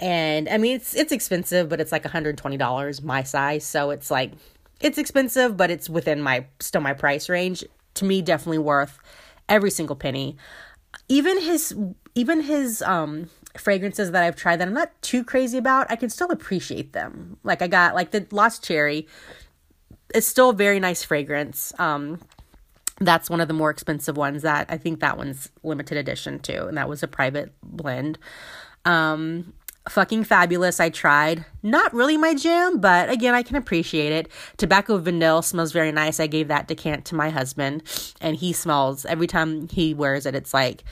and 0.01 0.49
I 0.49 0.59
mean 0.59 0.77
it's 0.77 0.95
it's 0.95 1.13
expensive, 1.13 1.69
but 1.69 1.81
it's 1.81 1.93
like 1.93 2.05
$120 2.05 3.03
my 3.03 3.23
size, 3.23 3.65
so 3.65 3.91
it's 3.91 4.11
like 4.11 4.33
it's 4.81 4.99
expensive, 4.99 5.57
but 5.57 5.71
it's 5.71 5.89
within 5.89 6.21
my 6.21 6.47
still 6.61 6.81
my 6.81 6.93
price 6.93 7.29
range. 7.29 7.65
To 7.95 8.05
me, 8.05 8.21
definitely 8.21 8.59
worth 8.59 8.99
every 9.49 9.71
single 9.71 9.97
penny. 9.97 10.37
Even 11.09 11.41
his 11.41 11.75
even 12.15 12.43
his 12.43 12.83
um 12.83 13.31
fragrances 13.57 14.11
that 14.11 14.23
I've 14.23 14.37
tried 14.37 14.57
that 14.57 14.69
I'm 14.69 14.75
not 14.75 14.91
too 15.03 15.25
crazy 15.25 15.57
about, 15.57 15.90
I 15.90 15.97
can 15.97 16.11
still 16.11 16.31
appreciate 16.31 16.92
them. 16.92 17.38
Like 17.42 17.63
I 17.63 17.69
got 17.69 17.94
like 17.94 18.11
the 18.11 18.27
Lost 18.31 18.65
Cherry. 18.65 19.07
It's 20.15 20.27
still 20.27 20.51
a 20.51 20.55
very 20.55 20.81
nice 20.81 21.03
fragrance. 21.03 21.73
Um 21.79 22.21
that's 22.99 23.29
one 23.29 23.42
of 23.42 23.49
the 23.49 23.55
more 23.55 23.71
expensive 23.71 24.17
ones 24.17 24.42
that 24.42 24.67
I 24.71 24.79
think 24.79 25.01
that 25.01 25.19
one's 25.19 25.51
limited 25.63 25.99
edition 25.99 26.38
too, 26.38 26.67
and 26.67 26.77
that 26.77 26.88
was 26.88 27.03
a 27.03 27.09
private 27.09 27.53
blend. 27.63 28.19
Um 28.85 29.55
fucking 29.89 30.25
fabulous. 30.25 30.81
I 30.81 30.91
tried. 30.91 31.45
Not 31.63 31.93
really 31.93 32.17
my 32.17 32.35
jam, 32.35 32.81
but 32.81 33.11
again, 33.11 33.35
I 33.35 33.43
can 33.43 33.57
appreciate 33.57 34.13
it. 34.13 34.29
Tobacco 34.57 34.99
vanilla 34.99 35.43
smells 35.43 35.73
very 35.73 35.93
nice. 35.93 36.21
I 36.21 36.27
gave 36.27 36.49
that 36.49 36.69
decant 36.69 37.05
to 37.07 37.15
my 37.15 37.31
husband, 37.31 37.83
and 38.21 38.37
he 38.37 38.53
smells 38.53 39.05
every 39.05 39.27
time 39.27 39.69
he 39.69 39.95
wears 39.95 40.27
it. 40.27 40.35
It's 40.35 40.55
like 40.55 40.85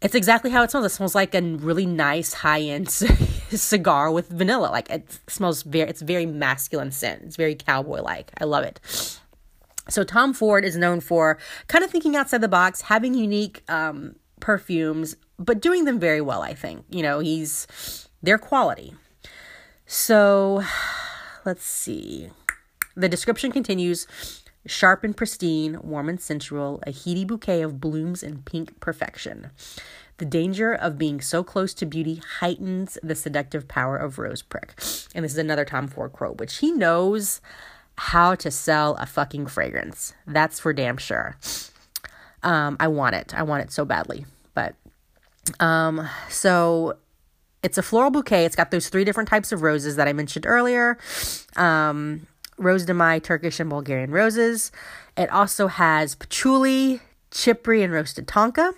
it's 0.00 0.14
exactly 0.14 0.50
how 0.50 0.62
it 0.62 0.70
smells. 0.70 0.86
It 0.86 0.90
smells 0.90 1.14
like 1.14 1.34
a 1.34 1.40
really 1.40 1.86
nice 1.86 2.34
high 2.34 2.60
end 2.60 2.90
cigar 3.50 4.10
with 4.10 4.28
vanilla. 4.28 4.66
Like 4.66 4.90
it 4.90 5.18
smells 5.28 5.62
very. 5.62 5.88
It's 5.88 6.02
very 6.02 6.26
masculine 6.26 6.90
scent. 6.90 7.22
It's 7.22 7.36
very 7.36 7.54
cowboy 7.54 8.02
like. 8.02 8.30
I 8.40 8.44
love 8.44 8.64
it. 8.64 8.80
So 9.88 10.04
Tom 10.04 10.32
Ford 10.32 10.64
is 10.64 10.76
known 10.76 11.00
for 11.00 11.38
kind 11.68 11.84
of 11.84 11.90
thinking 11.90 12.16
outside 12.16 12.40
the 12.40 12.48
box, 12.48 12.82
having 12.82 13.14
unique 13.14 13.62
um, 13.68 14.16
perfumes 14.40 15.16
but 15.38 15.60
doing 15.60 15.84
them 15.84 15.98
very 15.98 16.20
well, 16.20 16.42
I 16.42 16.54
think. 16.54 16.84
You 16.88 17.02
know, 17.02 17.18
he's 17.18 18.08
their 18.22 18.38
quality. 18.38 18.94
So 19.86 20.62
let's 21.44 21.64
see. 21.64 22.30
The 22.96 23.08
description 23.08 23.52
continues 23.52 24.06
sharp 24.66 25.04
and 25.04 25.16
pristine, 25.16 25.78
warm 25.82 26.08
and 26.08 26.20
sensual, 26.20 26.80
a 26.86 26.92
heady 26.92 27.24
bouquet 27.24 27.62
of 27.62 27.80
blooms 27.80 28.22
and 28.22 28.44
pink 28.44 28.80
perfection. 28.80 29.50
The 30.18 30.24
danger 30.24 30.72
of 30.72 30.96
being 30.96 31.20
so 31.20 31.42
close 31.42 31.74
to 31.74 31.86
beauty 31.86 32.22
heightens 32.38 32.96
the 33.02 33.16
seductive 33.16 33.66
power 33.66 33.96
of 33.96 34.18
Rose 34.18 34.42
Prick. 34.42 34.74
And 35.14 35.24
this 35.24 35.32
is 35.32 35.38
another 35.38 35.64
Tom 35.64 35.88
Ford 35.88 36.12
quote, 36.12 36.38
which 36.38 36.58
he 36.58 36.70
knows 36.70 37.40
how 37.98 38.34
to 38.36 38.50
sell 38.50 38.94
a 38.94 39.06
fucking 39.06 39.46
fragrance. 39.46 40.14
That's 40.26 40.60
for 40.60 40.72
damn 40.72 40.98
sure. 40.98 41.36
Um, 42.42 42.76
I 42.78 42.88
want 42.88 43.16
it. 43.16 43.34
I 43.34 43.42
want 43.42 43.64
it 43.64 43.72
so 43.72 43.84
badly. 43.84 44.24
But 44.54 44.76
um, 45.60 46.08
so 46.28 46.96
it's 47.62 47.78
a 47.78 47.82
floral 47.82 48.10
bouquet. 48.10 48.44
It's 48.44 48.56
got 48.56 48.70
those 48.70 48.88
three 48.88 49.04
different 49.04 49.28
types 49.28 49.52
of 49.52 49.62
roses 49.62 49.96
that 49.96 50.08
I 50.08 50.12
mentioned 50.12 50.46
earlier. 50.46 50.98
Um, 51.56 52.26
Rose 52.56 52.84
de 52.84 52.94
Mai, 52.94 53.18
Turkish 53.18 53.58
and 53.58 53.70
Bulgarian 53.70 54.10
roses. 54.10 54.70
It 55.16 55.30
also 55.30 55.66
has 55.66 56.14
patchouli, 56.14 57.00
chypre, 57.30 57.82
and 57.82 57.92
roasted 57.92 58.26
tonka 58.26 58.74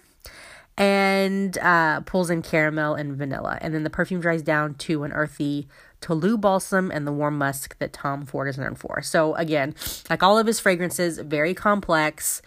and 0.79 1.57
uh, 1.59 2.01
pulls 2.01 2.31
in 2.31 2.43
caramel 2.43 2.95
and 2.95 3.17
vanilla. 3.17 3.59
And 3.61 3.75
then 3.75 3.83
the 3.83 3.91
perfume 3.91 4.21
dries 4.21 4.43
down 4.43 4.75
to 4.75 5.05
an 5.05 5.13
earthy 5.13 5.69
Tolu 6.01 6.37
balsam 6.37 6.91
and 6.91 7.07
the 7.07 7.13
warm 7.13 7.39
musk 7.39 7.79
that 7.79 7.93
Tom 7.93 8.27
Ford 8.27 8.49
is 8.49 8.59
known 8.59 8.75
for. 8.75 9.01
So, 9.03 9.35
again, 9.35 9.75
like 10.11 10.23
all 10.23 10.39
of 10.39 10.47
his 10.47 10.61
fragrances, 10.61 11.19
very 11.19 11.55
complex. 11.55 12.43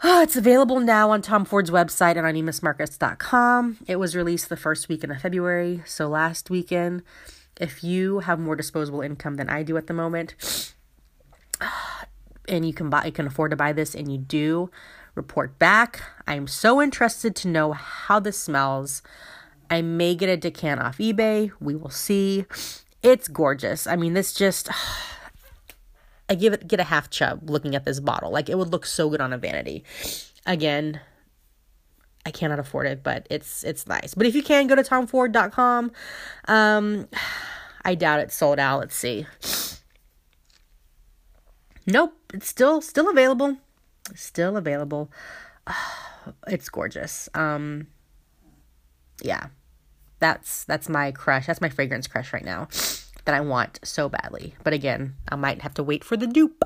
Oh, 0.00 0.22
it's 0.22 0.36
available 0.36 0.78
now 0.78 1.10
on 1.10 1.22
Tom 1.22 1.44
Ford's 1.44 1.70
website 1.70 2.16
and 2.16 2.24
on 2.24 2.34
neimanmarcus.com. 2.34 3.78
It 3.88 3.96
was 3.96 4.14
released 4.14 4.48
the 4.48 4.56
first 4.56 4.88
weekend 4.88 5.10
of 5.10 5.20
February, 5.20 5.82
so 5.86 6.06
last 6.08 6.50
weekend. 6.50 7.02
If 7.60 7.82
you 7.82 8.20
have 8.20 8.38
more 8.38 8.54
disposable 8.54 9.00
income 9.00 9.34
than 9.34 9.50
I 9.50 9.64
do 9.64 9.76
at 9.76 9.88
the 9.88 9.94
moment, 9.94 10.72
and 12.48 12.64
you 12.64 12.72
can 12.72 12.88
buy, 12.90 13.06
you 13.06 13.12
can 13.12 13.26
afford 13.26 13.50
to 13.50 13.56
buy 13.56 13.72
this, 13.72 13.96
and 13.96 14.10
you 14.12 14.18
do, 14.18 14.70
report 15.16 15.58
back. 15.58 16.00
I'm 16.28 16.46
so 16.46 16.80
interested 16.80 17.34
to 17.36 17.48
know 17.48 17.72
how 17.72 18.20
this 18.20 18.38
smells. 18.38 19.02
I 19.68 19.82
may 19.82 20.14
get 20.14 20.28
a 20.28 20.36
decant 20.36 20.80
off 20.80 20.98
eBay. 20.98 21.50
We 21.60 21.74
will 21.74 21.90
see. 21.90 22.46
It's 23.02 23.26
gorgeous. 23.26 23.88
I 23.88 23.96
mean, 23.96 24.14
this 24.14 24.32
just 24.32 24.68
I 26.28 26.34
give 26.34 26.52
it 26.52 26.68
get 26.68 26.80
a 26.80 26.84
half 26.84 27.10
chub 27.10 27.48
looking 27.48 27.74
at 27.74 27.84
this 27.84 28.00
bottle. 28.00 28.30
Like 28.30 28.48
it 28.48 28.58
would 28.58 28.68
look 28.68 28.86
so 28.86 29.08
good 29.08 29.20
on 29.20 29.32
a 29.32 29.38
vanity. 29.38 29.84
Again, 30.46 31.00
I 32.26 32.30
cannot 32.30 32.58
afford 32.58 32.86
it, 32.86 33.02
but 33.02 33.26
it's 33.30 33.64
it's 33.64 33.86
nice. 33.86 34.14
But 34.14 34.26
if 34.26 34.34
you 34.34 34.42
can 34.42 34.66
go 34.66 34.74
to 34.74 34.82
tomford.com. 34.82 35.92
Um 36.46 37.08
I 37.84 37.94
doubt 37.94 38.20
it's 38.20 38.34
sold 38.34 38.58
out. 38.58 38.80
Let's 38.80 38.96
see. 38.96 39.26
Nope, 41.86 42.14
it's 42.34 42.46
still 42.46 42.80
still 42.80 43.08
available 43.08 43.56
still 44.14 44.56
available. 44.56 45.10
it's 46.46 46.68
gorgeous. 46.68 47.28
Um 47.34 47.88
yeah. 49.22 49.46
That's 50.20 50.64
that's 50.64 50.88
my 50.88 51.12
crush. 51.12 51.46
That's 51.46 51.60
my 51.60 51.68
fragrance 51.68 52.06
crush 52.06 52.32
right 52.32 52.44
now 52.44 52.68
that 53.28 53.34
I 53.34 53.42
want 53.42 53.78
so 53.84 54.08
badly. 54.08 54.54
But 54.64 54.72
again, 54.72 55.14
I 55.28 55.36
might 55.36 55.60
have 55.60 55.74
to 55.74 55.82
wait 55.82 56.02
for 56.02 56.16
the 56.16 56.26
dupe. 56.26 56.64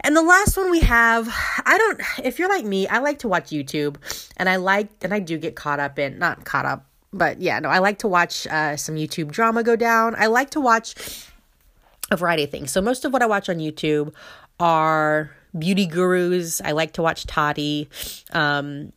And 0.00 0.16
the 0.16 0.22
last 0.22 0.56
one 0.56 0.72
we 0.72 0.80
have, 0.80 1.32
I 1.64 1.78
don't 1.78 2.00
if 2.24 2.40
you're 2.40 2.48
like 2.48 2.64
me, 2.64 2.88
I 2.88 2.98
like 2.98 3.20
to 3.20 3.28
watch 3.28 3.50
YouTube 3.50 3.94
and 4.36 4.48
I 4.48 4.56
like 4.56 4.88
and 5.02 5.14
I 5.14 5.20
do 5.20 5.38
get 5.38 5.54
caught 5.54 5.78
up 5.78 6.00
in 6.00 6.18
not 6.18 6.44
caught 6.44 6.66
up, 6.66 6.84
but 7.12 7.40
yeah, 7.40 7.60
no, 7.60 7.68
I 7.68 7.78
like 7.78 7.98
to 7.98 8.08
watch 8.08 8.44
uh, 8.48 8.76
some 8.76 8.96
YouTube 8.96 9.30
drama 9.30 9.62
go 9.62 9.76
down. 9.76 10.16
I 10.18 10.26
like 10.26 10.50
to 10.50 10.60
watch 10.60 10.96
a 12.10 12.16
variety 12.16 12.42
of 12.42 12.50
things. 12.50 12.72
So 12.72 12.82
most 12.82 13.04
of 13.04 13.12
what 13.12 13.22
I 13.22 13.26
watch 13.26 13.48
on 13.48 13.58
YouTube 13.58 14.12
are 14.58 15.30
beauty 15.56 15.86
gurus. 15.86 16.60
I 16.60 16.72
like 16.72 16.94
to 16.94 17.02
watch 17.02 17.24
Tati. 17.24 17.88
Um, 18.32 18.92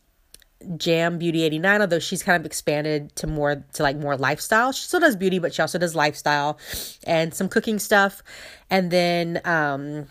Jam 0.76 1.18
Beauty 1.18 1.42
89, 1.42 1.80
although 1.80 1.98
she's 1.98 2.22
kind 2.22 2.38
of 2.40 2.46
expanded 2.46 3.14
to 3.16 3.26
more 3.26 3.64
to 3.74 3.82
like 3.82 3.96
more 3.96 4.16
lifestyle. 4.16 4.72
She 4.72 4.84
still 4.84 5.00
does 5.00 5.16
beauty, 5.16 5.38
but 5.38 5.54
she 5.54 5.62
also 5.62 5.78
does 5.78 5.94
lifestyle 5.94 6.58
and 7.06 7.32
some 7.34 7.48
cooking 7.48 7.78
stuff. 7.78 8.22
And 8.70 8.90
then 8.90 9.40
um 9.44 10.06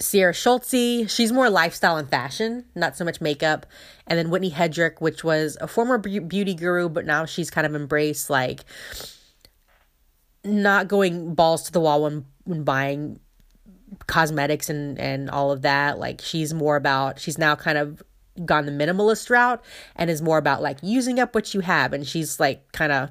Sierra 0.00 0.32
Schultzzie, 0.32 1.08
she's 1.08 1.32
more 1.32 1.48
lifestyle 1.48 1.96
and 1.96 2.08
fashion, 2.08 2.64
not 2.74 2.96
so 2.96 3.04
much 3.04 3.20
makeup. 3.20 3.64
And 4.06 4.18
then 4.18 4.28
Whitney 4.28 4.50
Hedrick, 4.50 5.00
which 5.00 5.22
was 5.22 5.56
a 5.60 5.68
former 5.68 5.98
beauty 5.98 6.54
guru, 6.54 6.88
but 6.88 7.06
now 7.06 7.24
she's 7.24 7.50
kind 7.50 7.66
of 7.66 7.74
embraced 7.76 8.28
like 8.28 8.64
not 10.44 10.88
going 10.88 11.34
balls 11.34 11.62
to 11.64 11.72
the 11.72 11.80
wall 11.80 12.02
when 12.02 12.26
when 12.44 12.64
buying 12.64 13.20
cosmetics 14.06 14.68
and 14.68 14.98
and 14.98 15.30
all 15.30 15.50
of 15.50 15.62
that 15.62 15.98
like 15.98 16.20
she's 16.20 16.52
more 16.52 16.76
about 16.76 17.18
she's 17.18 17.38
now 17.38 17.54
kind 17.54 17.78
of 17.78 18.02
gone 18.44 18.66
the 18.66 18.72
minimalist 18.72 19.30
route 19.30 19.62
and 19.96 20.10
is 20.10 20.22
more 20.22 20.38
about 20.38 20.62
like 20.62 20.78
using 20.82 21.18
up 21.20 21.34
what 21.34 21.54
you 21.54 21.60
have. 21.60 21.92
And 21.92 22.06
she's 22.06 22.40
like 22.40 22.70
kind 22.72 22.92
of 22.92 23.10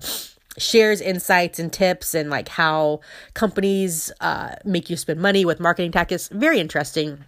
shares 0.57 1.01
insights 1.01 1.59
and 1.59 1.71
tips 1.71 2.13
and 2.13 2.29
like 2.29 2.47
how 2.47 2.99
companies 3.33 4.11
uh, 4.21 4.55
make 4.65 4.89
you 4.89 4.97
spend 4.97 5.19
money 5.19 5.45
with 5.45 5.59
marketing 5.59 5.91
tactics 5.91 6.27
very 6.29 6.59
interesting. 6.59 7.23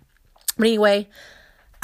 But 0.57 0.67
anyway 0.67 1.07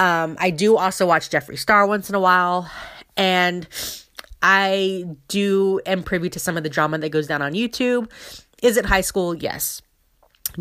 um, 0.01 0.36
i 0.39 0.49
do 0.49 0.78
also 0.78 1.05
watch 1.05 1.30
jeffree 1.30 1.59
star 1.59 1.86
once 1.86 2.09
in 2.09 2.16
a 2.16 2.20
while. 2.20 2.70
And 3.16 3.68
i 4.41 5.05
do 5.28 5.80
am 5.86 6.03
privy 6.03 6.30
to 6.32 6.39
some 6.39 6.57
of 6.57 6.64
the 6.64 6.70
drama 6.70 6.97
that 6.97 7.09
goes 7.09 7.28
down 7.28 7.41
on 7.41 7.53
youtube. 7.53 8.09
Is 8.62 8.78
it 8.78 8.86
high 8.86 9.01
school? 9.01 9.36
Yes. 9.36 9.82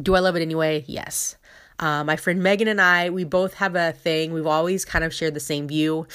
Do 0.01 0.15
I 0.15 0.21
love 0.21 0.37
it 0.37 0.43
anyway? 0.43 0.85
Yes. 0.87 1.37
Uh, 1.81 2.05
my 2.05 2.15
friend 2.15 2.43
Megan 2.43 2.69
and 2.69 2.81
I, 2.81 3.09
we 3.09 3.25
both 3.25 3.55
have 3.55 3.75
a 3.75 3.93
thing. 3.93 4.33
We've 4.35 4.47
always 4.47 4.85
kind 4.85 5.03
of 5.03 5.15
shared 5.15 5.33
the 5.33 5.41
same 5.41 5.67
view. 5.67 6.07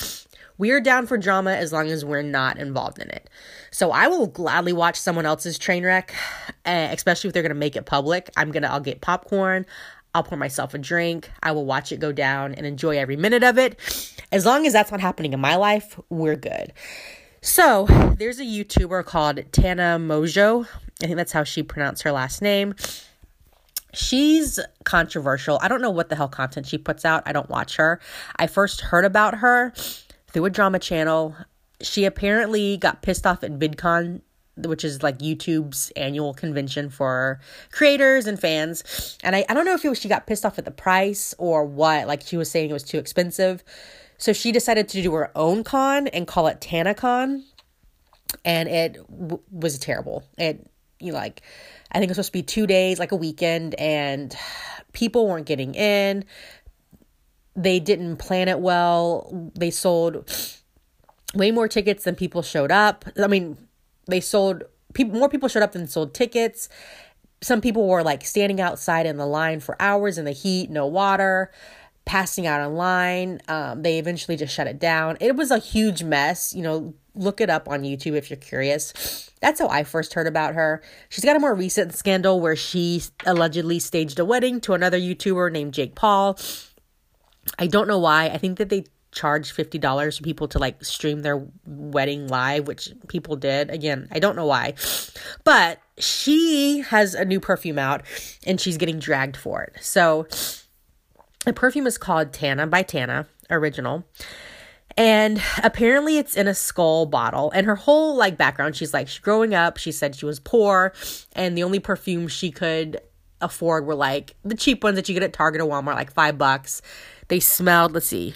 We 0.60 0.72
are 0.72 0.80
down 0.80 1.08
for 1.08 1.18
drama 1.18 1.52
as 1.52 1.74
long 1.74 1.90
as 1.90 2.06
we're 2.06 2.22
not 2.22 2.60
involved 2.60 3.00
in 3.00 3.10
it. 3.10 3.30
So 3.72 3.92
I 3.92 4.08
will 4.08 4.28
gladly 4.28 4.72
watch 4.72 4.98
someone 4.98 5.26
else's 5.26 5.58
train 5.58 5.84
wreck, 5.84 6.14
uh, 6.66 6.88
especially 6.92 7.30
if 7.30 7.34
they're 7.34 7.44
going 7.44 7.50
to 7.50 7.56
make 7.56 7.76
it 7.76 7.86
public. 7.86 8.30
I'm 8.38 8.52
going 8.52 8.64
to, 8.64 8.72
I'll 8.72 8.80
get 8.80 9.02
popcorn. 9.02 9.66
I'll 10.14 10.24
pour 10.24 10.38
myself 10.38 10.74
a 10.74 10.78
drink. 10.78 11.30
I 11.44 11.52
will 11.52 11.66
watch 11.66 11.92
it 11.92 12.00
go 12.00 12.14
down 12.14 12.54
and 12.54 12.66
enjoy 12.66 12.98
every 12.98 13.18
minute 13.18 13.44
of 13.44 13.58
it. 13.58 13.80
As 14.32 14.46
long 14.46 14.66
as 14.66 14.72
that's 14.72 14.92
not 14.92 15.02
happening 15.02 15.34
in 15.34 15.42
my 15.42 15.56
life, 15.56 16.00
we're 16.10 16.38
good. 16.38 16.72
So 17.42 17.86
there's 18.18 18.40
a 18.40 18.46
YouTuber 18.46 19.04
called 19.04 19.44
Tana 19.52 19.98
Mongeau. 20.00 20.68
I 21.04 21.06
think 21.06 21.18
that's 21.18 21.34
how 21.34 21.44
she 21.44 21.64
pronounced 21.64 22.04
her 22.04 22.12
last 22.14 22.42
name 22.42 22.76
she's 23.96 24.60
controversial. 24.84 25.60
I 25.62 25.68
don't 25.68 25.82
know 25.82 25.90
what 25.90 26.10
the 26.10 26.16
hell 26.16 26.28
content 26.28 26.68
she 26.68 26.78
puts 26.78 27.06
out. 27.06 27.24
I 27.26 27.32
don't 27.32 27.50
watch 27.50 27.78
her. 27.78 28.00
I 28.38 28.48
first 28.48 28.82
heard 28.82 29.06
about 29.06 29.36
her 29.36 29.74
through 30.28 30.46
a 30.46 30.50
drama 30.50 30.80
channel. 30.80 31.36
She 31.82 32.06
apparently 32.06 32.78
got 32.78 33.02
pissed 33.02 33.26
off 33.26 33.44
at 33.44 33.58
VidCon, 33.60 34.22
which 34.58 34.84
is 34.84 35.04
like 35.04 35.20
YouTube's 35.20 35.92
annual 35.96 36.34
convention 36.34 36.90
for 36.90 37.40
creators 37.72 38.28
and 38.28 38.40
fans. 38.40 39.18
And 39.24 39.36
I, 39.36 39.46
I 39.50 39.54
don't 39.54 39.66
know 39.66 39.74
if 39.74 39.84
it 39.84 39.90
was 39.90 40.00
she 40.00 40.08
got 40.10 40.28
pissed 40.28 40.46
off 40.46 40.58
at 40.58 40.66
the 40.66 40.72
price 40.72 41.34
or 41.38 41.66
what. 41.66 42.08
Like 42.08 42.22
she 42.22 42.38
was 42.38 42.50
saying 42.50 42.70
it 42.70 42.74
was 42.74 42.84
too 42.84 42.98
expensive. 42.98 43.64
So 44.18 44.32
she 44.34 44.52
decided 44.52 44.88
to 44.90 45.02
do 45.02 45.14
her 45.14 45.32
own 45.36 45.64
con 45.64 46.08
and 46.08 46.26
call 46.26 46.48
it 46.48 46.62
TanaCon. 46.62 47.44
And 48.44 48.70
it 48.70 48.94
w- 49.10 49.42
was 49.52 49.78
terrible. 49.78 50.24
It, 50.38 50.70
you 51.00 51.12
know, 51.12 51.18
like, 51.18 51.42
I 51.96 52.00
think 52.00 52.10
it 52.10 52.18
was 52.18 52.28
supposed 52.28 52.34
to 52.34 52.34
be 52.34 52.44
two 52.44 52.68
days, 52.68 53.00
like 53.00 53.14
a 53.14 53.16
weekend, 53.16 53.74
and 53.76 54.36
people 54.92 55.30
weren't 55.30 55.46
getting 55.46 55.74
in. 55.76 56.26
They 57.56 57.80
didn't 57.80 58.18
plan 58.18 58.50
it 58.50 58.60
well. 58.60 59.52
They 59.58 59.72
sold 59.72 60.30
way 61.34 61.52
more 61.52 61.70
tickets 61.70 62.04
than 62.04 62.16
people 62.16 62.42
showed 62.42 62.70
up. 62.70 63.06
I 63.18 63.28
mean, 63.28 63.58
they 64.08 64.20
sold 64.20 64.64
people 64.94 65.18
more 65.18 65.30
people 65.30 65.48
showed 65.48 65.64
up 65.64 65.72
than 65.72 65.88
sold 65.88 66.14
tickets. 66.14 66.68
Some 67.42 67.62
people 67.62 67.88
were 67.88 68.04
like 68.04 68.26
standing 68.26 68.60
outside 68.60 69.06
in 69.06 69.16
the 69.16 69.26
line 69.26 69.62
for 69.62 69.82
hours 69.82 70.18
in 70.18 70.26
the 70.26 70.34
heat, 70.34 70.70
no 70.70 70.88
water, 70.88 71.50
passing 72.06 72.48
out 72.48 72.62
online. 72.62 73.42
Um, 73.48 73.82
they 73.82 74.00
eventually 74.00 74.38
just 74.38 74.54
shut 74.54 74.68
it 74.68 74.80
down. 74.80 75.18
It 75.20 75.36
was 75.36 75.52
a 75.52 75.58
huge 75.58 76.04
mess. 76.04 76.54
You 76.54 76.62
know, 76.62 76.94
look 77.16 77.42
it 77.42 77.50
up 77.50 77.68
on 77.68 77.82
YouTube 77.82 78.16
if 78.16 78.30
you're 78.30 78.38
curious. 78.38 79.32
That's 79.42 79.60
how 79.60 79.68
I 79.68 79.84
first 79.84 80.14
heard 80.14 80.28
about 80.28 80.56
her. 80.56 80.82
She's 81.10 81.26
got 81.26 81.36
a 81.36 81.40
more 81.40 81.56
recent 81.56 81.94
scandal 81.96 82.40
where 82.40 82.56
she 82.56 83.02
allegedly 83.26 83.80
staged 83.80 84.20
a 84.20 84.26
wedding 84.26 84.62
to 84.62 84.74
another 84.74 85.00
YouTuber 85.00 85.52
named 85.52 85.74
Jake 85.74 85.96
Paul. 85.96 86.38
I 87.60 87.68
don't 87.68 87.88
know 87.88 88.00
why. 88.00 88.26
I 88.26 88.38
think 88.38 88.58
that 88.58 88.70
they 88.70 88.86
charge 89.12 89.56
$50 89.56 90.18
for 90.18 90.24
people 90.24 90.48
to 90.50 90.60
like 90.60 90.84
stream 90.84 91.22
their 91.22 91.48
wedding 91.66 92.28
live, 92.28 92.68
which 92.68 92.92
people 93.08 93.36
did. 93.36 93.72
Again, 93.72 94.08
I 94.12 94.20
don't 94.20 94.36
know 94.36 94.46
why. 94.46 94.74
But 95.44 95.80
she 95.98 96.82
has 96.82 97.16
a 97.16 97.26
new 97.26 97.40
perfume 97.40 97.80
out 97.80 98.04
and 98.46 98.60
she's 98.60 98.78
getting 98.78 99.00
dragged 99.00 99.38
for 99.38 99.64
it. 99.64 99.78
So 99.82 100.28
the 101.46 101.54
perfume 101.54 101.88
is 101.88 101.98
called 101.98 102.34
Tana 102.34 102.68
by 102.68 102.84
Tana, 102.84 103.28
original 103.50 104.04
And 104.98 105.42
apparently 105.64 106.18
it's 106.18 106.36
in 106.36 106.48
a 106.48 106.54
skull 106.54 107.06
bottle. 107.06 107.52
And 107.52 107.68
her 107.68 107.76
whole 107.76 108.16
like 108.16 108.38
background, 108.38 108.76
she's 108.76 108.94
like, 108.94 109.10
growing 109.22 109.54
up, 109.54 109.78
she 109.78 109.92
said 109.92 110.16
she 110.16 110.26
was 110.26 110.40
poor 110.40 110.94
and 111.34 111.58
the 111.58 111.64
only 111.64 111.80
perfume 111.80 112.28
she 112.28 112.52
could 112.52 113.00
afford 113.42 113.86
were 113.86 113.96
like 113.96 114.36
the 114.44 114.56
cheap 114.56 114.84
ones 114.84 114.96
that 114.96 115.08
you 115.08 115.14
get 115.14 115.24
at 115.24 115.34
Target 115.34 115.62
or 115.62 115.66
Walmart, 115.70 115.96
like 115.96 116.12
five 116.12 116.38
bucks. 116.38 116.82
They 117.28 117.40
smelled, 117.40 117.94
let's 117.94 118.08
see. 118.08 118.34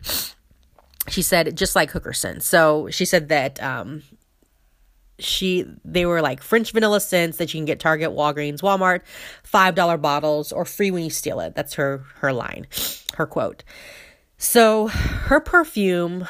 She 1.07 1.21
said 1.21 1.55
just 1.55 1.75
like 1.75 1.91
hooker 1.91 2.13
scents. 2.13 2.45
So 2.45 2.89
she 2.91 3.05
said 3.05 3.29
that 3.29 3.61
um 3.63 4.03
she 5.19 5.65
they 5.85 6.05
were 6.05 6.21
like 6.21 6.41
French 6.41 6.71
vanilla 6.71 6.99
scents 6.99 7.37
that 7.37 7.53
you 7.53 7.59
can 7.59 7.65
get 7.65 7.79
Target, 7.79 8.11
Walgreens, 8.11 8.61
Walmart, 8.61 9.01
five 9.43 9.75
dollar 9.75 9.97
bottles 9.97 10.51
or 10.51 10.65
free 10.65 10.91
when 10.91 11.03
you 11.03 11.09
steal 11.09 11.39
it. 11.39 11.55
That's 11.55 11.73
her 11.75 12.03
her 12.15 12.33
line, 12.33 12.67
her 13.15 13.25
quote. 13.25 13.63
So 14.37 14.87
her 14.87 15.39
perfume 15.39 16.27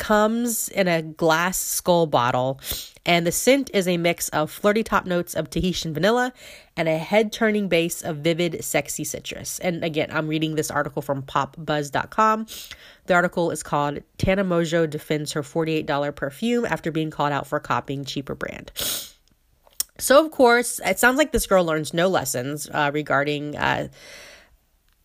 comes 0.00 0.70
in 0.70 0.88
a 0.88 1.02
glass 1.02 1.58
skull 1.58 2.06
bottle, 2.06 2.58
and 3.04 3.26
the 3.26 3.30
scent 3.30 3.70
is 3.74 3.86
a 3.86 3.98
mix 3.98 4.30
of 4.30 4.50
flirty 4.50 4.82
top 4.82 5.04
notes 5.04 5.34
of 5.34 5.50
Tahitian 5.50 5.92
vanilla 5.92 6.32
and 6.74 6.88
a 6.88 6.96
head 6.96 7.32
turning 7.32 7.68
base 7.68 8.02
of 8.02 8.16
vivid, 8.16 8.64
sexy 8.64 9.04
citrus. 9.04 9.58
And 9.58 9.84
again, 9.84 10.08
I'm 10.10 10.26
reading 10.26 10.54
this 10.54 10.70
article 10.70 11.02
from 11.02 11.22
popbuzz.com. 11.22 12.46
The 13.06 13.14
article 13.14 13.50
is 13.50 13.62
called 13.62 14.00
Tana 14.16 14.42
Mongeau 14.42 14.88
defends 14.88 15.32
her 15.32 15.42
$48 15.42 16.16
perfume 16.16 16.64
after 16.64 16.90
being 16.90 17.10
called 17.10 17.32
out 17.32 17.46
for 17.46 17.60
copying 17.60 18.06
cheaper 18.06 18.34
brand. 18.34 18.72
So, 19.98 20.24
of 20.24 20.32
course, 20.32 20.80
it 20.82 20.98
sounds 20.98 21.18
like 21.18 21.30
this 21.30 21.46
girl 21.46 21.62
learns 21.66 21.92
no 21.92 22.08
lessons 22.08 22.70
uh, 22.72 22.90
regarding. 22.92 23.54
Uh, 23.54 23.88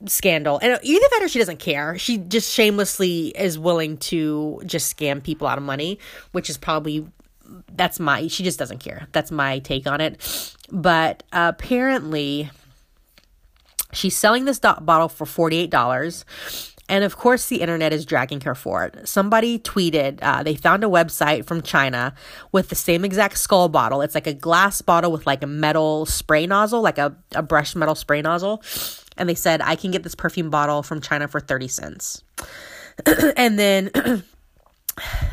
scandal. 0.06 0.60
And 0.62 0.80
either 0.82 1.06
that 1.12 1.24
or 1.24 1.28
she 1.28 1.40
doesn't 1.40 1.60
care. 1.60 1.98
She 1.98 2.18
just 2.18 2.52
shamelessly 2.54 3.28
is 3.30 3.58
willing 3.58 3.98
to 3.98 4.62
just 4.66 4.96
scam 4.96 5.24
people 5.24 5.48
out 5.48 5.58
of 5.58 5.64
money, 5.64 6.00
which 6.32 6.50
is 6.50 6.58
probably 6.58 7.08
that's 7.74 8.00
my 8.00 8.28
she 8.28 8.44
just 8.44 8.58
doesn't 8.58 8.80
care. 8.80 9.08
That's 9.12 9.32
my 9.32 9.60
take 9.60 9.88
on 9.88 10.02
it. 10.02 10.54
But 10.72 11.24
apparently 11.32 12.50
she's 13.94 14.18
selling 14.18 14.46
this 14.46 14.60
bottle 14.60 15.10
for 15.10 15.26
$48 15.26 16.26
and 16.88 17.04
of 17.04 17.18
course, 17.18 17.48
the 17.48 17.62
internet 17.62 17.94
is 17.94 18.06
dragging 18.06 18.42
her 18.42 18.54
for 18.54 18.86
it. 18.86 19.08
Somebody 19.08 19.58
tweeted 19.58 20.20
uh, 20.22 20.44
they 20.44 20.56
found 20.56 20.84
a 20.84 20.88
website 20.88 21.46
from 21.46 21.62
China 21.62 22.14
with 22.52 22.70
the 22.70 22.76
same 22.76 23.04
exact 23.04 23.40
skull 23.40 23.70
bottle. 23.70 24.02
It's 24.02 24.14
like 24.14 24.28
a 24.28 24.34
glass 24.34 24.82
bottle 24.82 25.12
with 25.12 25.26
like 25.26 25.42
a 25.42 25.48
metal 25.48 26.06
spray 26.06 26.46
nozzle, 26.46 26.82
like 26.82 27.00
a, 27.00 27.16
a 27.34 27.42
brushed 27.42 27.76
metal 27.76 27.96
spray 27.96 28.22
nozzle. 28.22 28.62
And 29.18 29.30
they 29.30 29.36
said, 29.36 29.62
I 29.62 29.76
can 29.76 29.92
get 29.92 30.04
this 30.04 30.16
perfume 30.16 30.50
bottle 30.50 30.84
from 30.84 31.02
China 31.02 31.28
for 31.28 31.40
30 31.40 31.68
cents. 31.68 32.24
and 33.38 33.58
then 33.58 33.92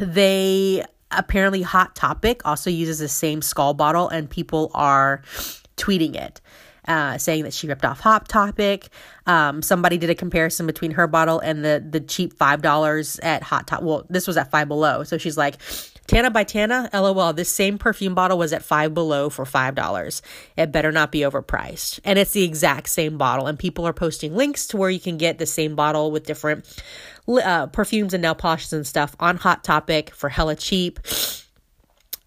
they 0.00 0.84
apparently 1.10 1.62
Hot 1.62 1.94
Topic 1.94 2.42
also 2.44 2.70
uses 2.70 2.98
the 2.98 3.08
same 3.08 3.42
skull 3.42 3.74
bottle, 3.74 4.08
and 4.08 4.28
people 4.28 4.70
are 4.74 5.22
tweeting 5.76 6.14
it 6.14 6.40
uh, 6.86 7.16
saying 7.18 7.44
that 7.44 7.52
she 7.52 7.66
ripped 7.66 7.84
off 7.84 8.00
Hot 8.00 8.28
Topic. 8.28 8.88
Um, 9.26 9.62
somebody 9.62 9.98
did 9.98 10.10
a 10.10 10.14
comparison 10.14 10.66
between 10.66 10.92
her 10.92 11.06
bottle 11.06 11.38
and 11.38 11.64
the 11.64 11.84
the 11.88 12.00
cheap 12.00 12.32
five 12.32 12.62
dollars 12.62 13.18
at 13.20 13.42
Hot 13.42 13.66
Top. 13.66 13.82
Well, 13.82 14.06
this 14.08 14.26
was 14.26 14.36
at 14.36 14.50
Five 14.50 14.68
Below, 14.68 15.04
so 15.04 15.18
she's 15.18 15.36
like, 15.36 15.56
Tana 16.06 16.30
by 16.30 16.44
Tana, 16.44 16.90
lol. 16.92 17.32
This 17.32 17.48
same 17.48 17.78
perfume 17.78 18.14
bottle 18.14 18.38
was 18.38 18.52
at 18.52 18.62
Five 18.62 18.94
Below 18.94 19.30
for 19.30 19.44
five 19.44 19.74
dollars. 19.74 20.22
It 20.56 20.72
better 20.72 20.92
not 20.92 21.12
be 21.12 21.20
overpriced, 21.20 22.00
and 22.04 22.18
it's 22.18 22.32
the 22.32 22.42
exact 22.42 22.88
same 22.88 23.18
bottle. 23.18 23.46
And 23.46 23.58
people 23.58 23.86
are 23.86 23.92
posting 23.92 24.34
links 24.36 24.66
to 24.68 24.76
where 24.76 24.90
you 24.90 25.00
can 25.00 25.16
get 25.16 25.38
the 25.38 25.46
same 25.46 25.74
bottle 25.74 26.10
with 26.10 26.26
different 26.26 26.64
uh, 27.28 27.66
perfumes 27.68 28.14
and 28.14 28.22
nail 28.22 28.34
polishes 28.34 28.72
and 28.72 28.86
stuff 28.86 29.14
on 29.20 29.36
Hot 29.38 29.64
Topic 29.64 30.14
for 30.14 30.28
hella 30.28 30.56
cheap. 30.56 31.00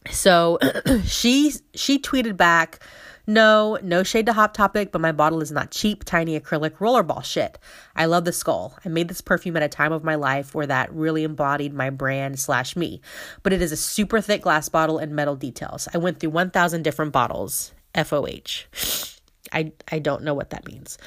So 0.09 0.59
she 1.05 1.53
she 1.73 1.99
tweeted 1.99 2.37
back 2.37 2.79
no, 3.27 3.77
no 3.81 4.03
shade 4.03 4.25
to 4.27 4.33
Hot 4.33 4.53
Topic, 4.53 4.91
but 4.91 5.01
my 5.01 5.11
bottle 5.11 5.41
is 5.41 5.51
not 5.51 5.71
cheap, 5.71 6.03
tiny 6.03 6.39
acrylic 6.39 6.77
rollerball 6.77 7.23
shit. 7.23 7.57
I 7.95 8.05
love 8.05 8.25
the 8.25 8.33
skull. 8.33 8.77
I 8.85 8.89
made 8.89 9.07
this 9.07 9.21
perfume 9.21 9.57
at 9.57 9.63
a 9.63 9.67
time 9.67 9.91
of 9.91 10.03
my 10.03 10.15
life 10.15 10.53
where 10.53 10.67
that 10.67 10.93
really 10.93 11.23
embodied 11.23 11.73
my 11.73 11.89
brand 11.89 12.39
slash 12.39 12.75
me. 12.75 13.01
But 13.43 13.53
it 13.53 13.61
is 13.61 13.71
a 13.71 13.77
super 13.77 14.21
thick 14.21 14.41
glass 14.41 14.69
bottle 14.69 14.97
and 14.97 15.15
metal 15.15 15.35
details. 15.35 15.87
I 15.93 15.97
went 15.97 16.19
through 16.19 16.31
1,000 16.31 16.83
different 16.83 17.11
bottles. 17.11 17.71
FOH. 17.95 18.65
I, 19.53 19.71
I 19.89 19.99
don't 19.99 20.23
know 20.23 20.33
what 20.33 20.49
that 20.51 20.67
means. 20.67 20.97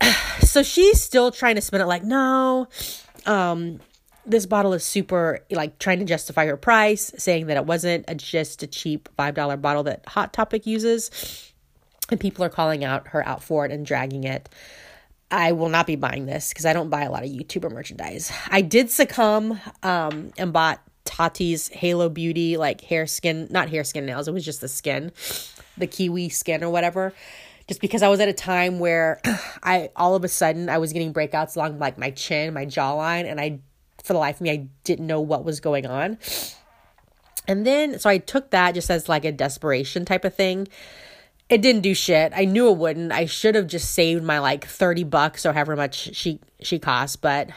so 0.40 0.62
she's 0.62 1.02
still 1.02 1.30
trying 1.30 1.54
to 1.56 1.60
spin 1.60 1.80
it 1.80 1.86
like, 1.86 2.04
no, 2.04 2.68
um, 3.24 3.80
this 4.26 4.46
bottle 4.46 4.72
is 4.72 4.84
super 4.84 5.40
like 5.50 5.78
trying 5.78 6.00
to 6.00 6.04
justify 6.04 6.46
her 6.46 6.56
price, 6.56 7.12
saying 7.16 7.46
that 7.46 7.56
it 7.56 7.64
wasn't 7.64 8.04
a, 8.08 8.14
just 8.14 8.62
a 8.62 8.66
cheap 8.66 9.08
$5 9.18 9.60
bottle 9.62 9.84
that 9.84 10.06
Hot 10.08 10.32
Topic 10.32 10.66
uses. 10.66 11.52
And 12.10 12.20
people 12.20 12.44
are 12.44 12.48
calling 12.48 12.84
out 12.84 13.08
her 13.08 13.26
out 13.26 13.42
for 13.42 13.64
it 13.64 13.72
and 13.72 13.84
dragging 13.84 14.24
it. 14.24 14.48
I 15.30 15.52
will 15.52 15.68
not 15.68 15.86
be 15.86 15.96
buying 15.96 16.26
this 16.26 16.50
because 16.50 16.64
I 16.64 16.72
don't 16.72 16.88
buy 16.88 17.02
a 17.02 17.10
lot 17.10 17.24
of 17.24 17.30
YouTuber 17.30 17.72
merchandise. 17.72 18.30
I 18.48 18.60
did 18.60 18.90
succumb 18.90 19.60
um, 19.82 20.32
and 20.38 20.52
bought 20.52 20.80
Tati's 21.04 21.68
Halo 21.68 22.08
Beauty, 22.08 22.56
like 22.56 22.80
hair 22.82 23.06
skin, 23.06 23.48
not 23.50 23.70
hair 23.70 23.82
skin 23.82 24.06
nails, 24.06 24.28
it 24.28 24.34
was 24.34 24.44
just 24.44 24.60
the 24.60 24.68
skin, 24.68 25.12
the 25.76 25.86
kiwi 25.86 26.28
skin 26.28 26.62
or 26.62 26.70
whatever. 26.70 27.12
Just 27.66 27.80
because 27.80 28.02
I 28.02 28.08
was 28.08 28.20
at 28.20 28.28
a 28.28 28.32
time 28.32 28.78
where 28.78 29.20
I 29.62 29.90
all 29.96 30.14
of 30.14 30.22
a 30.22 30.28
sudden 30.28 30.68
I 30.68 30.78
was 30.78 30.92
getting 30.92 31.12
breakouts 31.12 31.56
along 31.56 31.80
like 31.80 31.98
my 31.98 32.10
chin, 32.10 32.54
my 32.54 32.66
jawline, 32.66 33.28
and 33.28 33.40
I 33.40 33.58
for 34.06 34.12
the 34.12 34.18
life 34.18 34.36
of 34.36 34.42
me, 34.42 34.50
I 34.50 34.68
didn't 34.84 35.06
know 35.06 35.20
what 35.20 35.44
was 35.44 35.60
going 35.60 35.84
on. 35.84 36.18
And 37.48 37.66
then, 37.66 37.98
so 37.98 38.08
I 38.08 38.18
took 38.18 38.50
that 38.50 38.74
just 38.74 38.90
as 38.90 39.08
like 39.08 39.24
a 39.24 39.32
desperation 39.32 40.04
type 40.04 40.24
of 40.24 40.34
thing. 40.34 40.68
It 41.48 41.62
didn't 41.62 41.82
do 41.82 41.94
shit. 41.94 42.32
I 42.34 42.44
knew 42.44 42.68
it 42.70 42.76
wouldn't. 42.76 43.12
I 43.12 43.26
should 43.26 43.54
have 43.54 43.66
just 43.66 43.92
saved 43.92 44.24
my 44.24 44.38
like 44.38 44.66
30 44.66 45.04
bucks 45.04 45.46
or 45.46 45.52
however 45.52 45.76
much 45.76 46.14
she 46.14 46.40
she 46.60 46.78
cost, 46.78 47.20
but 47.20 47.50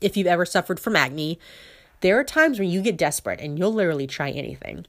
if 0.00 0.16
you've 0.16 0.26
ever 0.26 0.44
suffered 0.44 0.78
from 0.78 0.94
acne, 0.94 1.38
there 2.00 2.18
are 2.18 2.24
times 2.24 2.58
when 2.58 2.68
you 2.68 2.82
get 2.82 2.96
desperate 2.96 3.40
and 3.40 3.58
you'll 3.58 3.72
literally 3.72 4.06
try 4.06 4.30
anything. 4.30 4.86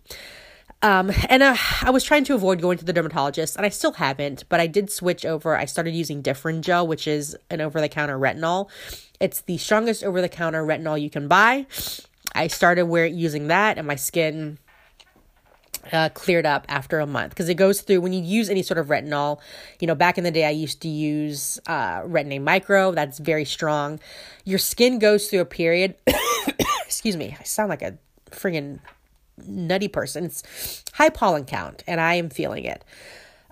Um, 0.83 1.11
and 1.29 1.41
uh, 1.41 1.55
I 1.81 1.91
was 1.91 2.03
trying 2.03 2.25
to 2.25 2.35
avoid 2.35 2.61
going 2.61 2.77
to 2.77 2.83
the 2.83 2.91
dermatologist, 2.91 3.55
and 3.55 3.65
I 3.65 3.69
still 3.69 3.93
haven't, 3.93 4.43
but 4.49 4.59
I 4.59 4.67
did 4.67 4.91
switch 4.91 5.25
over. 5.25 5.55
I 5.55 5.63
started 5.63 5.95
using 5.95 6.21
Differin 6.21 6.59
Gel, 6.59 6.85
which 6.85 7.07
is 7.07 7.37
an 7.49 7.61
over 7.61 7.79
the 7.79 7.87
counter 7.87 8.19
retinol. 8.19 8.69
It's 9.23 9.39
the 9.39 9.57
strongest 9.57 10.03
over 10.03 10.19
the 10.19 10.27
counter 10.27 10.65
retinol 10.65 11.01
you 11.01 11.09
can 11.09 11.29
buy. 11.29 11.65
I 12.35 12.47
started 12.47 12.83
wearing 12.83 13.17
using 13.17 13.47
that, 13.47 13.77
and 13.77 13.87
my 13.87 13.95
skin 13.95 14.57
uh, 15.93 16.09
cleared 16.09 16.45
up 16.45 16.65
after 16.67 16.99
a 16.99 17.05
month 17.05 17.29
because 17.29 17.47
it 17.47 17.53
goes 17.53 17.79
through 17.79 18.01
when 18.01 18.11
you 18.11 18.21
use 18.21 18.49
any 18.49 18.61
sort 18.61 18.77
of 18.77 18.87
retinol. 18.87 19.39
You 19.79 19.87
know, 19.87 19.95
back 19.95 20.17
in 20.17 20.25
the 20.25 20.31
day, 20.31 20.43
I 20.43 20.49
used 20.49 20.81
to 20.81 20.89
use 20.89 21.57
uh, 21.67 22.01
Retin-A 22.01 22.39
Micro. 22.39 22.91
That's 22.91 23.17
very 23.19 23.45
strong. 23.45 24.01
Your 24.43 24.59
skin 24.59 24.99
goes 24.99 25.29
through 25.29 25.39
a 25.39 25.45
period. 25.45 25.95
excuse 26.85 27.15
me, 27.15 27.37
I 27.39 27.43
sound 27.43 27.69
like 27.69 27.81
a 27.81 27.97
friggin' 28.29 28.79
nutty 29.47 29.87
person. 29.87 30.25
It's 30.25 30.83
high 30.95 31.07
pollen 31.07 31.45
count, 31.45 31.81
and 31.87 32.01
I 32.01 32.15
am 32.15 32.29
feeling 32.29 32.65
it. 32.65 32.83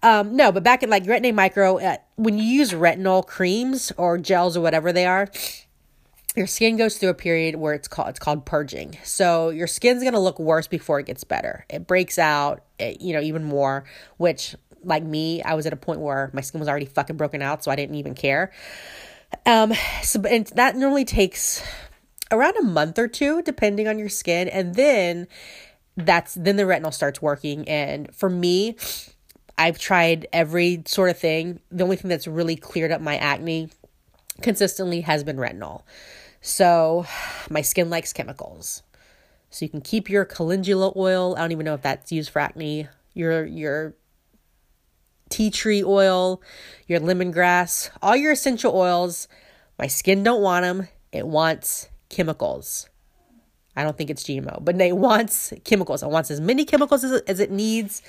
Um, 0.04 0.36
no, 0.36 0.52
but 0.52 0.64
back 0.64 0.84
in 0.84 0.90
like 0.90 1.04
Retin-A 1.04 1.32
Micro, 1.32 1.78
uh, 1.78 1.98
when 2.16 2.38
you 2.38 2.44
use 2.44 2.72
retinol 2.72 3.26
creams 3.26 3.92
or 3.98 4.18
gels 4.18 4.58
or 4.58 4.62
whatever 4.62 4.92
they 4.92 5.06
are, 5.06 5.30
your 6.36 6.48
skin 6.48 6.78
goes 6.78 6.98
through 6.98 7.10
a 7.10 7.14
period 7.14 7.56
where 7.56 7.74
it's 7.74 7.88
called 7.88 8.10
it's 8.10 8.20
called 8.20 8.46
purging. 8.46 8.98
So 9.04 9.50
your 9.50 9.68
skin's 9.68 10.04
gonna 10.04 10.20
look 10.20 10.40
worse 10.40 10.68
before 10.68 11.00
it 11.00 11.06
gets 11.06 11.24
better. 11.24 11.66
It 11.70 11.88
breaks 11.88 12.18
out, 12.18 12.64
it, 12.80 13.02
you 13.02 13.14
know, 13.14 13.22
even 13.22 13.44
more. 13.44 13.84
Which, 14.18 14.56
like 14.84 15.04
me, 15.04 15.44
I 15.44 15.54
was 15.54 15.66
at 15.66 15.74
a 15.74 15.78
point 15.78 16.00
where 16.00 16.32
my 16.34 16.42
skin 16.42 16.60
was 16.60 16.70
already 16.70 16.86
fucking 16.86 17.18
broken 17.18 17.42
out, 17.42 17.64
so 17.64 17.70
I 17.70 17.76
didn't 17.76 17.96
even 17.96 18.16
care. 18.16 18.52
Um, 19.46 19.74
so 20.04 20.22
and 20.22 20.48
that 20.48 20.76
normally 20.76 21.06
takes 21.06 21.62
around 22.32 22.58
a 22.58 22.64
month 22.64 22.98
or 22.98 23.08
two, 23.08 23.42
depending 23.42 23.88
on 23.88 24.00
your 24.00 24.10
skin, 24.10 24.48
and 24.48 24.76
then 24.76 25.28
that's 25.98 26.36
then 26.36 26.56
the 26.56 26.64
retinol 26.64 26.94
starts 26.94 27.22
working. 27.22 27.68
And 27.68 28.14
for 28.16 28.30
me, 28.30 28.78
I've 29.62 29.78
tried 29.78 30.28
every 30.34 30.82
sort 30.88 31.12
of 31.12 31.20
thing. 31.20 31.60
The 31.72 31.84
only 31.84 31.96
thing 31.96 32.10
that's 32.10 32.26
really 32.26 32.56
cleared 32.56 32.92
up 32.92 33.00
my 33.00 33.16
acne 33.18 33.70
consistently 34.42 35.02
has 35.02 35.24
been 35.24 35.38
retinol. 35.38 35.84
So 36.42 37.06
my 37.48 37.62
skin 37.62 37.92
likes 37.92 38.12
chemicals. 38.12 38.82
So 39.52 39.64
you 39.64 39.70
can 39.70 39.82
keep 39.82 40.10
your 40.10 40.26
calendula 40.26 40.94
oil. 40.96 41.36
I 41.36 41.42
don't 41.42 41.52
even 41.52 41.66
know 41.66 41.76
if 41.76 41.84
that's 41.84 42.12
used 42.12 42.32
for 42.32 42.40
acne. 42.40 42.88
Your 43.14 43.46
your 43.46 43.94
tea 45.30 45.52
tree 45.52 45.84
oil, 45.84 46.42
your 46.88 47.00
lemongrass, 47.00 47.92
all 48.02 48.16
your 48.16 48.32
essential 48.32 48.76
oils. 48.76 49.28
My 49.78 49.86
skin 49.86 50.24
don't 50.24 50.42
want 50.42 50.64
them. 50.64 50.88
It 51.12 51.28
wants 51.28 51.88
chemicals. 52.10 52.90
I 53.76 53.84
don't 53.84 53.98
think 53.98 54.10
it's 54.10 54.24
GMO, 54.24 54.64
but 54.64 54.80
it 54.82 54.98
wants 54.98 55.54
chemicals. 55.64 56.02
It 56.02 56.10
wants 56.10 56.32
as 56.32 56.42
many 56.42 56.66
chemicals 56.66 57.04
as 57.04 57.12
it, 57.12 57.24
as 57.28 57.40
it 57.40 57.52
needs, 57.52 58.02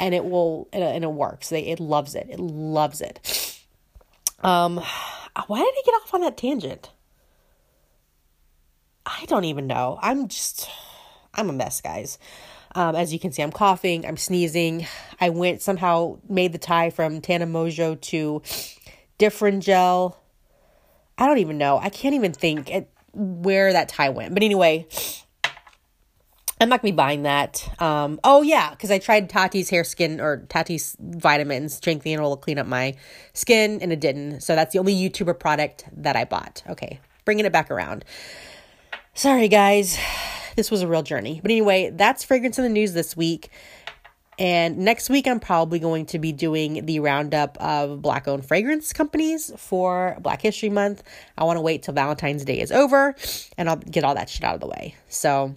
and 0.00 0.14
it 0.14 0.24
will 0.24 0.68
and 0.72 1.04
it 1.04 1.12
works. 1.12 1.48
They, 1.48 1.66
it 1.66 1.80
loves 1.80 2.14
it. 2.14 2.26
It 2.30 2.40
loves 2.40 3.00
it. 3.00 3.60
Um, 4.42 4.76
why 5.46 5.58
did 5.58 5.66
I 5.66 5.82
get 5.84 5.94
off 5.94 6.14
on 6.14 6.20
that 6.20 6.36
tangent? 6.36 6.90
I 9.06 9.24
don't 9.26 9.44
even 9.44 9.66
know. 9.66 9.98
I'm 10.02 10.28
just, 10.28 10.68
I'm 11.34 11.50
a 11.50 11.52
mess, 11.52 11.80
guys. 11.80 12.18
Um, 12.74 12.96
as 12.96 13.12
you 13.12 13.18
can 13.18 13.32
see, 13.32 13.42
I'm 13.42 13.52
coughing, 13.52 14.04
I'm 14.04 14.16
sneezing. 14.16 14.86
I 15.20 15.30
went 15.30 15.62
somehow 15.62 16.18
made 16.28 16.52
the 16.52 16.58
tie 16.58 16.90
from 16.90 17.20
Tana 17.20 17.46
Mongeau 17.46 18.00
to 18.00 18.42
Differin 19.18 19.60
gel. 19.60 20.20
I 21.16 21.26
don't 21.26 21.38
even 21.38 21.56
know. 21.56 21.78
I 21.78 21.88
can't 21.88 22.14
even 22.16 22.32
think 22.32 22.70
it, 22.70 22.90
where 23.12 23.72
that 23.72 23.88
tie 23.88 24.08
went. 24.08 24.34
But 24.34 24.42
anyway, 24.42 24.88
I'm 26.60 26.68
not 26.68 26.82
gonna 26.82 26.92
be 26.92 26.96
buying 26.96 27.22
that. 27.22 27.68
Um, 27.80 28.20
oh 28.22 28.42
yeah, 28.42 28.70
because 28.70 28.90
I 28.90 28.98
tried 28.98 29.28
Tati's 29.28 29.70
hair 29.70 29.84
skin 29.84 30.20
or 30.20 30.44
Tati's 30.48 30.96
vitamins, 31.00 31.74
strengthening 31.74 32.20
will 32.20 32.36
clean 32.36 32.58
up 32.58 32.66
my 32.66 32.94
skin, 33.32 33.80
and 33.82 33.92
it 33.92 34.00
didn't. 34.00 34.40
So 34.40 34.54
that's 34.54 34.72
the 34.72 34.78
only 34.78 34.94
YouTuber 34.94 35.38
product 35.38 35.84
that 35.96 36.16
I 36.16 36.24
bought. 36.24 36.62
Okay, 36.68 37.00
bringing 37.24 37.44
it 37.44 37.52
back 37.52 37.70
around. 37.70 38.04
Sorry 39.14 39.48
guys, 39.48 39.98
this 40.56 40.70
was 40.70 40.82
a 40.82 40.88
real 40.88 41.02
journey. 41.02 41.40
But 41.42 41.50
anyway, 41.50 41.90
that's 41.92 42.24
fragrance 42.24 42.58
in 42.58 42.64
the 42.64 42.70
news 42.70 42.92
this 42.92 43.16
week. 43.16 43.50
And 44.38 44.78
next 44.78 45.10
week, 45.10 45.28
I'm 45.28 45.38
probably 45.38 45.78
going 45.78 46.06
to 46.06 46.18
be 46.18 46.32
doing 46.32 46.86
the 46.86 47.00
roundup 47.00 47.56
of 47.58 48.02
Black 48.02 48.26
owned 48.26 48.44
fragrance 48.44 48.92
companies 48.92 49.52
for 49.56 50.16
Black 50.20 50.42
History 50.42 50.70
Month. 50.70 51.04
I 51.38 51.44
want 51.44 51.56
to 51.56 51.60
wait 51.60 51.84
till 51.84 51.94
Valentine's 51.94 52.44
Day 52.44 52.60
is 52.60 52.72
over 52.72 53.14
and 53.56 53.68
I'll 53.68 53.76
get 53.76 54.02
all 54.02 54.14
that 54.16 54.28
shit 54.28 54.42
out 54.42 54.54
of 54.54 54.60
the 54.60 54.66
way. 54.66 54.96
So 55.08 55.54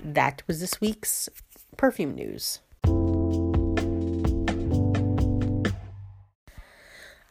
that 0.00 0.42
was 0.46 0.60
this 0.60 0.80
week's 0.80 1.28
perfume 1.76 2.14
news. 2.14 2.60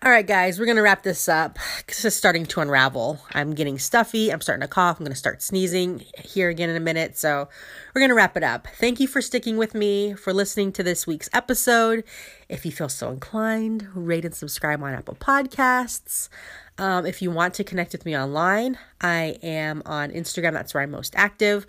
All 0.03 0.13
right, 0.13 0.25
guys, 0.25 0.57
we're 0.57 0.65
going 0.65 0.77
to 0.77 0.83
wrap 0.83 1.03
this 1.03 1.27
up. 1.27 1.59
This 1.87 2.05
is 2.05 2.15
starting 2.15 2.45
to 2.45 2.61
unravel. 2.61 3.19
I'm 3.33 3.53
getting 3.53 3.77
stuffy. 3.77 4.31
I'm 4.31 4.39
starting 4.41 4.61
to 4.61 4.67
cough. 4.67 4.99
I'm 4.99 5.03
going 5.03 5.11
to 5.11 5.17
start 5.17 5.41
sneezing 5.41 6.05
here 6.23 6.49
again 6.49 6.69
in 6.69 6.77
a 6.77 6.79
minute. 6.79 7.17
So, 7.17 7.49
we're 7.93 7.99
going 7.99 8.09
to 8.09 8.15
wrap 8.15 8.37
it 8.37 8.43
up. 8.43 8.67
Thank 8.79 8.99
you 8.99 9.07
for 9.07 9.21
sticking 9.21 9.57
with 9.57 9.73
me, 9.73 10.13
for 10.13 10.33
listening 10.33 10.71
to 10.73 10.83
this 10.83 11.07
week's 11.07 11.29
episode. 11.33 12.03
If 12.47 12.65
you 12.65 12.71
feel 12.71 12.89
so 12.89 13.09
inclined, 13.09 13.87
rate 13.95 14.23
and 14.23 14.35
subscribe 14.35 14.81
on 14.81 14.93
Apple 14.93 15.15
Podcasts. 15.15 16.29
Um, 16.77 17.05
if 17.05 17.21
you 17.23 17.31
want 17.31 17.55
to 17.55 17.63
connect 17.63 17.91
with 17.91 18.05
me 18.05 18.15
online, 18.15 18.77
I 19.01 19.39
am 19.41 19.81
on 19.85 20.11
Instagram. 20.11 20.53
That's 20.53 20.73
where 20.75 20.83
I'm 20.83 20.91
most 20.91 21.15
active 21.17 21.65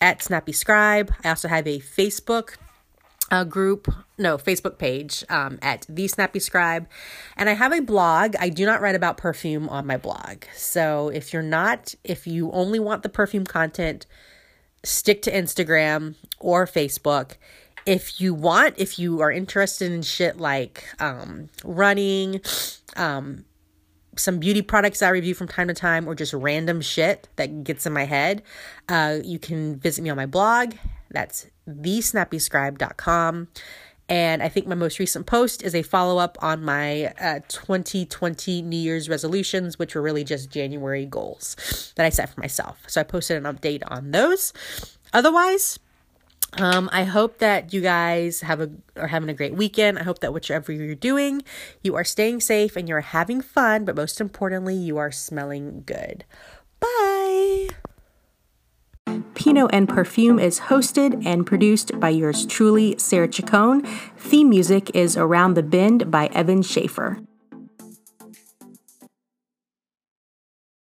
at 0.00 0.22
Snappy 0.22 0.52
Scribe. 0.52 1.12
I 1.24 1.30
also 1.30 1.48
have 1.48 1.66
a 1.66 1.80
Facebook 1.80 2.56
a 3.30 3.44
group, 3.44 3.92
no, 4.16 4.38
Facebook 4.38 4.78
page 4.78 5.24
um, 5.28 5.58
at 5.60 5.86
The 5.88 6.08
Snappy 6.08 6.40
Scribe. 6.40 6.88
And 7.36 7.48
I 7.48 7.52
have 7.52 7.72
a 7.72 7.80
blog. 7.80 8.34
I 8.40 8.48
do 8.48 8.64
not 8.64 8.80
write 8.80 8.94
about 8.94 9.16
perfume 9.16 9.68
on 9.68 9.86
my 9.86 9.96
blog. 9.96 10.44
So 10.54 11.08
if 11.08 11.32
you're 11.32 11.42
not, 11.42 11.94
if 12.04 12.26
you 12.26 12.50
only 12.52 12.78
want 12.78 13.02
the 13.02 13.08
perfume 13.08 13.44
content, 13.44 14.06
stick 14.82 15.22
to 15.22 15.32
Instagram 15.32 16.14
or 16.38 16.66
Facebook. 16.66 17.32
If 17.84 18.20
you 18.20 18.34
want, 18.34 18.74
if 18.78 18.98
you 18.98 19.20
are 19.20 19.30
interested 19.30 19.92
in 19.92 20.02
shit 20.02 20.38
like 20.38 20.84
um, 21.00 21.48
running, 21.64 22.40
um, 22.96 23.44
some 24.18 24.38
beauty 24.38 24.62
products 24.62 25.02
I 25.02 25.10
review 25.10 25.34
from 25.34 25.48
time 25.48 25.68
to 25.68 25.74
time, 25.74 26.08
or 26.08 26.14
just 26.14 26.32
random 26.32 26.80
shit 26.80 27.28
that 27.36 27.64
gets 27.64 27.86
in 27.86 27.92
my 27.92 28.04
head, 28.04 28.42
uh, 28.88 29.18
you 29.22 29.38
can 29.38 29.78
visit 29.78 30.02
me 30.02 30.10
on 30.10 30.16
my 30.16 30.26
blog. 30.26 30.74
That's 31.10 31.46
thesnappyscribe.com. 31.68 33.48
And 34.10 34.42
I 34.42 34.48
think 34.48 34.66
my 34.66 34.74
most 34.74 34.98
recent 34.98 35.26
post 35.26 35.62
is 35.62 35.74
a 35.74 35.82
follow 35.82 36.16
up 36.16 36.38
on 36.40 36.64
my 36.64 37.12
uh, 37.20 37.40
2020 37.48 38.62
New 38.62 38.76
Year's 38.76 39.08
resolutions, 39.08 39.78
which 39.78 39.94
were 39.94 40.00
really 40.00 40.24
just 40.24 40.50
January 40.50 41.04
goals 41.04 41.92
that 41.96 42.06
I 42.06 42.08
set 42.08 42.30
for 42.30 42.40
myself. 42.40 42.82
So 42.86 43.02
I 43.02 43.04
posted 43.04 43.36
an 43.36 43.44
update 43.44 43.82
on 43.86 44.12
those. 44.12 44.54
Otherwise, 45.12 45.78
um, 46.54 46.88
I 46.92 47.04
hope 47.04 47.38
that 47.38 47.72
you 47.72 47.80
guys 47.80 48.40
have 48.40 48.60
a 48.60 48.70
are 48.96 49.08
having 49.08 49.28
a 49.28 49.34
great 49.34 49.54
weekend. 49.54 49.98
I 49.98 50.02
hope 50.02 50.20
that 50.20 50.32
whichever 50.32 50.72
you're 50.72 50.94
doing, 50.94 51.42
you 51.82 51.94
are 51.94 52.04
staying 52.04 52.40
safe 52.40 52.74
and 52.76 52.88
you're 52.88 53.00
having 53.00 53.40
fun, 53.40 53.84
but 53.84 53.94
most 53.94 54.20
importantly, 54.20 54.74
you 54.74 54.96
are 54.96 55.12
smelling 55.12 55.82
good. 55.84 56.24
Bye. 56.80 57.68
Pinot 59.34 59.70
and 59.72 59.88
Perfume 59.88 60.38
is 60.38 60.60
hosted 60.60 61.24
and 61.24 61.46
produced 61.46 61.98
by 62.00 62.08
yours 62.08 62.44
truly, 62.46 62.96
Sarah 62.98 63.28
Chacon. 63.28 63.82
Theme 64.16 64.50
music 64.50 64.90
is 64.94 65.16
Around 65.16 65.54
the 65.54 65.62
Bend 65.62 66.10
by 66.10 66.26
Evan 66.28 66.62
Schaefer. 66.62 67.20